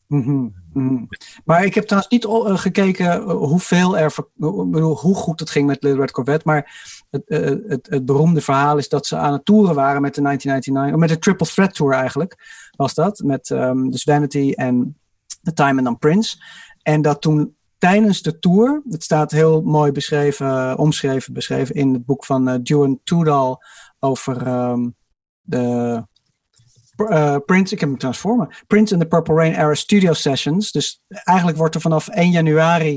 [0.08, 0.54] Mm -hmm.
[0.74, 1.08] Mm.
[1.46, 5.84] Maar ik heb trouwens niet uh, gekeken hoeveel er, bedoel, hoe goed het ging met
[5.84, 6.48] Little Red Corvette.
[6.48, 6.72] Maar
[7.10, 7.24] het,
[7.68, 11.10] het, het, beroemde verhaal is dat ze aan het toeren waren met de 1999, met
[11.10, 12.38] de Triple Threat Tour eigenlijk,
[12.76, 13.20] was dat.
[13.26, 14.98] Met um, dus Vanity en
[15.42, 16.38] The Time and dan Prince.
[16.82, 22.06] En dat toen tijdens de tour, het staat heel mooi beschreven, omschreven, beschreven in het
[22.06, 23.64] boek van uh, Duane Tudal
[24.04, 24.96] over um,
[25.42, 26.06] de
[26.98, 28.56] uh, Prince, ik heb hem transformen.
[28.68, 30.72] Prince in the Purple Rain Era Studio Sessions.
[30.72, 32.94] Dus eigenlijk wordt er vanaf 1 januari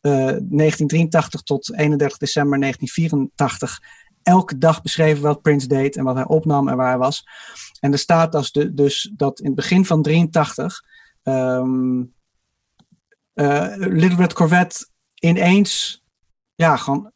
[0.00, 3.80] uh, 1983 tot 31 december 1984
[4.22, 7.24] elke dag beschreven wat Prince deed en wat hij opnam en waar hij was.
[7.80, 10.82] En er staat als de, dus dat in het begin van 83
[11.22, 12.14] um,
[13.34, 16.02] uh, Little Red Corvette ineens
[16.54, 17.12] ja, gewoon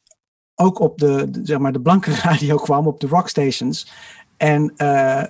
[0.61, 3.93] ook op de, de, zeg maar de blanke radio kwam, op de rockstations.
[4.37, 5.25] En uh,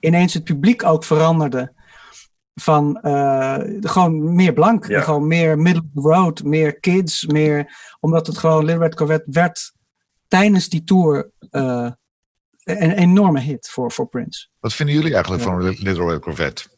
[0.00, 1.72] ineens het publiek ook veranderde.
[2.54, 5.00] Van uh, gewoon meer blank, ja.
[5.00, 7.76] gewoon meer middle of the road, meer kids, meer.
[8.00, 9.72] Omdat het gewoon Little Red Corvette werd
[10.28, 11.90] tijdens die tour uh,
[12.64, 14.48] een enorme hit voor, voor Prince.
[14.58, 15.50] Wat vinden jullie eigenlijk ja.
[15.50, 16.68] van Little Red Corvette?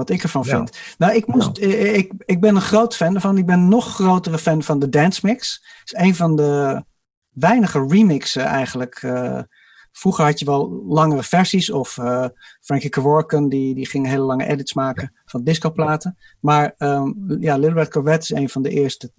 [0.00, 0.56] Wat ik ervan ja.
[0.56, 0.78] vind.
[0.98, 3.38] Nou, ik, moest, ik, ik ben een groot fan ervan.
[3.38, 5.66] Ik ben een nog grotere fan van de Dance Mix.
[5.78, 6.84] Het is een van de
[7.30, 9.02] weinige remixen eigenlijk.
[9.02, 9.40] Uh,
[9.92, 12.26] Vroeger had je wel langere versies of uh,
[12.60, 16.18] Frankie Kevorkian die, die ging hele lange edits maken van discoplaten.
[16.40, 19.12] Maar um, ja, Little Red Corvette is een van de eerste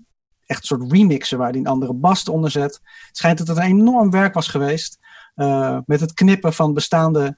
[0.46, 2.74] echt soort remixen waar hij een andere bas onder zet.
[3.08, 5.00] Het schijnt dat het een enorm werk was geweest
[5.36, 7.38] uh, met het knippen van bestaande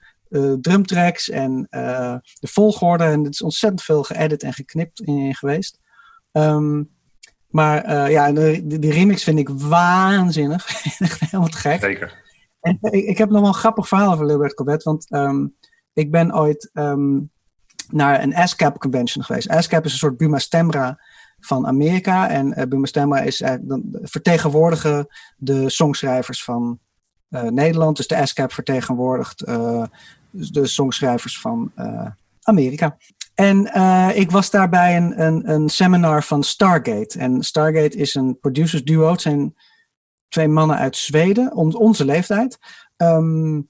[0.61, 3.03] drumtracks en de volgorde.
[3.03, 5.79] En het is ontzettend veel geëdit en geknipt in, geweest.
[6.31, 6.89] Um,
[7.47, 10.65] maar ja, de, die remix vind ik waanzinnig.
[10.99, 11.79] Echt helemaal te gek.
[11.79, 12.23] Zeker.
[12.63, 14.89] En ik, ik heb nog wel een grappig verhaal over Little Red Corvette.
[14.89, 15.55] Want um,
[15.93, 17.31] ik ben ooit um,
[17.89, 19.49] naar een ASCAP convention geweest.
[19.49, 20.99] ASCAP is een soort Buma Stemra
[21.39, 22.29] van Amerika.
[22.29, 23.53] En uh, Buma Stemra is uh,
[24.01, 25.07] vertegenwoordigen
[25.37, 26.79] de songschrijvers van
[27.49, 27.97] Nederland.
[27.97, 29.43] Dus de ASCAP vertegenwoordigt
[30.33, 31.71] de songschrijvers van
[32.41, 32.97] Amerika.
[33.33, 33.59] En
[34.15, 37.19] ik was daarbij een, een, een, seminar van Stargate.
[37.19, 39.11] En Stargate is een producers duo.
[39.11, 39.55] Het zijn
[40.29, 42.57] twee mannen uit Zweden, om onze leeftijd.
[42.97, 43.61] Ehm,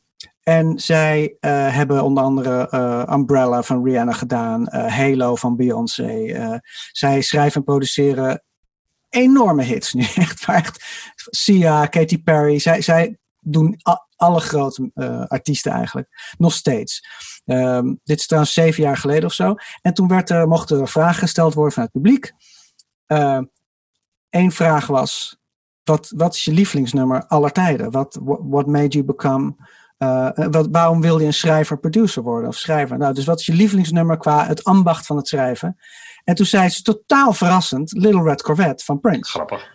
[0.44, 2.68] en zij uh, hebben onder andere
[3.12, 6.62] Umbrella van Rihanna gedaan, Halo van Beyoncé.
[6.92, 8.44] zij schrijven en produceren
[9.14, 10.02] enorme hits nu.
[10.16, 10.86] Echt, echt
[11.16, 12.60] Sia, Katy Perry.
[12.60, 13.80] Zij, zij doen
[14.24, 14.92] alle grote
[15.28, 16.34] artiesten eigenlijk.
[16.38, 17.08] Nog steeds.
[17.46, 19.56] Um, dit is trouwens zeven jaar geleden of zo.
[19.82, 22.34] En toen werd er, mochten er vragen gesteld worden van het publiek.
[24.30, 25.38] Eén vraag was:
[25.84, 27.92] wat, wat is je lievelingsnummer aller tijden?
[27.92, 29.56] What, what made you become
[29.98, 32.98] uh, wat, waarom wil je een schrijver-producer worden of schrijver?
[32.98, 35.78] Nou, dus wat is je lievelingsnummer qua het ambacht van het schrijven?
[36.24, 39.32] En toen zei ze totaal verrassend Little Red Corvette van Prince.
[39.32, 39.72] Grappig.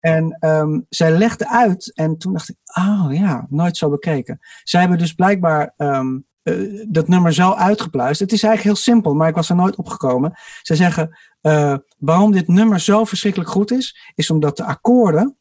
[0.00, 4.38] En um, zij legde uit en toen dacht ik, oh ja, nooit zo bekeken.
[4.62, 8.20] Zij hebben dus blijkbaar um, uh, dat nummer zo uitgepluist.
[8.20, 10.38] Het is eigenlijk heel simpel, maar ik was er nooit opgekomen.
[10.62, 15.36] Zij zeggen, uh, waarom dit nummer zo verschrikkelijk goed is, is omdat de akkoorden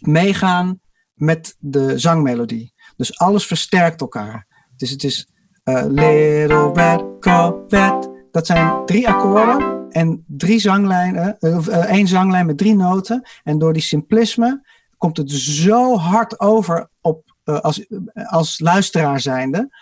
[0.00, 0.80] meegaan
[1.14, 2.74] met de zangmelodie.
[2.96, 4.46] Dus alles versterkt elkaar.
[4.76, 5.28] Dus het is
[5.64, 8.26] uh, Little Red Corvette.
[8.30, 13.22] Dat zijn drie akkoorden en drie zanglijnen, uh, één zanglijn met drie noten.
[13.44, 14.66] En door die simplisme
[14.96, 17.86] komt het zo hard over op, uh, als,
[18.26, 19.76] als luisteraar zijnde,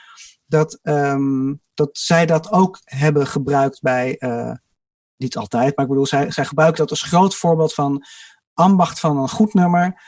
[0.46, 4.20] dat, um, dat zij dat ook hebben gebruikt bij,
[5.16, 8.04] niet altijd, maar ik bedoel, zij, zij gebruiken dat als groot voorbeeld van
[8.54, 10.02] ambacht van een goed nummer,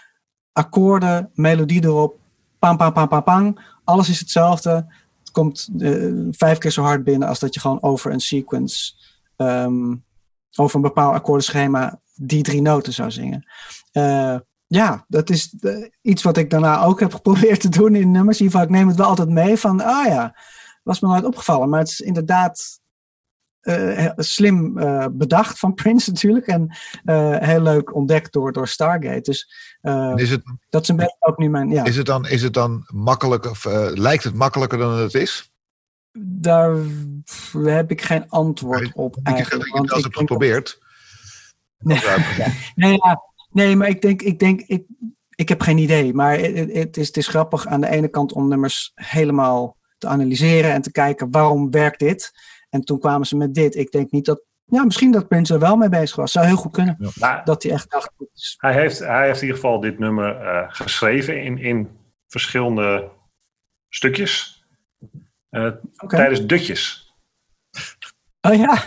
[0.53, 2.19] akkoorden, melodie erop,
[2.59, 3.59] pam, pam, pam, pam.
[3.85, 4.71] Alles is hetzelfde.
[5.19, 5.69] Het komt
[6.31, 8.95] vijf keer zo hard binnen als dat je gewoon over een sequence,
[9.37, 10.05] um,
[10.57, 13.47] over een bepaald akkoordenschema, die drie noten zou zingen.
[13.93, 18.11] Uh, ja, dat is de, iets wat ik daarna ook heb geprobeerd te doen in
[18.11, 18.39] nummers.
[18.39, 20.37] In ieder geval, ik neem het wel altijd mee van, ah ja,
[20.83, 21.69] was me nooit opgevallen.
[21.69, 22.81] Maar het is inderdaad
[23.63, 26.47] uh, slim uh, bedacht van Prince natuurlijk.
[26.47, 29.21] En uh, heel leuk ontdekt door, door Stargate.
[29.21, 29.53] Dus
[30.15, 31.71] is het, dat is een beetje ook nu mijn.
[31.71, 31.85] Ja.
[31.85, 33.65] Is, het dan, is het dan makkelijk of
[33.95, 35.53] lijkt het makkelijker dan het is?
[36.19, 36.77] Daar
[37.53, 39.17] heb ik geen antwoord op.
[39.17, 40.83] Ik heb het als het geprobeerd.
[41.79, 42.01] Nee,
[42.75, 44.87] nee, ja, nee, maar ik denk, ik denk, ik,
[45.35, 46.15] ik heb geen idee.
[46.15, 50.07] Maar het, het, is, het is grappig aan de ene kant om nummers helemaal te
[50.07, 52.33] analyseren en te kijken waarom werkt dit.
[52.71, 53.77] En toen kwamen ze met dit.
[53.77, 54.43] Ik denk niet dat.
[54.65, 56.33] Ja, misschien dat Prince er wel mee bezig was.
[56.33, 56.97] Zou heel goed kunnen.
[57.15, 57.43] Ja.
[57.43, 58.11] Dat hij echt dacht.
[58.57, 61.89] Hij heeft, hij heeft in ieder geval dit nummer uh, geschreven in, in
[62.29, 63.11] verschillende
[63.89, 64.65] stukjes.
[65.51, 66.19] Uh, okay.
[66.19, 67.04] Tijdens dutjes.
[68.47, 68.79] Oh ja.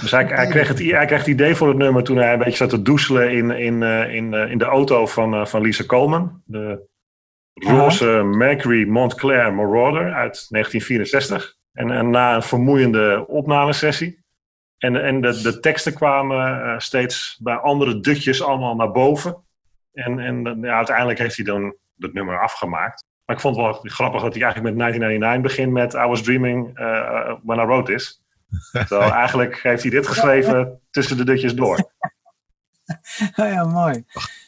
[0.00, 2.56] dus hij, hij, kreeg het, hij het idee voor het nummer toen hij een beetje
[2.56, 6.42] zat te doezelen in, in, uh, in, in de auto van, van Lisa Coleman.
[6.44, 6.88] De
[7.54, 8.22] roze.
[8.24, 11.56] Mercury Montclair Marauder uit 1964.
[11.72, 14.22] En, na een vermoeiende opnamesessie.
[14.78, 19.44] En, en de, de teksten kwamen steeds bij andere dutjes allemaal naar boven.
[19.92, 23.04] En, en ja, uiteindelijk heeft hij dan het nummer afgemaakt.
[23.24, 26.22] Maar ik vond het wel grappig dat hij eigenlijk met 1999 begint met I was
[26.22, 26.78] dreaming
[27.42, 28.23] when I wrote this.
[28.88, 31.92] Terwijl eigenlijk heeft hij dit geschreven tussen de dutjes door.
[33.36, 34.04] ja, mooi.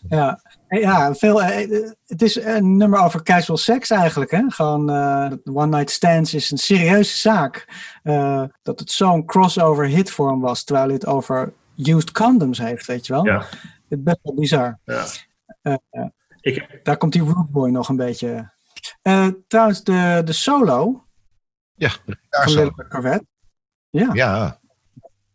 [0.09, 4.31] Ja, ja veel, eh, het is een nummer over casual seks eigenlijk.
[4.31, 4.43] Hè?
[4.49, 7.69] Gewoon uh, One Night Stands is een serieuze zaak.
[8.03, 12.59] Uh, dat het zo'n crossover hit voor hem was, terwijl hij het over used condoms
[12.59, 13.25] heeft, weet je wel.
[13.25, 13.39] Ja.
[13.39, 14.79] Het is best wel bizar.
[14.85, 15.05] Ja.
[15.63, 16.05] Uh,
[16.41, 16.81] Ik...
[16.83, 18.53] Daar komt die Root Boy nog een beetje.
[19.47, 21.05] trouwens, de, de solo.
[21.75, 21.91] Ja,
[22.31, 23.27] van Little Corvette.
[23.97, 24.11] Ja.
[24.13, 24.59] Ja.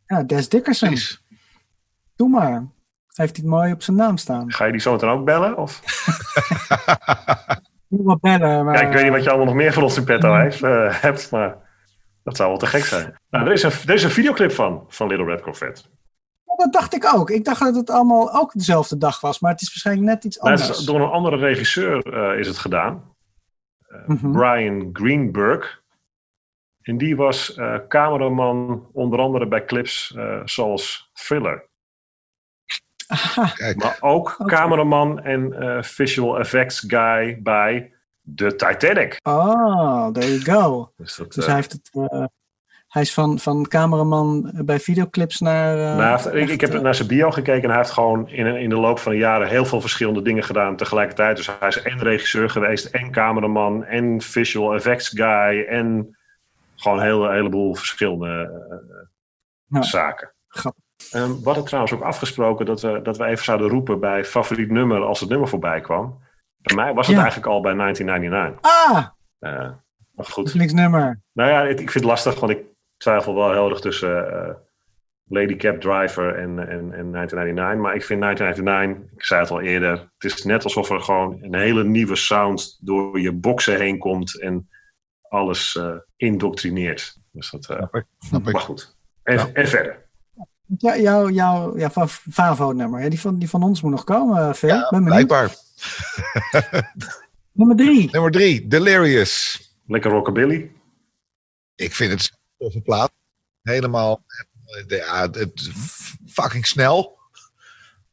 [0.05, 0.97] Ja, Des Dickerson.
[2.15, 2.65] Doe maar
[3.07, 4.51] heeft hij het mooi op zijn naam staan.
[4.51, 5.57] Ga je die zo meteen ook bellen?
[5.57, 5.81] Of?
[7.87, 8.75] Niet wat bellen, maar...
[8.75, 11.01] Ja, ik weet niet wat je allemaal nog meer van ons in petto heeft, uh,
[11.01, 11.57] hebt, maar
[12.23, 13.19] dat zou wel te gek zijn.
[13.29, 15.81] Nou, er, is een, er is een videoclip van, van Little Red Corvette.
[16.45, 17.29] Ja, dat dacht ik ook.
[17.29, 20.39] Ik dacht dat het allemaal ook dezelfde dag was, maar het is waarschijnlijk net iets
[20.39, 20.67] anders.
[20.67, 23.03] Nou, door een andere regisseur uh, is het gedaan.
[23.87, 24.31] Uh, mm -hmm.
[24.31, 25.80] Brian Greenberg.
[26.81, 30.15] En die was cameraman onder andere bij clips
[30.45, 31.69] zoals Thriller.
[33.75, 34.57] Maar ook okay.
[34.57, 37.91] cameraman en uh, visual effects guy bij
[38.35, 39.19] The Titanic.
[39.23, 40.91] Oh, there you go.
[40.97, 42.25] Dus, dat, dus uh, hij, heeft het, uh,
[42.87, 45.75] hij is van, van cameraman bij videoclips naar...
[45.77, 48.69] Nou, heeft, ik, ik, heb naar zijn bio gekeken en hij heeft gewoon in, in
[48.69, 51.37] de loop van de jaren heel veel verschillende dingen gedaan tegelijkertijd.
[51.37, 56.17] Dus hij is en regisseur geweest, en cameraman, en visual effects guy, en
[56.81, 58.49] gewoon een hele, heleboel verschillende
[59.67, 60.33] nou, zaken.
[60.47, 60.83] Grappig.
[61.13, 64.69] Um, we hadden trouwens ook afgesproken dat we, dat we even zouden roepen bij favoriet
[64.71, 66.19] nummer als het nummer voorbij kwam.
[66.57, 67.21] Bij mij was het Ja.
[67.21, 68.71] eigenlijk al bij 1999.
[68.71, 69.05] Ah,
[69.39, 69.71] Eh,
[70.15, 70.73] maar goed.
[70.73, 71.21] nummer.
[71.33, 72.63] Nou ja, ik vind het lastig, want ik
[72.97, 74.53] twijfel wel heel erg tussen eh,
[75.27, 77.81] Lady Cab Driver en, en, en 1999.
[77.81, 81.37] Maar ik vind 1999, ik zei het al eerder, het is net alsof er gewoon
[81.41, 84.69] een hele nieuwe sound door je boxen heen komt en
[85.31, 87.17] alles eh, indoctrineert.
[87.31, 88.05] Dus dat, eh, Snap ik.
[88.19, 88.53] Snap ik.
[88.53, 88.95] maar goed.
[89.23, 89.49] En, Ja.
[89.53, 90.09] en verder.
[90.77, 93.09] Ja, jouw jouw ja, Fa- Favo-nummer.
[93.09, 94.69] Die van, die van ons moet nog komen, Phil.
[94.69, 95.27] Ja, ben benieuwd.
[95.27, 95.55] blijkbaar.
[97.51, 98.09] Nummer drie.
[98.11, 99.59] Nummer drie, Delirious.
[99.87, 100.71] Lekker rockabilly.
[101.75, 103.11] Ik vind het een toffe plaat.
[103.61, 104.23] Helemaal,
[104.87, 105.69] ja, het
[106.27, 107.17] fucking snel.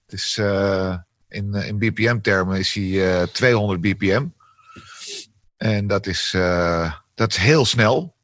[0.05, 0.97] Het is, eh,
[1.29, 4.27] in, eh, in BPM-termen is hij eh, 200 BPM.
[5.57, 8.17] En dat is, eh, dat is heel snel.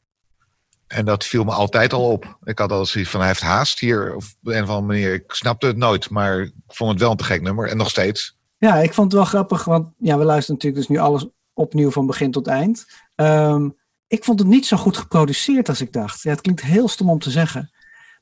[0.87, 2.39] En dat viel me altijd al op.
[2.45, 4.15] Ik had al zoiets van, hij heeft haast hier.
[4.15, 5.15] Of een of andere manier.
[5.15, 7.69] Ik snapte het nooit, maar ik vond het wel een te gek nummer.
[7.69, 8.39] En nog steeds.
[8.59, 11.91] Ja, ik vond het wel grappig, want ja, we luisteren natuurlijk dus nu alles opnieuw
[11.91, 12.87] van begin tot eind.
[13.15, 13.69] Ehm,
[14.07, 16.23] ik vond het niet zo goed geproduceerd als ik dacht.
[16.23, 17.71] Ja, het klinkt heel stom om te zeggen.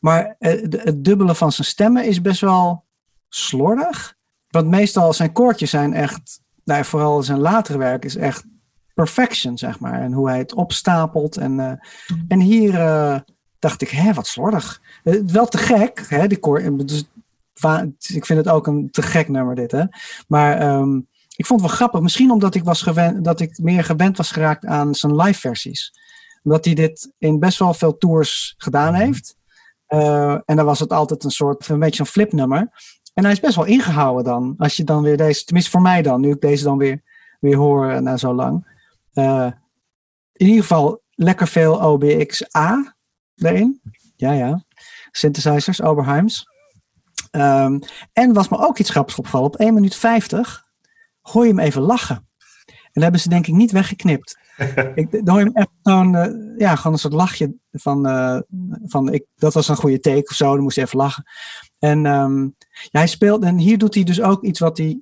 [0.01, 2.85] Maar eh, het dubbele van zijn stemmen is best wel
[3.29, 4.15] slordig.
[4.49, 8.45] Want meestal zijn koortjes zijn echt, nou, vooral zijn latere werk is echt
[8.95, 10.01] perfection, zeg maar.
[10.01, 11.37] En hoe hij het opstapelt.
[11.37, 11.73] En, eh,
[12.29, 13.19] en hier eh,
[13.59, 14.81] dacht ik, hè, wat slordig.
[15.03, 16.77] Eh, wel te gek, hè, die koor.
[16.87, 17.05] Dus,
[18.15, 19.85] ik vind het ook een te gek nummer dit, hè.
[20.29, 20.97] Maar ehm,
[21.37, 22.01] ik vond het wel grappig.
[22.01, 25.93] Misschien omdat ik, was gewend, dat ik meer gewend was geraakt aan zijn live versies.
[26.43, 29.37] Omdat hij dit in best wel veel tours gedaan heeft.
[29.87, 32.69] Eh, en dan was het altijd een soort, een beetje een flipnummer.
[33.15, 34.55] En hij is best wel ingehouden dan.
[34.59, 37.03] Als je dan weer deze, tenminste voor mij dan, nu ik deze dan weer,
[37.41, 38.72] weer hoor na zo lang.
[39.13, 39.51] Eh,
[40.33, 42.97] in ieder geval lekker veel OBX-A
[43.35, 43.81] erin.
[44.17, 44.65] Ja, ja.
[45.11, 46.47] Synthesizers, Oberheims.
[47.31, 47.79] Ehm,
[48.13, 49.47] en was me ook iets grappigs opgevallen.
[49.47, 50.65] Op 1 minuut 50
[51.21, 52.17] hoor je hem even lachen.
[52.67, 54.39] En dat hebben ze denk ik niet weggeknipt.
[54.95, 58.39] ik, dan hoor je hem echt gewoon, eh, ja, gewoon een soort lachje van, eh,
[58.85, 60.55] van ik, dat was een goede take of zo.
[60.55, 61.25] Dan moest hij even lachen.
[61.79, 62.43] En ehm,
[62.91, 65.01] ja, hij speelt, en hier doet hij dus ook iets wat hij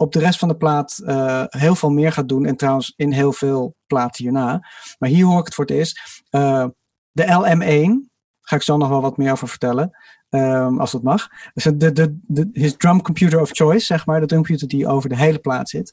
[0.00, 2.44] op de rest van de plaat eh, heel veel meer gaat doen.
[2.44, 4.66] En trouwens in heel veel platen hierna.
[4.98, 6.22] Maar hier hoor ik het voor het eerst.
[6.30, 6.66] Eh,
[7.10, 9.90] de LM1, ga ik zo nog wel wat meer over vertellen.
[10.28, 11.28] ehm, als dat mag.
[11.54, 14.20] Dus de, de, de, his drum computer of choice, zeg maar.
[14.20, 15.92] De drumcomputer die over de hele plaat zit.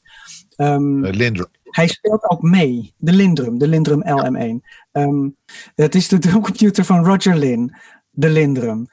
[0.56, 1.46] Uh, Lindrum.
[1.62, 2.94] hij speelt ook mee.
[2.96, 4.66] De Lindrum, de Lindrum LM1.
[4.92, 5.28] Ehm,
[5.74, 7.76] het is de drumcomputer van Roger Lin,
[8.10, 8.86] de Lindrum.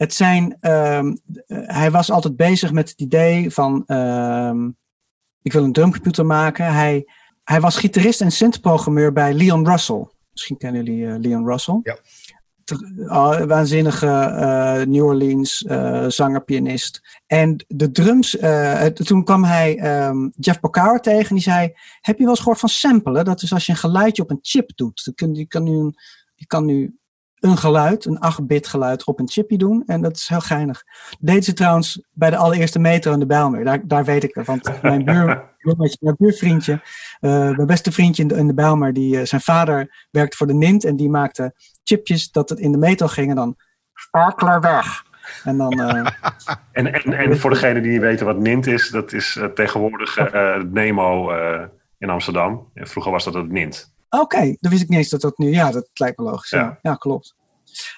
[0.00, 4.70] Het zijn, ehm, eh, hij was altijd bezig met het idee van, ehm,
[5.42, 6.72] ik wil een drumcomputer maken.
[6.72, 7.04] Hij,
[7.44, 10.08] hij was gitarist en synthprogrammeur bij Leon Russell.
[10.30, 11.80] Misschien kennen jullie eh, Leon Russell.
[11.82, 11.96] Ja.
[12.72, 17.00] Uh, waanzinnige eh, New Orleans eh, zanger, pianist.
[17.26, 22.16] En de drums, eh, toen kwam hij ehm, Jeff Porcaro tegen en die zei: Heb
[22.16, 23.24] je wel eens gehoord van samplen?
[23.24, 25.02] Dat is als je een geluidje op een chip doet.
[25.04, 25.92] Je kan, je kan, nu,
[26.34, 26.99] je kan nu
[27.40, 29.82] een geluid, een 8-bit geluid, op een chipje doen.
[29.86, 30.84] En dat is heel geinig.
[31.20, 33.64] Deden ze trouwens bij de allereerste metro in de Bijlmer.
[33.64, 34.46] Daar, daar weet ik het.
[34.46, 35.44] Want mijn, buur,
[36.00, 36.80] mijn buurvriendje,
[37.20, 40.46] eh, mijn beste vriendje in de, in de Bijlmer, die, eh, zijn vader werkte voor
[40.46, 40.84] de Nint.
[40.84, 43.56] En die maakte chipjes dat het in de metro ging en dan
[43.94, 45.04] sparkler weg.
[45.44, 45.92] En dan, eh,
[46.72, 50.32] En, en, en voor degenen die niet weten wat Nint is, dat is tegenwoordig
[50.70, 51.30] Nemo
[51.98, 52.70] in Amsterdam.
[52.74, 53.92] En vroeger was dat het Nint.
[54.10, 55.50] Oké, dan wist ik niet eens dat dat nu.
[55.50, 56.50] Ja, dat lijkt me logisch.
[56.82, 57.34] Ja, klopt.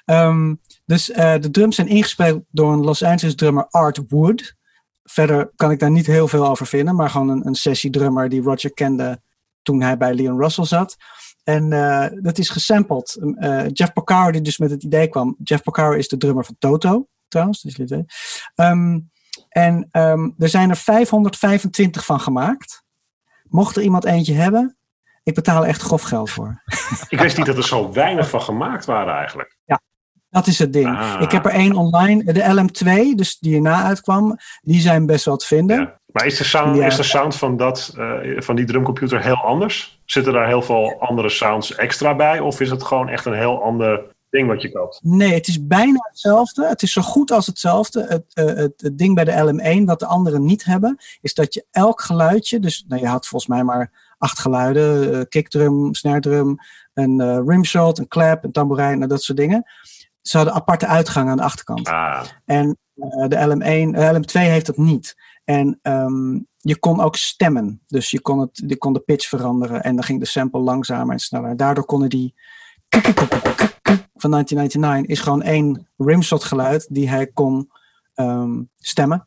[0.04, 0.54] Ehm,
[0.84, 4.54] dus eh, de drums zijn ingespeeld door een Los Angeles drummer Art Wood.
[5.02, 8.42] Verder kan ik daar niet heel veel over vinden, maar gewoon een, een sessiedrummer die
[8.42, 9.20] Roger kende
[9.62, 10.96] toen hij bij Leon Russell zat.
[11.44, 13.18] En eh, dat is gesampled.
[13.38, 15.36] Eh, Jeff Porcaro, die dus met het idee kwam.
[15.42, 17.60] Jeff Porcaro is de drummer van Toto, trouwens.
[17.60, 18.04] Dus jullie.
[18.54, 19.00] Ehm,
[19.48, 22.84] en ehm, er zijn er 525 van gemaakt.
[23.48, 24.76] Mocht er iemand eentje hebben,
[25.22, 26.62] ik betaal echt grof geld voor.
[27.08, 29.56] Ik wist niet dat er zo weinig van gemaakt waren eigenlijk.
[30.32, 30.86] Dat is het ding.
[30.86, 31.20] Ah.
[31.20, 34.36] Ik heb er één online, de LM2, dus die erna uitkwam.
[34.60, 35.80] Die zijn best wel te vinden.
[35.80, 36.00] Ja.
[36.06, 36.86] Maar is de sound, Ja.
[36.86, 40.00] is de sound van, dat, eh, van die drumcomputer heel anders?
[40.04, 42.40] Zitten daar heel veel andere sounds extra bij?
[42.40, 44.00] Of is het gewoon echt een heel ander
[44.30, 45.00] ding wat je koopt?
[45.02, 46.66] Nee, het is bijna hetzelfde.
[46.68, 48.06] Het is zo goed als hetzelfde.
[48.08, 51.54] Het, eh, het, het ding bij de LM1, wat de anderen niet hebben, is dat
[51.54, 53.90] je elk geluidje, dus nou, je had volgens mij maar
[54.22, 56.56] acht geluiden: eh, kickdrum, snare drum,
[56.94, 59.64] een eh, rimshot, een clap, een tamboerijn, nou, dat soort dingen.
[60.20, 61.88] Ze hadden aparte uitgangen aan de achterkant.
[61.88, 65.16] Ah, En eh, de LM1, de LM2 heeft dat niet.
[65.44, 67.82] En ehm, je kon ook stemmen.
[67.86, 69.82] Dus je kon, het, je kon de pitch veranderen.
[69.82, 71.56] En dan ging de sample langzamer en sneller.
[71.56, 72.34] Daardoor konden die
[74.14, 77.70] van 1999 is gewoon één rimshot geluid die hij kon
[78.14, 79.26] ehm, stemmen.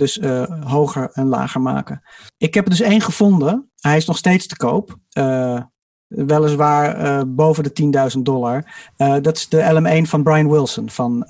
[0.00, 2.02] Dus uh, hoger en lager maken.
[2.36, 3.70] Ik heb er dus één gevonden.
[3.80, 4.96] Hij is nog steeds te koop.
[5.18, 5.60] Uh,
[6.06, 8.64] weliswaar uh, boven de 10.000 dollar.
[8.96, 11.20] dat is de LM1 van Brian Wilson van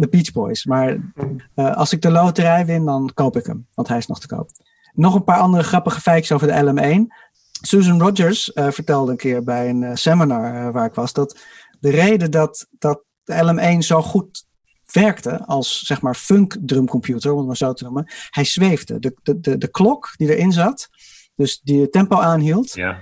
[0.00, 0.64] de Beach Boys.
[0.64, 0.98] Maar
[1.54, 3.66] als ik de loterij win, dan koop ik hem.
[3.74, 4.50] Want hij is nog te koop.
[4.94, 7.16] Nog een paar andere grappige feitjes over de LM1.
[7.60, 11.12] Susan Rogers vertelde een keer bij een seminar waar ik was...
[11.12, 11.38] dat
[11.80, 14.46] de reden dat, dat de LM1 zo goed
[14.92, 18.12] werkte als zeg maar funk drumcomputer, om het maar zo te noemen.
[18.30, 18.98] Hij zweefde.
[18.98, 20.88] De, de, de, de klok die erin zat,
[21.34, 22.98] dus die het tempo aanhield, ja.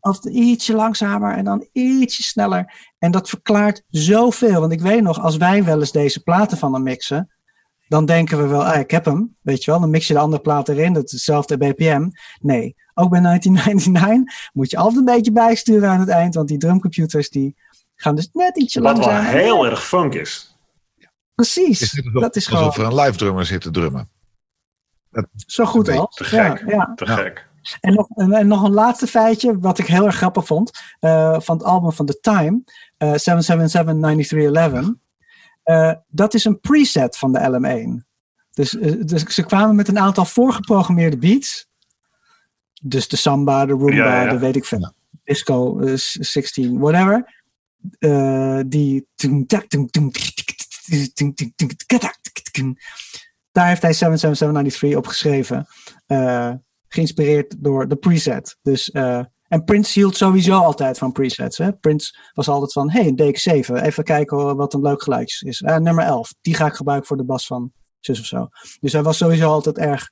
[0.00, 2.92] altijd ietsje langzamer en dan ietsje sneller.
[2.98, 4.60] En dat verklaart zoveel.
[4.60, 7.30] Want ik weet nog, als wij wel eens deze platen van hem mixen,
[7.88, 9.80] dan denken we wel, ah, ik heb hem, weet je wel.
[9.80, 12.08] Dan mix je de andere plaat erin, dat is hetzelfde BPM.
[12.40, 16.58] Nee, ook bij 1999 moet je altijd een beetje bijsturen aan het eind, want die
[16.58, 17.56] drumcomputers die
[17.94, 19.22] gaan dus net ietsje langzamer.
[19.22, 20.51] Wat wel heel erg funk is.
[21.34, 21.80] Precies.
[21.80, 22.92] Is dat is alsof gewoon...
[22.92, 24.10] er een live drummer zit te drummen.
[25.10, 26.06] Dat Zo goed al.
[26.06, 26.58] Te gek.
[26.58, 26.92] Ja, ja.
[26.94, 27.50] Te gek.
[27.80, 30.70] En nog, en nog een laatste feitje, wat ik heel erg grappig vond,
[31.00, 32.62] uh, van het album van The Time,
[32.98, 33.14] uh,
[34.84, 34.88] 777-9311.
[35.64, 38.06] Uh, dat is een preset van de LM1.
[38.50, 41.68] Dus, uh, dus ze kwamen met een aantal voorgeprogrammeerde beats.
[42.82, 44.30] Dus de samba, de rumba, ja, ja.
[44.30, 44.92] de weet ik veel.
[45.24, 47.40] Disco, 16, whatever.
[48.66, 49.06] die
[53.52, 55.66] daar heeft hij 77793 op geschreven.
[56.06, 56.52] Uh,
[56.88, 58.58] geïnspireerd door de preset.
[58.62, 61.58] Dus, uh, en Prince hield sowieso altijd van presets.
[61.58, 61.72] Hè?
[61.72, 65.60] Prince was altijd van, hey, een DX7, even kijken wat een leuk geluidje is.
[65.60, 68.48] Uh, nummer 11, die ga ik gebruiken voor de bas van zus of zo.
[68.80, 70.10] Dus hij was sowieso altijd erg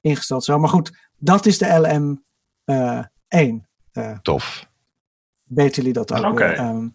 [0.00, 0.58] ingesteld zo.
[0.58, 2.22] Maar goed, dat is de LM1.
[4.22, 4.68] Tof.
[5.42, 6.18] Weten jullie dat ook?
[6.18, 6.28] Oké.
[6.28, 6.68] Okay.
[6.68, 6.92] Um,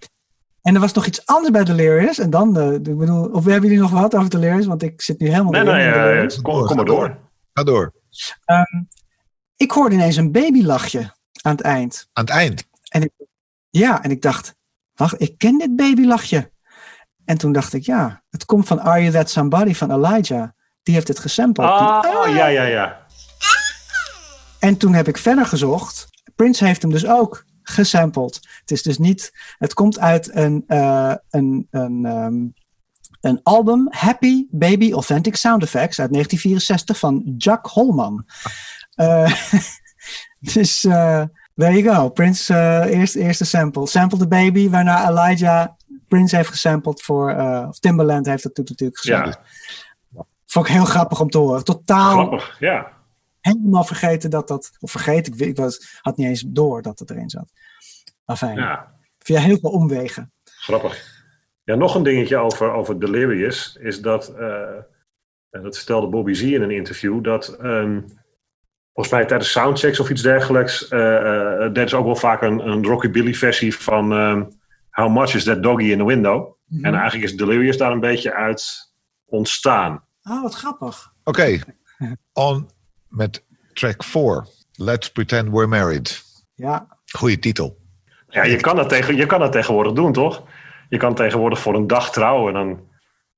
[0.65, 2.19] en er was nog iets anders bij Delirious.
[2.19, 4.65] En dan, uh, ik bedoel, of hebben jullie nog wat over Delirious?
[4.65, 7.17] Want ik zit nu helemaal nee, nee, nee, uh, kom, kom maar door.
[7.53, 7.93] Ga door.
[8.45, 8.87] Um,
[9.55, 12.07] ik hoorde ineens een babylachje aan het eind.
[12.13, 12.63] Aan het eind?
[12.89, 13.11] En ik,
[13.69, 14.55] ja, en ik dacht,
[14.93, 16.51] wacht, ik ken dit babylachje.
[17.25, 20.49] En toen dacht ik, ja, het komt van Are You That Somebody van Elijah.
[20.83, 21.67] Die heeft het gesampled.
[21.67, 23.05] Ah, Die, ah, ja, ja, ja.
[24.59, 26.07] En toen heb ik verder gezocht.
[26.35, 28.39] Prince heeft hem dus ook gesampled.
[28.59, 29.31] Het is dus niet.
[29.57, 32.53] Het komt uit een, uh, een, een, um,
[33.21, 38.25] een album, Happy Baby Authentic Sound Effects uit 1964 van Jack Holman.
[38.95, 39.31] Uh,
[40.53, 41.23] dus uh,
[41.55, 42.09] there you go.
[42.09, 42.53] Prince,
[42.89, 43.87] eerst, eerste sample.
[43.87, 45.67] Sample the Baby, waarna Elijah
[46.07, 47.35] Prince heeft gesampled voor.
[47.67, 49.39] of Timbaland heeft dat natuurlijk gesampled.
[50.11, 50.23] Ja.
[50.45, 51.63] Vond ik heel grappig om te horen.
[51.63, 52.11] Totaal.
[52.11, 52.94] Grappig, ja
[53.45, 54.71] helemaal vergeten dat dat.
[54.79, 57.51] Of vergeten, ik, ik was, had niet eens door dat het erin zat.
[58.25, 58.95] Enfin, ja.
[59.19, 60.31] via heel veel omwegen.
[60.43, 61.13] Grappig.
[61.63, 64.33] Ja, nog een dingetje over, over Delirious is dat.
[64.39, 64.77] Uh,
[65.49, 67.23] dat vertelde Bobby Z in een interview.
[67.23, 67.57] Dat.
[67.61, 68.05] Um,
[68.93, 70.91] volgens mij tijdens soundchecks of iets dergelijks.
[70.91, 74.11] Uh, uh, er is ook wel vaak een, een rockabilly versie van.
[74.11, 76.57] Um, How much is that doggy in the window?
[76.65, 76.85] Mm -hmm.
[76.85, 78.93] En eigenlijk is Delirious daar een beetje uit
[79.25, 80.03] ontstaan.
[80.23, 81.13] Oh, wat grappig.
[81.23, 81.39] Oké.
[81.39, 81.61] Okay.
[82.33, 82.69] On
[83.15, 83.43] met
[83.73, 84.47] track 4.
[84.71, 86.23] Let's Pretend We're Married.
[86.55, 86.87] Ja.
[87.05, 87.77] Goeie titel.
[88.27, 90.47] Ja, je kan, dat tegen, je kan dat tegenwoordig doen, toch?
[90.89, 92.53] Je kan tegenwoordig voor een dag trouwen.
[92.53, 92.69] Dan,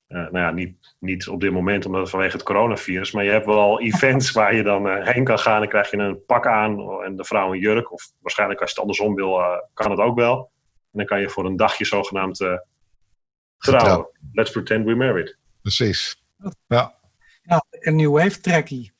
[0.07, 3.11] uh, nou ja, niet, niet op dit moment omdat vanwege het coronavirus.
[3.11, 5.59] Maar je hebt wel events waar je dan uh, heen kan gaan.
[5.59, 7.91] Dan krijg je een pak aan en de vrouw een jurk.
[7.91, 10.51] Of waarschijnlijk als je het andersom wil, uh, kan het ook wel.
[10.91, 12.38] En dan kan je voor een dagje zogenaamd
[13.57, 14.09] trouwen.
[14.32, 15.38] Let's Pretend We're Married.
[15.61, 16.23] Precies.
[16.67, 16.95] Ja.
[17.41, 18.91] Ja, een new wave trackie.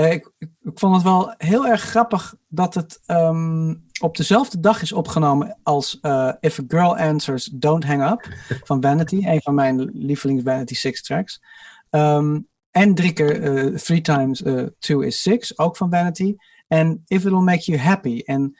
[0.00, 0.30] Uh, ik,
[0.74, 5.98] vond het wel heel erg grappig dat het um, op dezelfde dag is opgenomen als
[6.02, 8.28] uh, If a Girl Answers Don't Hang Up
[8.64, 11.42] van Vanity, een van mijn lievelings Vanity Six tracks.
[11.90, 14.42] Um, en drie keer uh, Three Times
[14.78, 16.36] Two is Six, ook van Vanity.
[16.68, 18.22] En If It'll Make You Happy.
[18.24, 18.58] En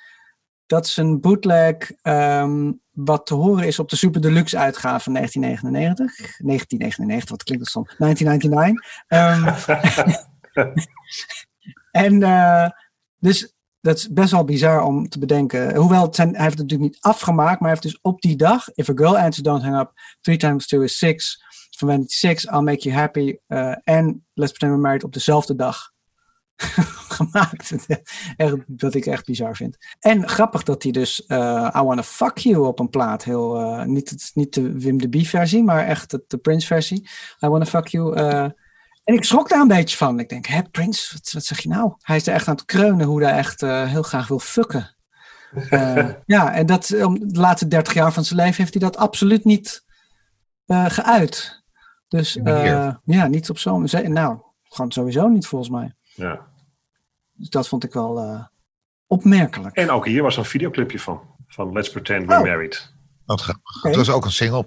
[0.66, 5.12] dat is een bootleg um, wat te horen is op de Super Deluxe uitgave van
[5.12, 6.38] 1999.
[6.38, 7.94] 1999, wat klinkt dat soms?
[7.98, 10.24] 1999.
[12.04, 12.68] en uh,
[13.18, 15.76] dus dat is best wel bizar om te bedenken.
[15.76, 18.36] Hoewel het zijn, hij heeft het natuurlijk niet afgemaakt, maar hij heeft dus op die
[18.36, 21.44] dag, If a Girl Answers Don't Hang Up, Three Times Two is Six,
[21.80, 25.54] van Vanity Six, I'll Make You Happy uh, en Let's Pretend We're Married op dezelfde
[25.54, 25.92] dag
[27.16, 27.86] gemaakt.
[28.36, 29.76] echt, wat ik echt bizar vind.
[29.98, 33.84] En grappig dat hij dus uh, I Wanna Fuck You op een plaat heel, uh,
[33.84, 37.08] niet, niet de Wim de B versie, maar echt de, de Prince versie.
[37.44, 38.16] I Wanna Fuck You
[39.10, 40.18] en ik schrok daar een beetje van.
[40.18, 41.94] Ik denk, hé Prins, wat, wat, zeg je nou?
[42.00, 44.96] Hij is er echt aan het kreunen hoe hij echt uh, heel graag wil fucken.
[45.54, 48.96] Uh, ja, en dat, om de laatste 30 jaar van zijn leven heeft hij dat
[48.96, 49.84] absoluut niet
[50.66, 51.62] uh, geuit.
[52.08, 52.38] Dus
[53.04, 53.88] ja, niet op zo'n...
[53.92, 55.94] Nou, gewoon sowieso niet volgens mij.
[56.14, 56.46] Ja.
[57.32, 58.44] Dus dat vond ik wel eh,
[59.06, 59.76] opmerkelijk.
[59.76, 61.20] En ook hier was een videoclipje van.
[61.46, 62.46] Van Let's Pretend We're Oh.
[62.46, 62.92] Married.
[63.24, 63.76] Wat grappig.
[63.76, 63.88] Oké.
[63.88, 64.66] Het was ook een single.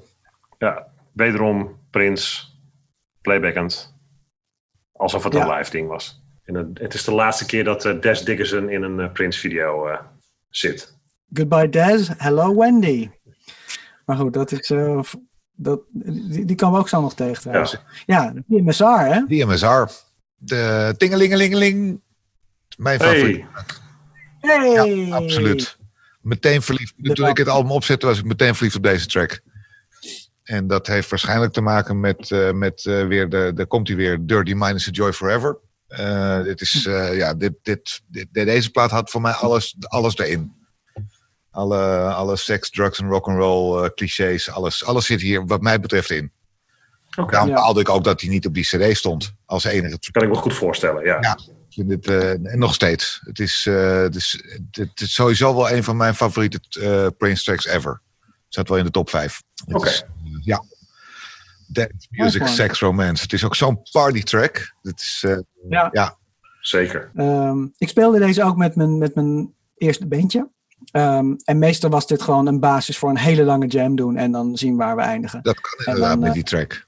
[0.58, 2.56] Ja, wederom Prins,
[3.22, 3.93] playbackend.
[4.94, 5.48] Alsof het Ja.
[5.50, 6.22] een live ding was.
[6.46, 9.40] En het, het is de laatste keer dat eh, Des Dickerson in een eh, Prince
[9.40, 10.00] video eh,
[10.50, 10.98] zit.
[11.34, 13.10] Goodbye Des, hello Wendy.
[14.06, 14.70] Maar goed, dat is.
[14.70, 15.00] eh,
[15.56, 17.78] dat, die, die komen we ook zo nog tegen trouwens.
[18.06, 19.26] Ja, de MSR, hè?
[19.28, 19.84] Die MSR.
[20.36, 22.02] De tingelingelingeling.
[22.78, 23.46] Mijn favoriet.
[24.40, 24.96] Hey, Hey!
[24.96, 25.78] Ja, absoluut.
[26.22, 26.94] Meteen verliefd.
[27.14, 29.42] Toen ik het album opzette, was ik meteen verliefd op deze track.
[30.44, 33.98] En dat heeft waarschijnlijk te maken met, eh, met eh, weer de, de komt hij
[33.98, 35.58] weer, Dirty Mind is a Joy Forever.
[35.88, 40.18] Eh, dit is, eh, ja, dit, dit, dit, deze plaat had voor mij alles, alles
[40.18, 40.62] erin.
[41.52, 41.80] Alle,
[42.14, 46.32] alle seks, drugs en rock'n'roll, clichés, alles, alles zit hier wat mij betreft in.
[47.16, 47.80] Oké, Daarom Ja.
[47.80, 50.14] ik ook dat hij niet op die cd stond als enige track.
[50.14, 51.06] kan ik me goed voorstellen.
[51.06, 51.18] Ja.
[51.22, 51.38] Ja.
[51.76, 53.22] Ik vind het, eh, en nog steeds.
[53.26, 57.44] Het is, eh, het, is, het is sowieso wel een van mijn favoriete eh Prince
[57.44, 58.02] tracks ever.
[58.48, 59.42] Zat wel in de top 5.
[59.72, 59.92] Oké.
[60.44, 60.64] Ja.
[61.68, 63.24] Dance, music, sex, romance.
[63.24, 64.76] Het is ook zo'n party track.
[64.82, 65.38] Het is, eh,
[65.70, 65.90] Ja.
[65.92, 66.18] ja.
[66.62, 67.12] Zeker.
[67.16, 70.50] Ehm, ik speelde deze ook met mijn, met mijn eerste bandje.
[70.92, 74.18] Ehm, en meestal was dit gewoon een basis voor een hele lange jam doen.
[74.18, 75.42] En dan zien waar we eindigen.
[75.42, 76.88] Dat kan inderdaad met eh, die track.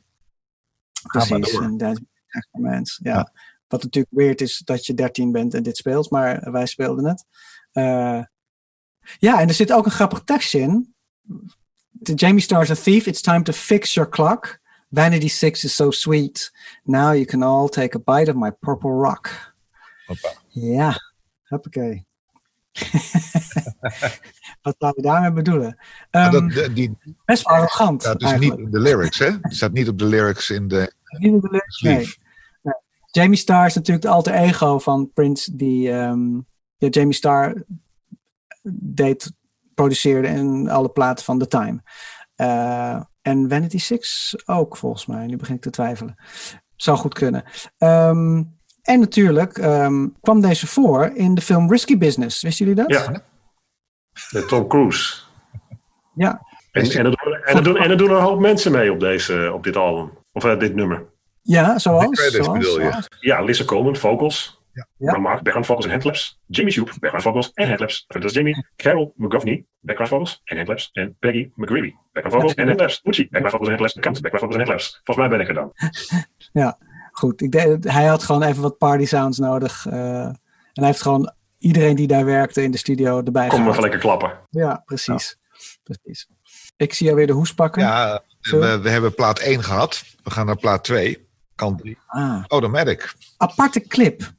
[1.08, 1.58] Precies.
[1.60, 3.16] En Dance Music Romance, ja.
[3.16, 3.32] Ja.
[3.68, 7.26] Wat natuurlijk weird is dat je 13 bent en dit speelt, maar wij speelden het.
[7.72, 8.24] Eh,
[9.18, 10.96] ja, en er zit ook een grappig tekstje in.
[12.14, 13.08] Jamie Star's a thief.
[13.08, 14.60] It's time to fix your clock.
[14.90, 16.52] Vanity Six is so sweet.
[16.84, 19.30] Now you can all take a bite of my purple rock.
[20.06, 20.34] Hoppa.
[20.50, 20.96] Ja,
[21.44, 22.06] hoppakee.
[24.62, 25.78] Wat zou je daarmee bedoelen?
[26.10, 28.02] Ehm, dat, de- die best wel arrogant.
[28.02, 28.58] staat dus eigenlijk.
[28.60, 29.32] niet in de lyrics, hè?
[29.42, 32.14] Het staat niet op de lyrics in de Niet de lyrics, nee.
[33.12, 36.36] Jamie Starr is natuurlijk de alter ego van Prince, die ehm,
[36.78, 37.64] ja, Jamie Starr
[38.72, 39.32] deed,
[39.76, 41.82] produceerde in alle platen van The Time.
[42.36, 45.26] Eh, en Vanity Six ook, volgens mij.
[45.26, 46.16] Nu begin ik te twijfelen.
[46.76, 47.44] Zou goed kunnen.
[47.78, 48.44] Ehm,
[48.82, 52.42] en natuurlijk ehm, kwam deze voor in de film Risky Business.
[52.42, 53.00] Wisten jullie dat?
[53.06, 53.24] Ja.
[54.30, 55.22] De Tom Cruise.
[56.16, 56.42] Ja.
[56.72, 59.00] En, en, er, doen- en, er doen, en er doen een hoop mensen mee op,
[59.00, 60.12] deze, op dit album.
[60.32, 61.06] Of eh, dit nummer.
[61.42, 62.10] Ja, zoals?
[62.10, 62.90] De credits zoals, bedoel je?
[62.90, 63.08] zoals.
[63.20, 64.64] Ja, Lissa Coleman, vocals.
[64.76, 64.88] Ja.
[64.98, 65.18] Ja.
[65.18, 66.40] Mark, background vocals en handclaps.
[66.46, 68.06] Jimmy Shoop, background vocals en handclaps.
[68.08, 68.64] Dat is Jimmy.
[68.76, 70.90] Carol McGovney, background vocals en handclaps.
[70.94, 73.00] En Peggy McGreevy, background vocals en handclaps.
[73.04, 74.00] Gucci, background vocals en handclaps.
[74.06, 75.02] Kant, background vocals en handclaps.
[75.04, 75.54] Volgens mij ben ik er
[76.54, 76.74] dan.
[77.12, 79.86] Goed, ik denk, hij had gewoon even wat party sounds nodig.
[79.86, 80.38] eh, en
[80.74, 84.40] hij heeft gewoon iedereen die daar werkte in de studio erbij Kom maar lekker klappen.
[84.50, 85.38] Ja, precies.
[85.84, 86.28] precies.
[86.78, 87.82] Ik zie jou weer de hoes pakken.
[87.82, 90.04] Ja, we, we hebben plaat 1 gehad.
[90.24, 91.28] We gaan naar plaat 2.
[91.56, 91.98] Kant 3.
[92.08, 93.14] Ah, Automatic.
[93.38, 94.34] aparte clip.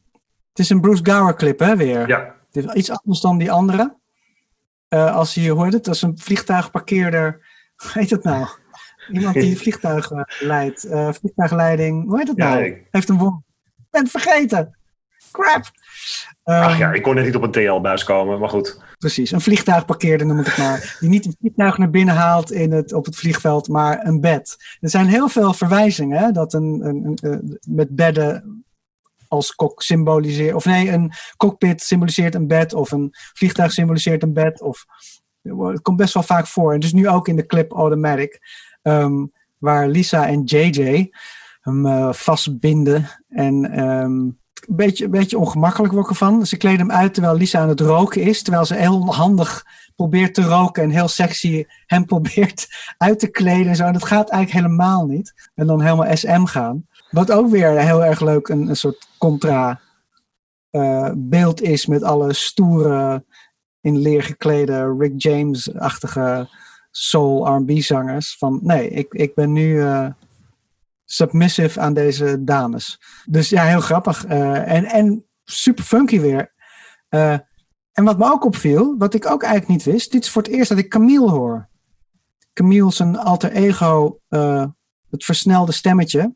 [0.56, 2.08] Het is een Bruce Gower clip, hè, weer.
[2.08, 3.96] Ja, Het is iets anders dan die andere.
[4.88, 7.40] Eh, als je hoort het, is een vliegtuigparkeerder.
[7.82, 8.46] Hoe heet het nou?
[9.12, 10.84] Iemand die vliegtuigen leidt.
[10.84, 12.08] Eh, vliegtuigleiding.
[12.08, 12.64] Hoe heet het Ja, nou?
[12.64, 13.34] ik- Heeft een woord.
[13.76, 14.76] Ik ben het vergeten.
[15.30, 15.64] Crap.
[16.42, 18.80] ach ja, ik kon net niet op een TL-buis komen, maar goed.
[18.98, 20.96] Precies, een vliegtuigparkeerder noem ik het maar.
[21.00, 24.56] Die niet een vliegtuig naar binnen haalt in het, op het vliegveld, maar een bed.
[24.80, 28.64] Er zijn heel veel verwijzingen hè, dat een, een, een, eh, met bedden
[29.28, 30.54] als kok symboliseert.
[30.54, 32.74] Of nee, een cockpit symboliseert een bed.
[32.74, 34.60] Of een vliegtuig symboliseert een bed.
[34.60, 34.84] Of,
[35.42, 36.72] het komt best wel vaak voor.
[36.72, 38.40] En dus nu ook in de clip Automatic.
[38.82, 39.24] ehm,
[39.58, 41.10] waar Lisa en JJ
[41.60, 43.08] hem eh, vastbinden.
[43.28, 44.30] En ehm,
[44.66, 46.46] een beetje, beetje ongemakkelijk word ik ervan.
[46.46, 48.42] Ze kleden hem uit terwijl Lisa aan het roken is.
[48.42, 49.64] Terwijl ze heel handig
[49.96, 50.82] probeert te roken.
[50.82, 53.66] En heel sexy hem probeert uit te kleden.
[53.66, 53.84] En zo.
[53.84, 55.50] En dat gaat eigenlijk helemaal niet.
[55.54, 56.86] En dan helemaal SM gaan.
[57.10, 59.80] Wat ook weer heel erg leuk een, een soort contra
[60.70, 61.86] eh, beeld is.
[61.86, 63.24] Met alle stoere,
[63.80, 66.48] in leer geklede Rick James-achtige
[66.90, 68.36] soul R&B zangers.
[68.38, 69.80] Van nee, ik, ik ben nu...
[69.80, 70.08] eh,
[71.08, 73.00] submissive aan deze dames.
[73.24, 74.24] Dus ja, heel grappig.
[74.24, 76.54] Eh, en, en super funky weer.
[77.92, 80.50] En wat me ook opviel, wat ik ook eigenlijk niet wist, dit is voor het
[80.50, 81.68] eerst dat ik Camille hoor.
[82.52, 84.20] Camille zijn alter ego,
[85.10, 86.34] het versnelde stemmetje,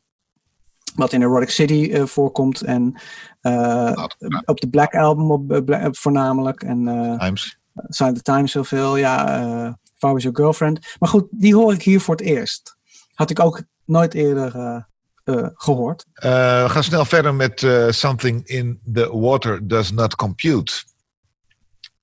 [0.94, 3.00] wat in Erotic City eh, voorkomt en
[3.40, 4.06] eh,
[4.44, 6.84] op de Black Album op, eh, voornamelijk en
[7.18, 7.58] Times.
[7.88, 10.96] Sign the Times zoveel, ja, eh If I Was Your Girlfriend.
[10.98, 12.76] Maar goed, die hoor ik hier voor het eerst.
[13.14, 14.82] Had ik ook nooit eerder eh,
[15.24, 16.06] eh, gehoord.
[16.12, 20.72] Eh, we gaan snel verder met Something in the Water Does Not Compute.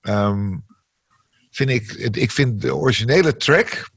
[0.02, 0.58] Ehm,
[1.50, 3.90] vind ik, ik vind de originele track,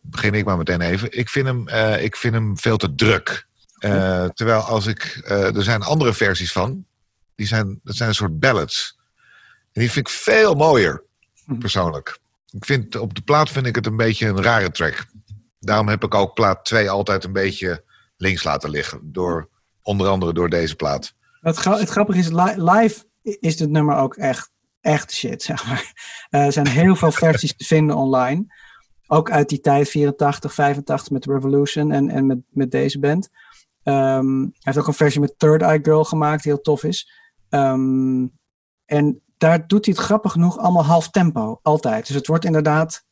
[0.00, 1.68] begin ik maar meteen even, ik vind hem,
[1.98, 3.48] ik vind hem veel te druk.
[3.80, 6.84] Eh, terwijl als ik, eh, er zijn andere versies van,
[7.34, 8.98] die zijn, dat zijn een soort ballads.
[9.72, 11.04] En die vind ik veel mooier,
[11.46, 11.58] Mhm.
[11.58, 12.18] persoonlijk.
[12.50, 15.06] Ik vind, op de plaat vind ik het een beetje een rare track.
[15.60, 17.84] Daarom heb ik ook plaat 2 altijd een beetje
[18.16, 19.00] links laten liggen.
[19.02, 19.48] Door,
[19.82, 21.14] onder andere door deze plaat.
[21.40, 24.50] Het, gra- het grappige is, li- live is dit nummer ook echt,
[24.80, 25.92] echt shit, zeg maar.
[26.30, 28.44] Eh, er zijn heel veel versies te vinden online.
[29.06, 33.28] Ook uit die tijd, 84, 85 met Revolution en, en met, met deze band.
[33.82, 37.10] Ehm, hij heeft ook een versie met Third Eye Girl gemaakt, die heel tof is.
[37.48, 38.26] Ehm,
[38.84, 42.06] en daar doet hij het grappig genoeg allemaal half tempo, altijd.
[42.06, 43.04] Dus het wordt inderdaad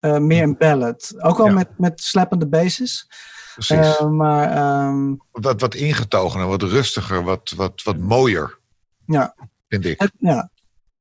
[0.00, 1.14] eh, meer een ballad.
[1.18, 1.52] Ook al Ja.
[1.52, 3.06] met, met slappende basses.
[3.54, 3.96] Precies.
[3.98, 8.58] Eh, maar ehm, wat, wat ingetogener, wat rustiger, wat, wat, wat mooier.
[9.06, 9.34] Ja.
[9.68, 10.00] Vind ik.
[10.00, 10.50] Het, ja.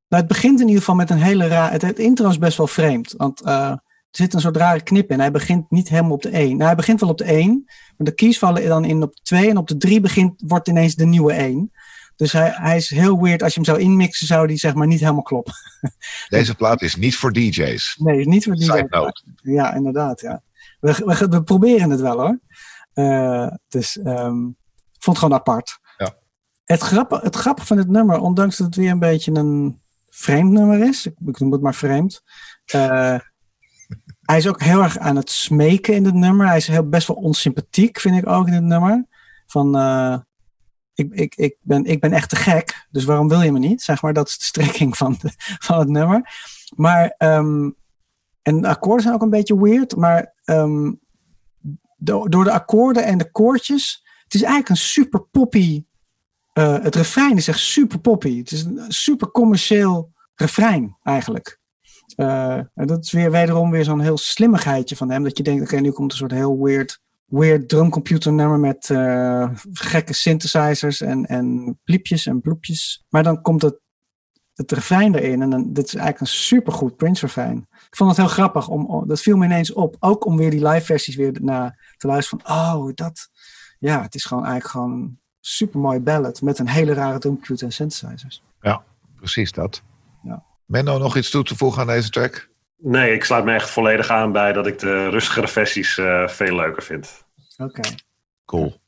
[0.09, 1.71] Nou, het begint in ieder geval met een hele raar.
[1.71, 3.13] Het, het intro is best wel vreemd.
[3.17, 3.73] Want eh,
[4.11, 5.19] zit een soort rare knip in.
[5.19, 6.49] Hij begint niet helemaal op de 1.
[6.49, 7.63] Nou, hij begint wel op de 1.
[7.65, 9.49] Maar de keys vallen dan in op de 2.
[9.49, 11.71] En op de 3 begint, wordt ineens de nieuwe 1.
[12.15, 13.43] Dus hij, hij is heel weird.
[13.43, 15.53] Als je hem zou inmixen, zou die zeg maar niet helemaal kloppen.
[16.29, 17.95] Deze plaat is niet voor DJ's.
[17.99, 19.23] Nee, niet voor note.
[19.41, 20.21] Ja, inderdaad.
[20.21, 20.41] Ja.
[20.79, 22.39] We, we, we proberen het wel hoor.
[22.93, 25.79] Eh, dus ehm, ik vond het gewoon apart.
[25.97, 26.15] Ja.
[26.63, 30.51] Het, grappige, het grappige van het nummer, ondanks dat het weer een beetje een vreemd
[30.51, 32.21] nummer is, ik, ik noem het maar vreemd.
[32.65, 33.19] eh,
[34.27, 36.47] hij is ook heel erg aan het smeken in het nummer.
[36.47, 39.05] Hij is heel, best wel onsympathiek, vind ik ook in het nummer.
[39.47, 40.17] Van, eh,
[40.93, 43.81] ik, ik, ik, ben, ik ben echt te gek, dus waarom wil je me niet?
[43.81, 45.17] Zeg maar, dat is de strekking van,
[45.67, 46.29] van het nummer.
[46.75, 47.69] Maar ehm,
[48.41, 50.91] en de akkoorden zijn ook een beetje weird, maar ehm,
[51.97, 55.85] do- door de akkoorden en de koortjes, het is eigenlijk een super poppy.
[56.53, 58.37] eh, het refrein is echt super poppy.
[58.37, 61.56] Het is een super commercieel refrein eigenlijk.
[62.15, 65.23] Eh, en dat is weer wederom weer zo'n heel slimmigheidje van hem.
[65.23, 69.49] Dat je denkt, oké, nu komt een soort heel weird, weird drumcomputer nummer met eh,
[69.71, 73.05] gekke synthesizers en, en bliepjes en bloepjes.
[73.09, 73.79] Maar dan komt het,
[74.53, 77.67] het refrein erin en dan, dit is eigenlijk een supergoed Prince refrein.
[77.71, 78.67] Ik vond het heel grappig.
[78.67, 79.95] Om, dat viel me ineens op.
[79.99, 82.45] Ook om weer die live versies weer naar te luisteren.
[82.45, 83.29] Van, oh, dat.
[83.79, 86.41] Ja, het is gewoon eigenlijk gewoon een super mooi ballad.
[86.41, 88.43] Met een hele rare drumcomputer en synthesizers.
[89.15, 89.83] Precies dat.
[90.67, 92.49] Menno, nog iets toe te voegen aan deze track?
[92.77, 96.55] Nee, ik sluit me echt volledig aan bij dat ik de rustigere versies eh, veel
[96.55, 97.25] leuker vind.
[97.57, 97.81] Oké.
[98.45, 98.79] Cool.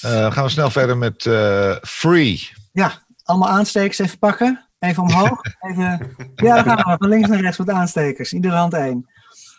[0.00, 2.48] Eh, gaan we snel verder met eh, Free.
[2.72, 2.92] Ja,
[3.24, 4.68] allemaal aanstekers even pakken.
[4.78, 5.40] Even omhoog.
[5.70, 8.32] Even, ja, dan gaan we van links naar rechts met aanstekers.
[8.32, 9.10] Iedere hand één.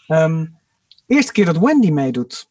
[0.08, 0.46] Ehm,
[1.08, 2.50] eerste keer dat Wendy meedoet.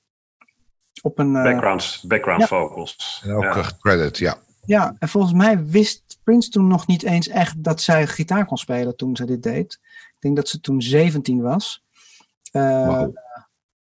[1.03, 2.47] Op een, Background, background ja.
[2.47, 3.23] vocals.
[3.25, 3.63] En ook Ja.
[3.63, 4.39] gecredit, ja.
[4.65, 8.59] Ja, en volgens mij wist Prince toen nog niet eens echt dat zij gitaar kon
[8.59, 9.79] spelen toen ze dit deed.
[9.83, 11.85] Ik denk dat ze toen 17 was.
[12.53, 13.05] Eh,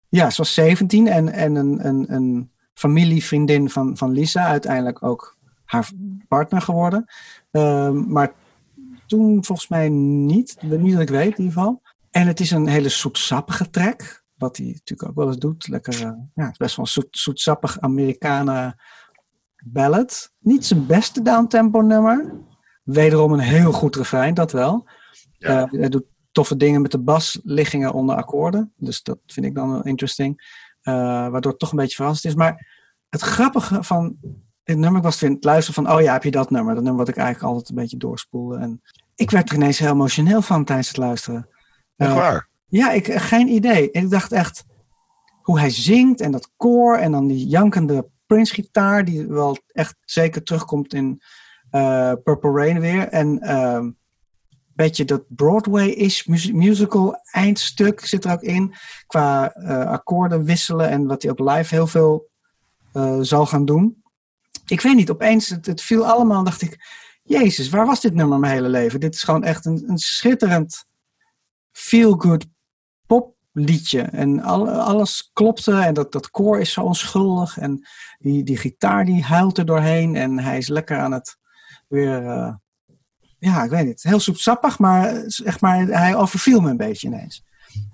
[0.09, 5.37] ja, ze was 17 en, en een, een, een familievriendin van, van Lisa, uiteindelijk ook
[5.65, 5.91] haar
[6.27, 7.05] partner geworden.
[7.51, 8.33] Ehm, maar
[9.07, 11.81] toen volgens mij niet, niet dat ik weet in ieder geval.
[12.11, 15.67] En het is een hele zoetsappige track, wat hij natuurlijk ook wel eens doet.
[15.67, 18.77] Lekker, eh, ja, het is best wel een zoet, zoetsappig Americana
[19.65, 20.31] ballad.
[20.39, 22.33] Niet zijn beste downtempo nummer.
[22.83, 24.87] Wederom een heel goed refrein, dat wel.
[25.37, 25.63] Ja.
[25.63, 28.73] Eh, hij doet toffe dingen met de basliggingen onder akkoorden.
[28.77, 30.57] Dus dat vind ik dan wel interesting.
[30.81, 30.93] Eh,
[31.29, 32.39] waardoor het toch een beetje verrassend is.
[32.39, 32.67] Maar
[33.09, 34.17] het grappige van
[34.63, 36.73] het nummer, ik was aan het luisteren van, oh ja, heb je dat nummer?
[36.73, 38.57] Dat nummer wat ik eigenlijk altijd een beetje doorspoelde.
[38.57, 38.81] En
[39.15, 41.47] ik werd er ineens heel emotioneel van tijdens het luisteren.
[41.95, 42.49] Echt Eh, waar.
[42.67, 43.91] ja, ik, geen idee.
[43.91, 44.65] Ik dacht echt,
[45.41, 50.43] hoe hij zingt en dat koor en dan die jankende Prince-gitaar, die wel echt zeker
[50.43, 51.21] terugkomt in
[51.69, 53.07] eh, Purple Rain weer.
[53.07, 53.89] En ehm
[54.79, 58.73] beetje dat Broadway-ish mus- musical eindstuk zit er ook in.
[59.07, 62.29] Qua eh, akkoorden wisselen en wat hij op live heel veel
[62.93, 64.03] eh, zal gaan doen.
[64.65, 66.77] Ik weet niet, opeens, het, het viel allemaal, dacht ik,
[67.23, 68.99] Jezus, waar was dit nummer mijn hele leven?
[68.99, 70.85] Dit is gewoon echt een, een schitterend
[71.71, 72.45] feel-good
[73.59, 74.01] popliedje.
[74.01, 77.57] En al, alles klopte en dat, dat koor is zo onschuldig.
[77.57, 77.87] En
[78.19, 80.15] die, die gitaar die huilt er doorheen.
[80.15, 81.37] En hij is lekker aan het
[81.87, 82.25] weer...
[82.27, 82.53] eh,
[83.39, 84.03] ja, ik weet niet.
[84.03, 87.43] Heel soepsappig, maar, zeg maar hij overviel me een beetje ineens.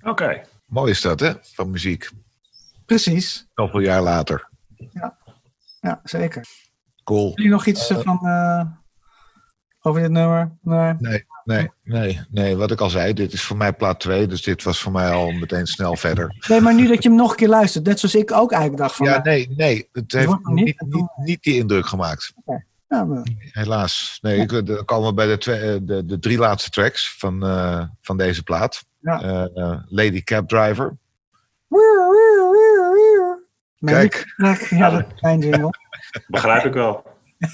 [0.02, 0.42] Oké.
[0.66, 1.34] Mooi is dat, hè?
[1.42, 2.10] Van muziek.
[2.86, 3.48] Precies.
[3.54, 4.50] Zoveel jaar later.
[5.82, 6.46] Ja, zeker.
[7.04, 7.30] Cool.
[7.30, 8.66] Heb je nog iets eh, van, eh,
[9.82, 10.58] over dit nummer?
[10.62, 10.94] Nee.
[11.00, 12.56] Nee, nee, nee, nee.
[12.56, 14.28] Wat ik al zei, dit is voor mij plaat 2.
[14.28, 16.36] Dus dit was voor mij al meteen snel verder.
[16.48, 18.82] nee, maar nu dat je hem nog een keer luistert, net zoals ik ook eigenlijk
[18.82, 19.06] dacht van...
[19.06, 19.90] Ja, nou, nee, nee.
[19.92, 22.34] Het heeft niet niet, niet, die indruk gemaakt.
[22.88, 24.18] ja, maar- Helaas.
[24.22, 27.46] Nee, ik, dan komen we bij de, twee, eh, de, de drie laatste tracks van,
[27.46, 28.86] eh, van deze plaat.
[29.00, 29.22] Ja.
[29.22, 30.98] Eh, eh, Lady Cab Driver.
[33.80, 34.34] Kijk.
[34.70, 35.70] ja, dat is mijn jingle.
[36.28, 37.04] Begrijp ik wel.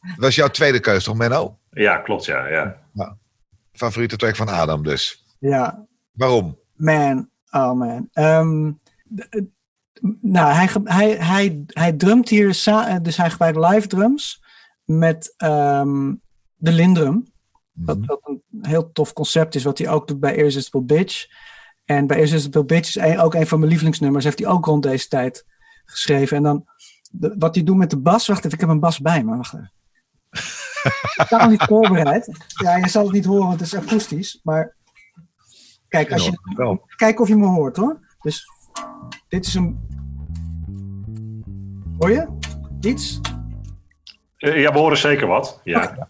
[0.00, 1.58] Dat was jouw tweede keus, toch, Menno?
[1.70, 2.46] Ja, klopt, ja.
[2.46, 2.76] ja.
[3.76, 5.24] Favoriete track van Adam dus.
[5.38, 6.58] Ja, Waarom?
[6.74, 7.28] man.
[7.50, 8.08] Oh man.
[8.12, 8.72] Ehm,
[9.16, 9.42] eh,
[10.20, 14.42] nou, hij, hij, hij, hij drumt hier, eh, dus hij gebruikt live drums
[14.84, 16.14] met ehm,
[16.54, 17.26] de Lindrum.
[17.72, 18.06] Wat, Mhm.
[18.06, 21.26] wat een heel tof concept is, wat hij ook doet bij Irresistible Bitch.
[21.84, 24.24] En bij Irresistible Bitch is ook een van mijn lievelingsnummers.
[24.24, 25.46] Heeft hij ook rond deze tijd
[25.84, 26.36] geschreven.
[26.36, 26.64] En dan,
[27.10, 28.26] de- wat hij doet met de bas.
[28.26, 29.36] Wacht even, ik heb een bas bij me.
[29.36, 29.72] Wacht even.
[31.16, 32.28] ik ben nog niet voorbereid.
[32.62, 34.40] Ja, je zal het niet horen, want het is akoestisch.
[34.42, 34.74] Maar
[35.88, 36.84] kijk, als je, Wel.
[36.96, 38.00] kijk of je me hoort hoor.
[38.20, 38.50] Dus
[39.28, 39.78] dit is een...
[41.98, 42.28] Hoor je?
[42.80, 43.20] Iets?
[44.36, 45.60] Eh, Ja, we horen zeker wat.
[45.64, 46.06] Ja.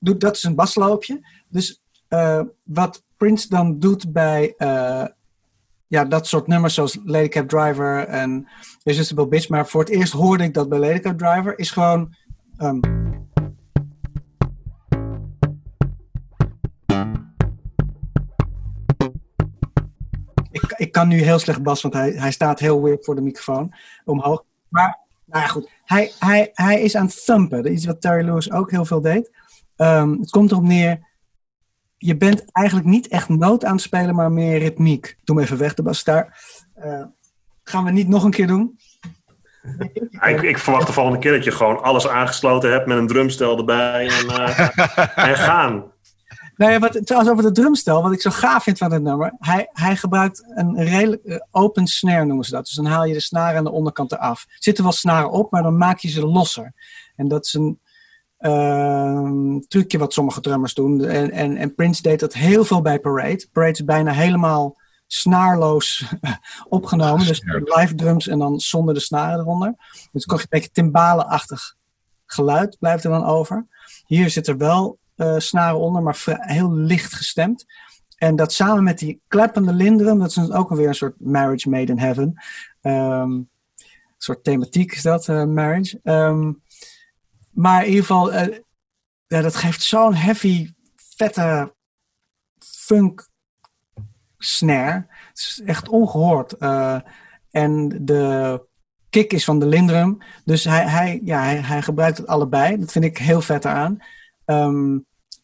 [0.00, 1.20] Doe, dat is een basloopje.
[1.48, 5.04] Dus eh, wat Prince dan doet bij eh,
[5.86, 8.48] ja, dat soort nummers zoals Lady Cab Driver en
[8.82, 9.48] Irresistible Bitch.
[9.48, 11.58] Maar voor het eerst hoorde ik dat bij Lady Cab Driver.
[11.58, 12.14] Is gewoon...
[12.56, 12.80] ehm,
[20.98, 24.44] kan nu heel slecht bas, want hij, hij staat heel weird voor de microfoon omhoog.
[24.68, 25.70] Maar nou ja, goed.
[25.84, 27.62] Hij, hij, hij is aan het thumpen.
[27.62, 29.30] Dat is iets wat Terry Lewis ook heel veel deed.
[29.76, 31.06] Ehm, het komt erop neer.
[31.96, 35.16] Je bent eigenlijk niet echt noot aan het spelen, maar meer ritmiek.
[35.24, 36.44] Doe hem even weg, de bas daar.
[36.74, 37.04] Eh,
[37.64, 38.78] gaan we niet nog een keer doen?
[40.10, 43.58] Ik, ik verwacht de volgende keer dat je gewoon alles aangesloten hebt met een drumstel
[43.58, 44.58] erbij en, eh,
[45.28, 45.84] en gaan.
[46.58, 49.34] Nou ja, wat, trouwens over de drumstel, wat ik zo gaaf vind van het nummer.
[49.38, 52.64] Hij, hij gebruikt een redelijk eh, open snare noemen ze dat.
[52.64, 54.44] Dus dan haal je de snaren aan de onderkant eraf.
[54.48, 56.72] Er zitten wel snaren op, maar dan maak je ze losser.
[57.16, 57.80] En dat is een
[58.38, 61.04] ehm, trucje wat sommige drummers doen.
[61.04, 63.48] En, en, en Prince deed dat heel veel bij Parade.
[63.52, 64.76] Parade is bijna helemaal
[65.06, 66.04] snaarloos
[66.68, 67.26] opgenomen.
[67.26, 69.74] Dus live drums en dan zonder de snaren eronder.
[70.12, 71.76] Dus kocht je een beetje timbalenachtig
[72.26, 73.66] geluid, blijft er dan over.
[74.06, 74.98] Hier zit er wel
[75.36, 77.64] snaren onder, maar heel licht gestemd.
[78.16, 81.92] En dat samen met die kleppende lindrum, dat is ook alweer een soort marriage made
[81.92, 82.42] in heaven.
[82.80, 83.48] Een
[84.16, 86.00] soort thematiek is dat, eh, marriage.
[86.02, 86.52] Ehm,
[87.50, 88.58] maar in ieder geval, eh,
[89.26, 91.74] ja, dat geeft zo'n heavy, vette
[92.58, 93.28] funk
[94.38, 95.06] snare.
[95.28, 96.52] Het is echt ongehoord.
[96.52, 97.00] Eh,
[97.50, 98.66] en de
[99.10, 100.18] kick is van de lindrum.
[100.44, 102.78] Dus hij, hij, ja, hij, hij gebruikt het allebei.
[102.78, 103.98] Dat vind ik heel vet eraan.
[104.44, 104.98] Ehm,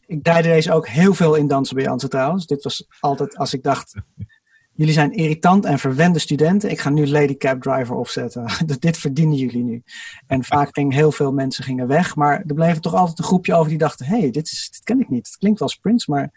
[0.07, 2.45] ik draaide deze ook heel veel in dansen bij Jansen trouwens.
[2.45, 3.93] Dit was altijd als ik dacht...
[4.77, 6.69] Jullie zijn irritant en verwende studenten.
[6.69, 8.45] Ik ga nu Lady Cab Driver opzetten.
[8.79, 9.83] Dit verdienen jullie nu.
[10.27, 12.15] En vaak gingen heel veel mensen gingen weg.
[12.15, 14.05] Maar er bleef toch altijd een groepje over die dachten...
[14.05, 15.27] Hé, hey, dit, is- dit ken ik niet.
[15.27, 16.31] Het klinkt wel als Prince, maar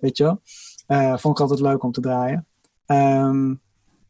[0.00, 0.40] weet je wel.
[0.86, 2.46] Eh, vond ik altijd leuk om te draaien.
[2.86, 3.54] Ehm,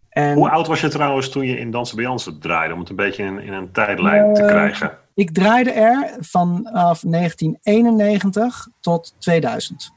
[0.09, 2.75] en Hoe oud was je trouwens toen je in Dansen bij Jansen draaide?
[2.75, 4.99] Om het een beetje in, in een tijdlijn te Eh, krijgen.
[5.15, 9.93] Ik draaide er vanaf 1991 tot 2000.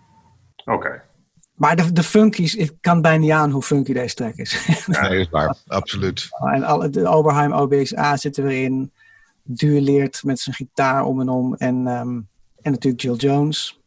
[0.66, 1.02] Oké.
[1.54, 4.68] Maar de, de funkies, ik kan bijna niet aan hoe funky deze track is.
[4.88, 5.56] Nee, is waar.
[5.68, 6.28] Absoluut.
[6.54, 8.92] en alle, de Oberheim OBXA zit er weer in.
[9.44, 11.56] Duelleert met zijn gitaar om en om.
[11.56, 12.22] En, ehm,
[12.62, 13.80] en natuurlijk Jill Jones.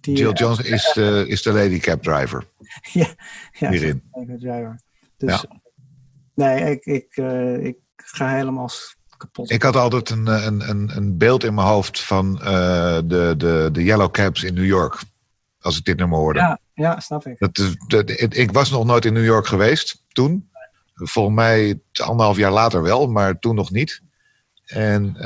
[0.00, 2.44] Die, Jill eh, Jones is de, is de Lady Cab Driver
[2.92, 3.08] ja,
[3.52, 4.02] ja, hierin.
[4.38, 4.80] Driver.
[5.16, 5.44] Dus
[6.34, 8.70] nee, ik, ik, eh, ik ga helemaal
[9.18, 9.50] kapot.
[9.50, 13.34] Ik had altijd een, eh, een, een, een beeld in mijn hoofd van eh, de,
[13.36, 15.02] de, de Yellow Cabs in New York.
[15.60, 16.38] Als ik dit nummer hoorde.
[16.38, 17.38] ja, ja, snap ik.
[17.38, 20.50] Dat dat, ik was nog nooit in New York geweest toen.
[20.94, 24.02] Volgens mij anderhalf jaar later wel, maar toen nog niet.
[24.64, 25.16] En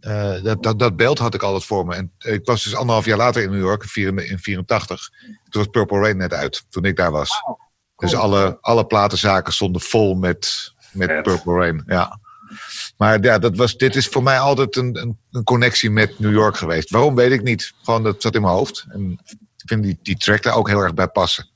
[0.00, 1.94] eh, dat, dat, dat beeld had ik altijd voor me.
[1.94, 4.30] En ik was dus anderhalf jaar later in New York, in 84.
[4.32, 5.10] in 84.
[5.48, 7.42] Toen was Purple Rain net uit, toen ik daar was.
[7.96, 11.22] Dus alle, alle platenzaken stonden vol met, met.
[11.22, 11.82] Purple Rain.
[11.86, 12.18] Ja.
[12.96, 16.32] Maar ja, dat was, dit is voor mij altijd een, een, een connectie met New
[16.32, 16.90] York geweest.
[16.90, 17.72] Waarom weet ik niet.
[17.82, 18.86] Gewoon dat zat in mijn hoofd.
[18.88, 21.48] En ik vind die, die track daar ook heel erg bij passen.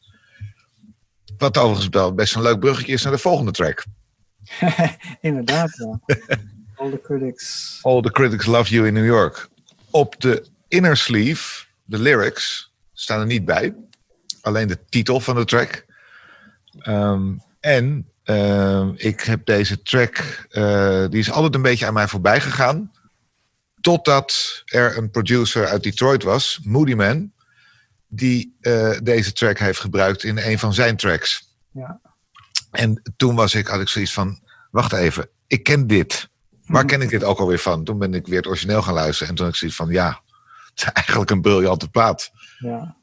[1.38, 3.84] Wat overigens wel best een leuk bruggetje is naar de volgende track.
[5.20, 6.16] Inderdaad, ja.
[6.74, 7.78] All the critics.
[7.82, 9.48] All the Critics Love You in New York.
[9.90, 13.74] Op de inner sleeve, de lyrics, staan er niet bij.
[14.40, 15.84] Alleen de titel van de track.
[16.78, 22.08] Ehm, en ehm, ik heb deze track, eh, die is altijd een beetje aan mij
[22.08, 22.92] voorbij gegaan.
[23.80, 27.32] Totdat er een producer uit Detroit was, Moody Man,
[28.06, 31.56] die eh, deze track heeft gebruikt in een van zijn tracks.
[31.70, 32.00] Ja.
[32.70, 34.40] En toen was ik, had ik zoiets van,
[34.70, 36.28] wacht even, ik ken dit.
[36.64, 37.84] Waar ken ik dit ook alweer van?
[37.84, 39.28] Toen ben ik weer het origineel gaan luisteren.
[39.28, 40.08] En toen had ik zoiets van, ja,
[40.70, 42.30] het is eigenlijk een briljante plaat.
[42.58, 42.96] Ja.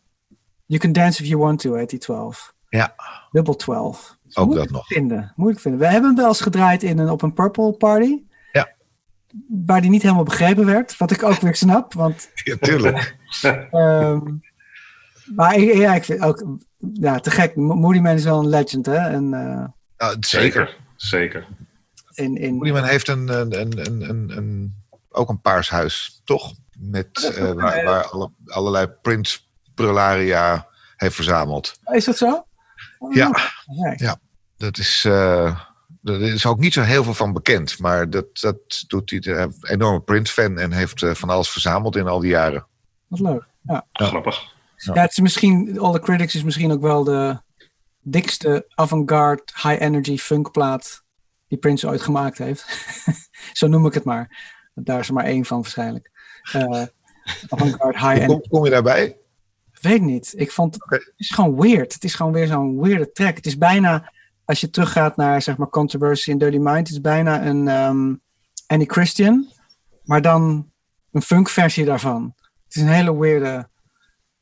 [0.65, 2.53] You can dance if you want to, heet die 12.
[2.69, 2.95] Ja.
[3.31, 4.17] Dubbel 12.
[4.33, 4.87] Ook moeilijk dat nog.
[4.87, 5.79] Vinden, moeilijk vinden.
[5.79, 8.23] We hebben hem wel eens gedraaid in een, op een Purple Party.
[8.51, 8.69] Ja.
[9.47, 10.97] Waar die niet helemaal begrepen werd.
[10.97, 11.93] Wat ik ook weer snap.
[11.93, 13.17] Want, Ja, tuurlijk.
[13.71, 14.19] ehm,
[15.35, 16.45] maar ik, ja, ik vind ook
[16.93, 17.55] ja, te gek.
[17.55, 18.95] Mo- Moody Man is wel een legend, hè?
[18.97, 19.65] En, eh,
[19.97, 20.77] Nou, zeker.
[20.95, 21.47] Zeker.
[22.13, 24.75] In, in, heeft een, een, een, een, een, een-
[25.09, 26.53] ook een paars huis, toch?
[26.79, 29.39] Met, eh, waar, waar alle, allerlei Prince
[29.75, 31.79] prularia heeft verzameld.
[31.83, 32.45] Is dat zo?
[32.99, 33.31] Oh, Ja.
[33.75, 34.15] Oké.
[34.57, 35.59] Dat is, eh
[36.03, 37.79] er is ook niet zo heel veel van bekend.
[37.79, 39.19] Maar dat, dat doet hij.
[39.23, 42.67] Hij is een enorme Prince-fan en heeft eh, van alles verzameld in al die jaren.
[43.07, 43.47] Wat leuk.
[43.61, 43.85] Ja.
[43.93, 44.55] Grappig.
[44.75, 44.93] Ja.
[44.93, 47.41] Ja, het is misschien, All the Critics is misschien ook wel de
[48.01, 51.03] dikste avant-garde high-energy funkplaat
[51.47, 52.65] die Prince ooit gemaakt heeft.
[53.53, 54.37] Zo noem ik het maar.
[54.73, 56.11] Daar is er maar één van waarschijnlijk.
[56.51, 56.61] Eh
[57.49, 58.25] avant-garde Hoe high-energy.
[58.25, 59.17] kom, kom je daarbij?
[59.81, 60.33] Weet niet.
[60.35, 61.93] Ik vond het is gewoon weird.
[61.93, 63.35] Het is gewoon weer zo'n weirde track.
[63.35, 64.13] Het is bijna,
[64.45, 68.13] als je teruggaat naar zeg maar Controversy in Dirty Mind, het is bijna een ehm
[68.67, 69.47] Annie Christian,
[70.03, 70.71] maar dan
[71.11, 72.33] een funkversie daarvan.
[72.65, 73.69] Het is een hele weirde.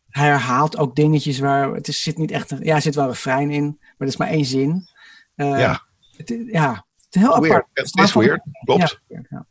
[0.09, 2.51] Hij herhaalt ook dingetjes waar het is, zit niet echt.
[2.51, 4.87] een- Ja, er zit wel een refrein in, maar dat is maar één zin.
[5.35, 5.87] Eh, Ja.
[6.17, 7.53] Het, is- ja, het is heel Weird.
[7.55, 7.67] apart.
[7.73, 9.01] Het is weird, klopt.
[9.07, 9.45] Ja, ja.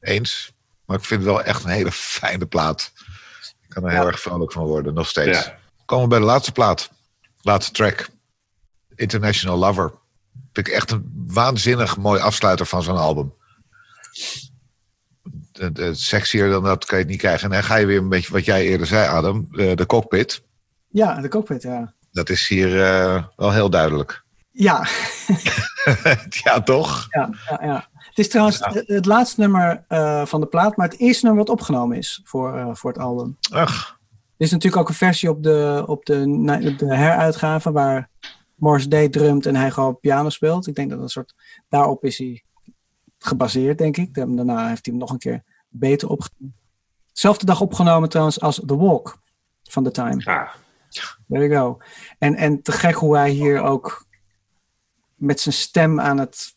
[0.00, 0.52] Eens.
[0.84, 2.92] Maar ik vind het wel echt een hele fijne plaat.
[3.68, 5.44] Ik kan er heel erg vrolijk van worden, nog steeds.
[5.44, 5.58] Ja.
[5.84, 6.90] Komen we bij de laatste plaat.
[7.40, 8.08] Laatste track.
[8.94, 9.92] International Lover.
[10.52, 13.34] Vind ik echt een waanzinnig mooi afsluiter van zo'n album.
[15.52, 17.44] De, de, sexier dan dat kan je het niet krijgen.
[17.44, 19.48] En dan ga je weer een beetje wat jij eerder zei, Adam.
[19.52, 20.42] eh, de cockpit.
[20.88, 21.94] ja, de cockpit, ja.
[22.12, 24.22] Dat is hier eh, wel heel duidelijk.
[24.50, 24.86] Ja,
[26.44, 27.06] ja, toch?
[27.10, 27.88] ja, ja, ja.
[28.18, 31.44] Het is trouwens het, het laatste nummer eh, van de plaat, maar het eerste nummer
[31.44, 33.36] wat opgenomen is voor, eh, voor het album.
[33.52, 33.98] Ach,
[34.36, 36.22] Er is natuurlijk ook een versie op de, op de,
[36.72, 38.10] op de heruitgave waar
[38.54, 40.66] Morris Day drumt en hij gewoon piano speelt.
[40.66, 41.34] Ik denk dat een soort,
[41.68, 42.44] daarop is hij
[43.18, 44.14] gebaseerd, denk ik.
[44.14, 46.56] Daarna heeft hij hem nog een keer beter opgenomen.
[47.12, 49.18] Zelfde dag opgenomen trouwens als The Walk
[49.62, 50.24] van The Time.
[50.24, 50.48] Ah,
[51.28, 51.78] There you go.
[52.18, 54.06] En, en te gek hoe hij hier ook
[55.14, 56.56] met zijn stem aan het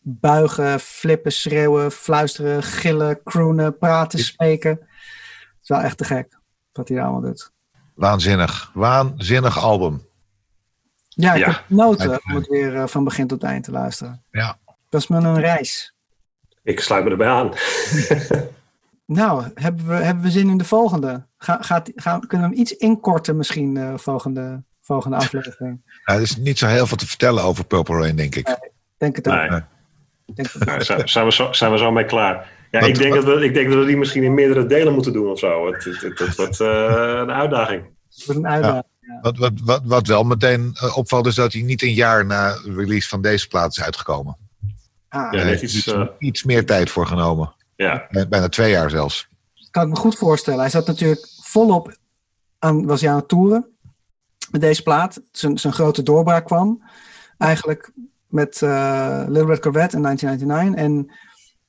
[0.00, 4.70] buigen, flippen, schreeuwen, fluisteren, gillen, croonen, praten, spreken.
[4.70, 6.38] Het is wel echt te gek
[6.72, 7.52] wat hij allemaal doet.
[7.94, 8.70] waanzinnig.
[8.74, 10.06] Waanzinnig album.
[11.08, 11.46] Ja, ik Ja.
[11.50, 14.22] heb noten om het weer eh, van begin tot eind te luisteren.
[14.30, 14.58] Ja.
[14.88, 15.94] Dat is me een reis.
[16.62, 17.50] ik sluit me erbij aan.
[19.06, 21.26] Nou, hebben we, hebben we zin in de volgende?
[21.38, 25.80] Ga, gaat, gaan, kunnen we hem iets inkorten misschien, de volgende, volgende aflevering?
[26.04, 28.58] Nou, er is niet zo heel veel te vertellen over Purple Rain, denk ik.
[28.96, 29.34] Denk het ook.
[29.34, 29.60] Nee.
[30.34, 32.50] Nou, zijn, we zo, zijn we zo mee klaar?
[32.70, 34.66] Ja, Wat- ik, denk wat- dat we, ik denk dat we die misschien in meerdere
[34.66, 35.66] delen moeten doen of zo.
[35.72, 36.68] Het, het, het, het wordt eh,
[37.22, 37.82] een uitdaging.
[38.14, 38.84] Het wordt een uitdaging.
[39.22, 42.58] Wat, wat, wat, wat wel meteen eh, opvalt is dat hij niet een jaar na
[42.64, 44.36] release van deze plaat is uitgekomen.
[45.08, 47.54] Ah, Ja, heeft iets, iets, eh, iets meer tijd voor genomen.
[47.76, 49.28] Ja, Bij- Bijna twee jaar zelfs.
[49.70, 50.60] kan ik me goed voorstellen.
[50.60, 51.96] Hij zat natuurlijk volop
[52.58, 53.66] aan, was hij aan het toeren
[54.50, 55.20] met deze plaat.
[55.32, 56.82] Zijn, zijn grote doorbraak kwam
[57.38, 57.92] eigenlijk
[58.28, 60.84] met eh, Little Red Corvette in 1999.
[60.84, 61.16] En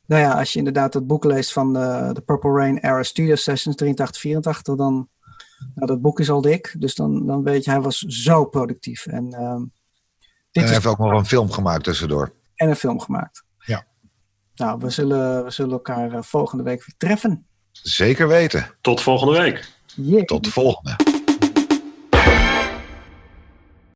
[0.05, 3.35] nou ja, als je inderdaad het boek leest van de, de Purple Rain Era Studio
[3.35, 5.09] Sessions 83, 84, dan
[5.75, 6.75] nou, dat boek is al dik.
[6.77, 9.05] Dus dan, dan weet je, hij was zo productief.
[9.05, 9.71] En ehm, En
[10.51, 12.33] dit hij is heeft ook nog een film gemaakt tussendoor.
[12.55, 13.43] en een film gemaakt.
[13.57, 13.85] Ja.
[14.55, 17.47] Nou, we zullen, we zullen elkaar eh, volgende week weer treffen.
[17.71, 18.71] Zeker weten.
[18.81, 19.71] tot volgende week.
[19.95, 20.23] Yeah.
[20.23, 20.95] Tot de volgende.